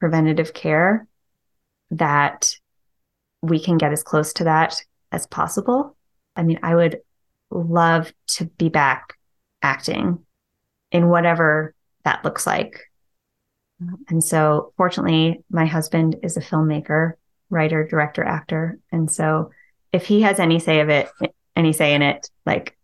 preventative 0.00 0.52
care 0.52 1.06
that 1.92 2.56
we 3.40 3.60
can 3.60 3.78
get 3.78 3.92
as 3.92 4.02
close 4.02 4.32
to 4.32 4.44
that 4.44 4.82
as 5.12 5.26
possible. 5.26 5.96
I 6.34 6.42
mean, 6.42 6.58
I 6.62 6.74
would 6.74 7.00
love 7.50 8.12
to 8.28 8.46
be 8.46 8.68
back 8.68 9.14
acting 9.62 10.18
in 10.90 11.08
whatever 11.08 11.74
that 12.04 12.24
looks 12.24 12.46
like. 12.46 12.90
And 14.08 14.22
so, 14.24 14.72
fortunately, 14.76 15.44
my 15.50 15.66
husband 15.66 16.16
is 16.22 16.36
a 16.36 16.40
filmmaker, 16.40 17.12
writer, 17.50 17.86
director, 17.86 18.24
actor. 18.24 18.78
And 18.90 19.10
so, 19.10 19.50
if 19.92 20.06
he 20.06 20.22
has 20.22 20.38
any 20.40 20.58
say 20.58 20.80
of 20.80 20.88
it, 20.88 21.10
any 21.54 21.72
say 21.72 21.94
in 21.94 22.02
it, 22.02 22.30
like 22.46 22.76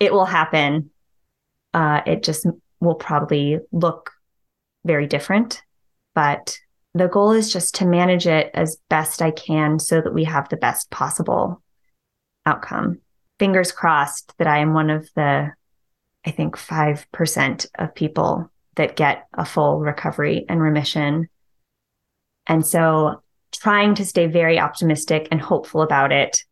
it 0.00 0.12
will 0.12 0.24
happen. 0.24 0.90
Uh, 1.74 2.00
it 2.06 2.22
just 2.22 2.46
will 2.80 2.94
probably 2.94 3.58
look 3.72 4.12
very 4.84 5.06
different. 5.06 5.62
But 6.14 6.58
the 6.94 7.08
goal 7.08 7.32
is 7.32 7.52
just 7.52 7.74
to 7.76 7.86
manage 7.86 8.26
it 8.26 8.50
as 8.54 8.78
best 8.88 9.20
I 9.20 9.30
can 9.30 9.78
so 9.78 10.00
that 10.00 10.14
we 10.14 10.24
have 10.24 10.48
the 10.48 10.56
best 10.56 10.90
possible 10.90 11.62
outcome. 12.46 13.00
Fingers 13.38 13.72
crossed 13.72 14.32
that 14.38 14.46
I 14.46 14.58
am 14.58 14.72
one 14.72 14.88
of 14.88 15.08
the 15.14 15.52
I 16.26 16.30
think 16.32 16.56
5% 16.56 17.66
of 17.78 17.94
people 17.94 18.50
that 18.74 18.96
get 18.96 19.28
a 19.32 19.44
full 19.44 19.78
recovery 19.78 20.44
and 20.48 20.60
remission. 20.60 21.28
And 22.48 22.66
so 22.66 23.22
trying 23.52 23.94
to 23.94 24.04
stay 24.04 24.26
very 24.26 24.58
optimistic 24.58 25.28
and 25.30 25.40
hopeful 25.40 25.82
about 25.82 26.12
it 26.12 26.42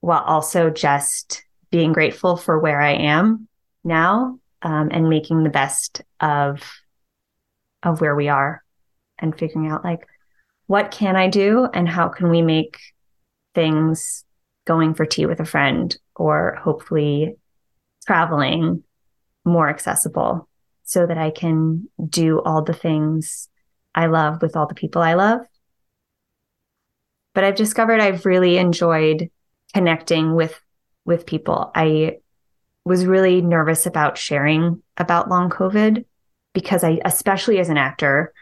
while 0.00 0.22
also 0.22 0.70
just 0.70 1.44
being 1.70 1.92
grateful 1.92 2.36
for 2.36 2.58
where 2.58 2.80
I 2.80 2.92
am 2.92 3.48
now 3.84 4.38
um, 4.62 4.88
and 4.92 5.08
making 5.08 5.42
the 5.42 5.50
best 5.50 6.02
of 6.20 6.62
of 7.82 8.00
where 8.00 8.16
we 8.16 8.28
are 8.28 8.62
and 9.18 9.38
figuring 9.38 9.70
out 9.70 9.84
like 9.84 10.06
what 10.66 10.90
can 10.90 11.16
I 11.16 11.28
do 11.28 11.68
and 11.72 11.88
how 11.88 12.08
can 12.08 12.30
we 12.30 12.42
make 12.42 12.78
things 13.54 14.24
going 14.66 14.94
for 14.94 15.06
tea 15.06 15.26
with 15.26 15.40
a 15.40 15.44
friend 15.44 15.96
or 16.16 16.58
hopefully 16.62 17.36
traveling 18.06 18.82
more 19.44 19.68
accessible 19.68 20.48
so 20.82 21.06
that 21.06 21.18
I 21.18 21.30
can 21.30 21.88
do 22.08 22.40
all 22.40 22.62
the 22.62 22.72
things 22.72 23.48
I 23.94 24.06
love 24.06 24.42
with 24.42 24.56
all 24.56 24.66
the 24.66 24.74
people 24.74 25.02
I 25.02 25.14
love. 25.14 25.40
But 27.36 27.44
I've 27.44 27.54
discovered 27.54 28.00
I've 28.00 28.24
really 28.24 28.56
enjoyed 28.56 29.30
connecting 29.74 30.34
with 30.34 30.58
with 31.04 31.26
people. 31.26 31.70
I 31.74 32.16
was 32.86 33.04
really 33.04 33.42
nervous 33.42 33.84
about 33.84 34.16
sharing 34.16 34.82
about 34.96 35.28
long 35.28 35.50
COVID 35.50 36.06
because 36.54 36.82
I, 36.82 36.98
especially 37.04 37.58
as 37.58 37.68
an 37.68 37.76
actor, 37.76 38.32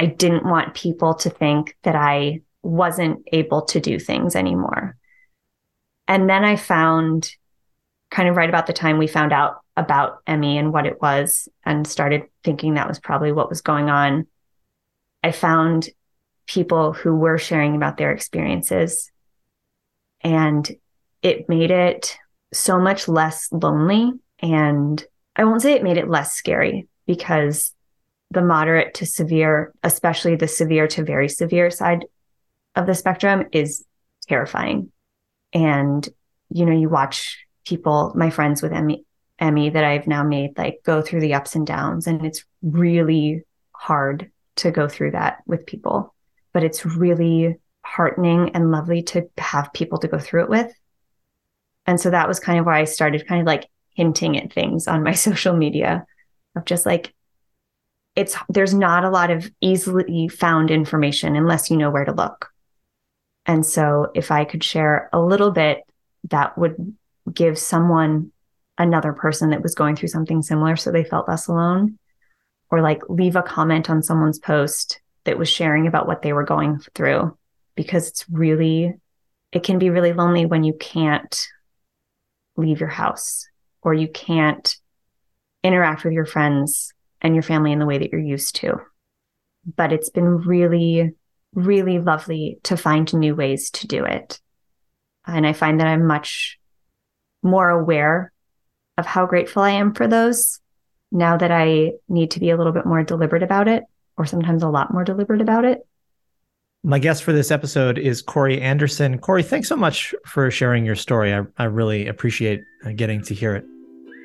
I 0.00 0.06
didn't 0.06 0.44
want 0.44 0.74
people 0.74 1.14
to 1.14 1.30
think 1.30 1.76
that 1.84 1.94
I 1.94 2.40
wasn't 2.64 3.22
able 3.32 3.62
to 3.66 3.78
do 3.78 4.00
things 4.00 4.34
anymore. 4.34 4.96
And 6.08 6.28
then 6.28 6.44
I 6.44 6.56
found 6.56 7.30
kind 8.10 8.28
of 8.28 8.34
right 8.34 8.48
about 8.48 8.66
the 8.66 8.72
time 8.72 8.98
we 8.98 9.06
found 9.06 9.32
out 9.32 9.60
about 9.76 10.22
ME 10.26 10.58
and 10.58 10.72
what 10.72 10.86
it 10.86 11.00
was 11.00 11.48
and 11.64 11.86
started 11.86 12.24
thinking 12.42 12.74
that 12.74 12.88
was 12.88 12.98
probably 12.98 13.30
what 13.30 13.48
was 13.48 13.60
going 13.60 13.90
on. 13.90 14.26
I 15.22 15.30
found 15.30 15.88
people 16.50 16.92
who 16.92 17.14
were 17.14 17.38
sharing 17.38 17.76
about 17.76 17.96
their 17.96 18.10
experiences 18.10 19.10
and 20.20 20.68
it 21.22 21.48
made 21.48 21.70
it 21.70 22.16
so 22.52 22.78
much 22.80 23.06
less 23.06 23.48
lonely. 23.52 24.12
And 24.40 25.02
I 25.36 25.44
won't 25.44 25.62
say 25.62 25.74
it 25.74 25.84
made 25.84 25.96
it 25.96 26.10
less 26.10 26.34
scary 26.34 26.88
because 27.06 27.72
the 28.32 28.42
moderate 28.42 28.94
to 28.94 29.06
severe, 29.06 29.72
especially 29.84 30.34
the 30.34 30.48
severe 30.48 30.88
to 30.88 31.04
very 31.04 31.28
severe 31.28 31.70
side 31.70 32.04
of 32.74 32.86
the 32.86 32.94
spectrum, 32.94 33.46
is 33.52 33.84
terrifying. 34.28 34.90
And, 35.52 36.08
you 36.50 36.66
know, 36.66 36.76
you 36.76 36.88
watch 36.88 37.44
people, 37.64 38.12
my 38.16 38.30
friends 38.30 38.60
with 38.60 38.72
ME, 38.72 39.04
ME 39.40 39.70
that 39.70 39.84
I've 39.84 40.08
now 40.08 40.24
made, 40.24 40.58
like 40.58 40.80
go 40.84 41.00
through 41.00 41.20
the 41.20 41.34
ups 41.34 41.54
and 41.54 41.66
downs. 41.66 42.08
And 42.08 42.26
it's 42.26 42.44
really 42.60 43.42
hard 43.72 44.30
to 44.56 44.70
go 44.72 44.88
through 44.88 45.12
that 45.12 45.38
with 45.46 45.66
people, 45.66 46.14
but 46.52 46.64
it's 46.64 46.84
really 46.84 47.58
heartening 47.84 48.50
and 48.54 48.70
lovely 48.70 49.02
to 49.02 49.28
have 49.38 49.72
people 49.72 49.98
to 49.98 50.08
go 50.08 50.18
through 50.18 50.44
it 50.44 50.50
with. 50.50 50.72
And 51.86 52.00
so 52.00 52.10
that 52.10 52.28
was 52.28 52.40
kind 52.40 52.58
of 52.58 52.66
where 52.66 52.74
I 52.74 52.84
started 52.84 53.26
kind 53.26 53.40
of 53.40 53.46
like 53.46 53.68
hinting 53.94 54.36
at 54.36 54.52
things 54.52 54.86
on 54.86 55.02
my 55.02 55.12
social 55.26 55.56
media 55.56 56.06
of 56.56 56.64
just 56.64 56.86
like, 56.86 57.14
it's 58.16 58.36
there's 58.48 58.74
not 58.74 59.04
a 59.04 59.10
lot 59.10 59.30
of 59.30 59.50
easily 59.60 60.28
found 60.28 60.70
information 60.70 61.36
unless 61.36 61.70
you 61.70 61.76
know 61.76 61.90
where 61.90 62.04
to 62.04 62.12
look. 62.12 62.50
And 63.46 63.64
so 63.64 64.10
if 64.14 64.30
I 64.30 64.44
could 64.44 64.62
share 64.62 65.08
a 65.12 65.20
little 65.20 65.50
bit, 65.50 65.82
that 66.30 66.58
would 66.58 66.96
give 67.32 67.58
someone 67.58 68.32
another 68.78 69.12
person 69.12 69.50
that 69.50 69.62
was 69.62 69.74
going 69.74 69.94
through 69.94 70.08
something 70.08 70.42
similar 70.42 70.74
so 70.74 70.90
they 70.90 71.04
felt 71.04 71.28
less 71.28 71.46
alone 71.46 71.98
or 72.70 72.80
like 72.80 73.02
leave 73.08 73.36
a 73.36 73.42
comment 73.42 73.90
on 73.90 74.02
someone's 74.02 74.38
post 74.38 75.00
that 75.24 75.38
was 75.38 75.48
sharing 75.48 75.86
about 75.86 76.06
what 76.06 76.22
they 76.22 76.32
were 76.32 76.44
going 76.44 76.80
through 76.94 77.36
because 77.76 78.08
it's 78.08 78.26
really 78.30 78.94
it 79.52 79.62
can 79.62 79.78
be 79.78 79.90
really 79.90 80.12
lonely 80.12 80.46
when 80.46 80.64
you 80.64 80.72
can't 80.72 81.46
leave 82.56 82.80
your 82.80 82.88
house 82.88 83.46
or 83.82 83.94
you 83.94 84.08
can't 84.08 84.76
interact 85.64 86.04
with 86.04 86.12
your 86.12 86.26
friends 86.26 86.92
and 87.20 87.34
your 87.34 87.42
family 87.42 87.72
in 87.72 87.78
the 87.78 87.86
way 87.86 87.98
that 87.98 88.12
you're 88.12 88.20
used 88.20 88.56
to. 88.56 88.80
But 89.76 89.92
it's 89.92 90.10
been 90.10 90.38
really, 90.38 91.14
really 91.54 91.98
lovely 91.98 92.58
to 92.64 92.76
find 92.76 93.12
new 93.12 93.34
ways 93.34 93.70
to 93.70 93.86
do 93.86 94.04
it. 94.04 94.40
And 95.26 95.46
I 95.46 95.52
find 95.52 95.80
that 95.80 95.86
I'm 95.86 96.06
much 96.06 96.58
more 97.42 97.68
aware 97.68 98.32
of 98.96 99.06
how 99.06 99.26
grateful 99.26 99.62
I 99.62 99.70
am 99.70 99.94
for 99.94 100.06
those 100.06 100.60
now 101.12 101.36
that 101.36 101.50
I 101.50 101.92
need 102.08 102.32
to 102.32 102.40
be 102.40 102.50
a 102.50 102.56
little 102.56 102.72
bit 102.72 102.86
more 102.86 103.02
deliberate 103.02 103.42
about 103.42 103.68
it, 103.68 103.82
or 104.20 104.26
sometimes 104.26 104.62
a 104.62 104.68
lot 104.68 104.92
more 104.92 105.02
deliberate 105.02 105.40
about 105.40 105.64
it. 105.64 105.86
My 106.82 106.98
guest 106.98 107.24
for 107.24 107.32
this 107.32 107.50
episode 107.50 107.98
is 107.98 108.20
Cory 108.20 108.60
Anderson. 108.60 109.18
Cory, 109.18 109.42
thanks 109.42 109.66
so 109.66 109.76
much 109.76 110.14
for 110.26 110.50
sharing 110.50 110.84
your 110.84 110.94
story. 110.94 111.32
I, 111.34 111.42
I 111.56 111.64
really 111.64 112.06
appreciate 112.06 112.60
uh, 112.84 112.92
getting 112.92 113.22
to 113.22 113.34
hear 113.34 113.56
it. 113.56 113.64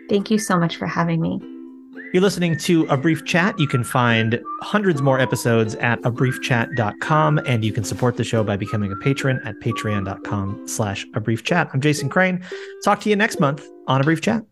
Thank 0.10 0.30
you 0.30 0.38
so 0.38 0.58
much 0.60 0.76
for 0.76 0.86
having 0.86 1.22
me. 1.22 1.41
You're 2.14 2.22
listening 2.22 2.58
to 2.60 2.86
A 2.88 2.98
Brief 2.98 3.26
Chat. 3.26 3.58
You 3.58 3.68
can 3.68 3.84
find 3.84 4.41
hundreds 4.62 5.02
more 5.02 5.20
episodes 5.20 5.76
at 5.76 6.02
abriefchat.com, 6.02 7.39
and 7.46 7.64
you 7.64 7.74
can 7.74 7.84
support 7.84 8.18
the 8.18 8.24
show 8.24 8.43
by 8.43 8.58
becoming 8.58 8.91
a 8.91 8.96
patron 8.98 9.41
at 9.46 9.56
patreon.com 9.60 10.68
slash 10.68 11.06
a 11.14 11.20
brief 11.20 11.43
chat. 11.43 11.70
I'm 11.74 11.82
Jason 11.82 12.10
Crane. 12.10 12.41
Talk 12.84 13.00
to 13.02 13.10
you 13.10 13.16
next 13.16 13.39
month 13.39 13.66
on 13.88 14.02
A 14.02 14.04
Brief 14.04 14.22
Chat. 14.22 14.43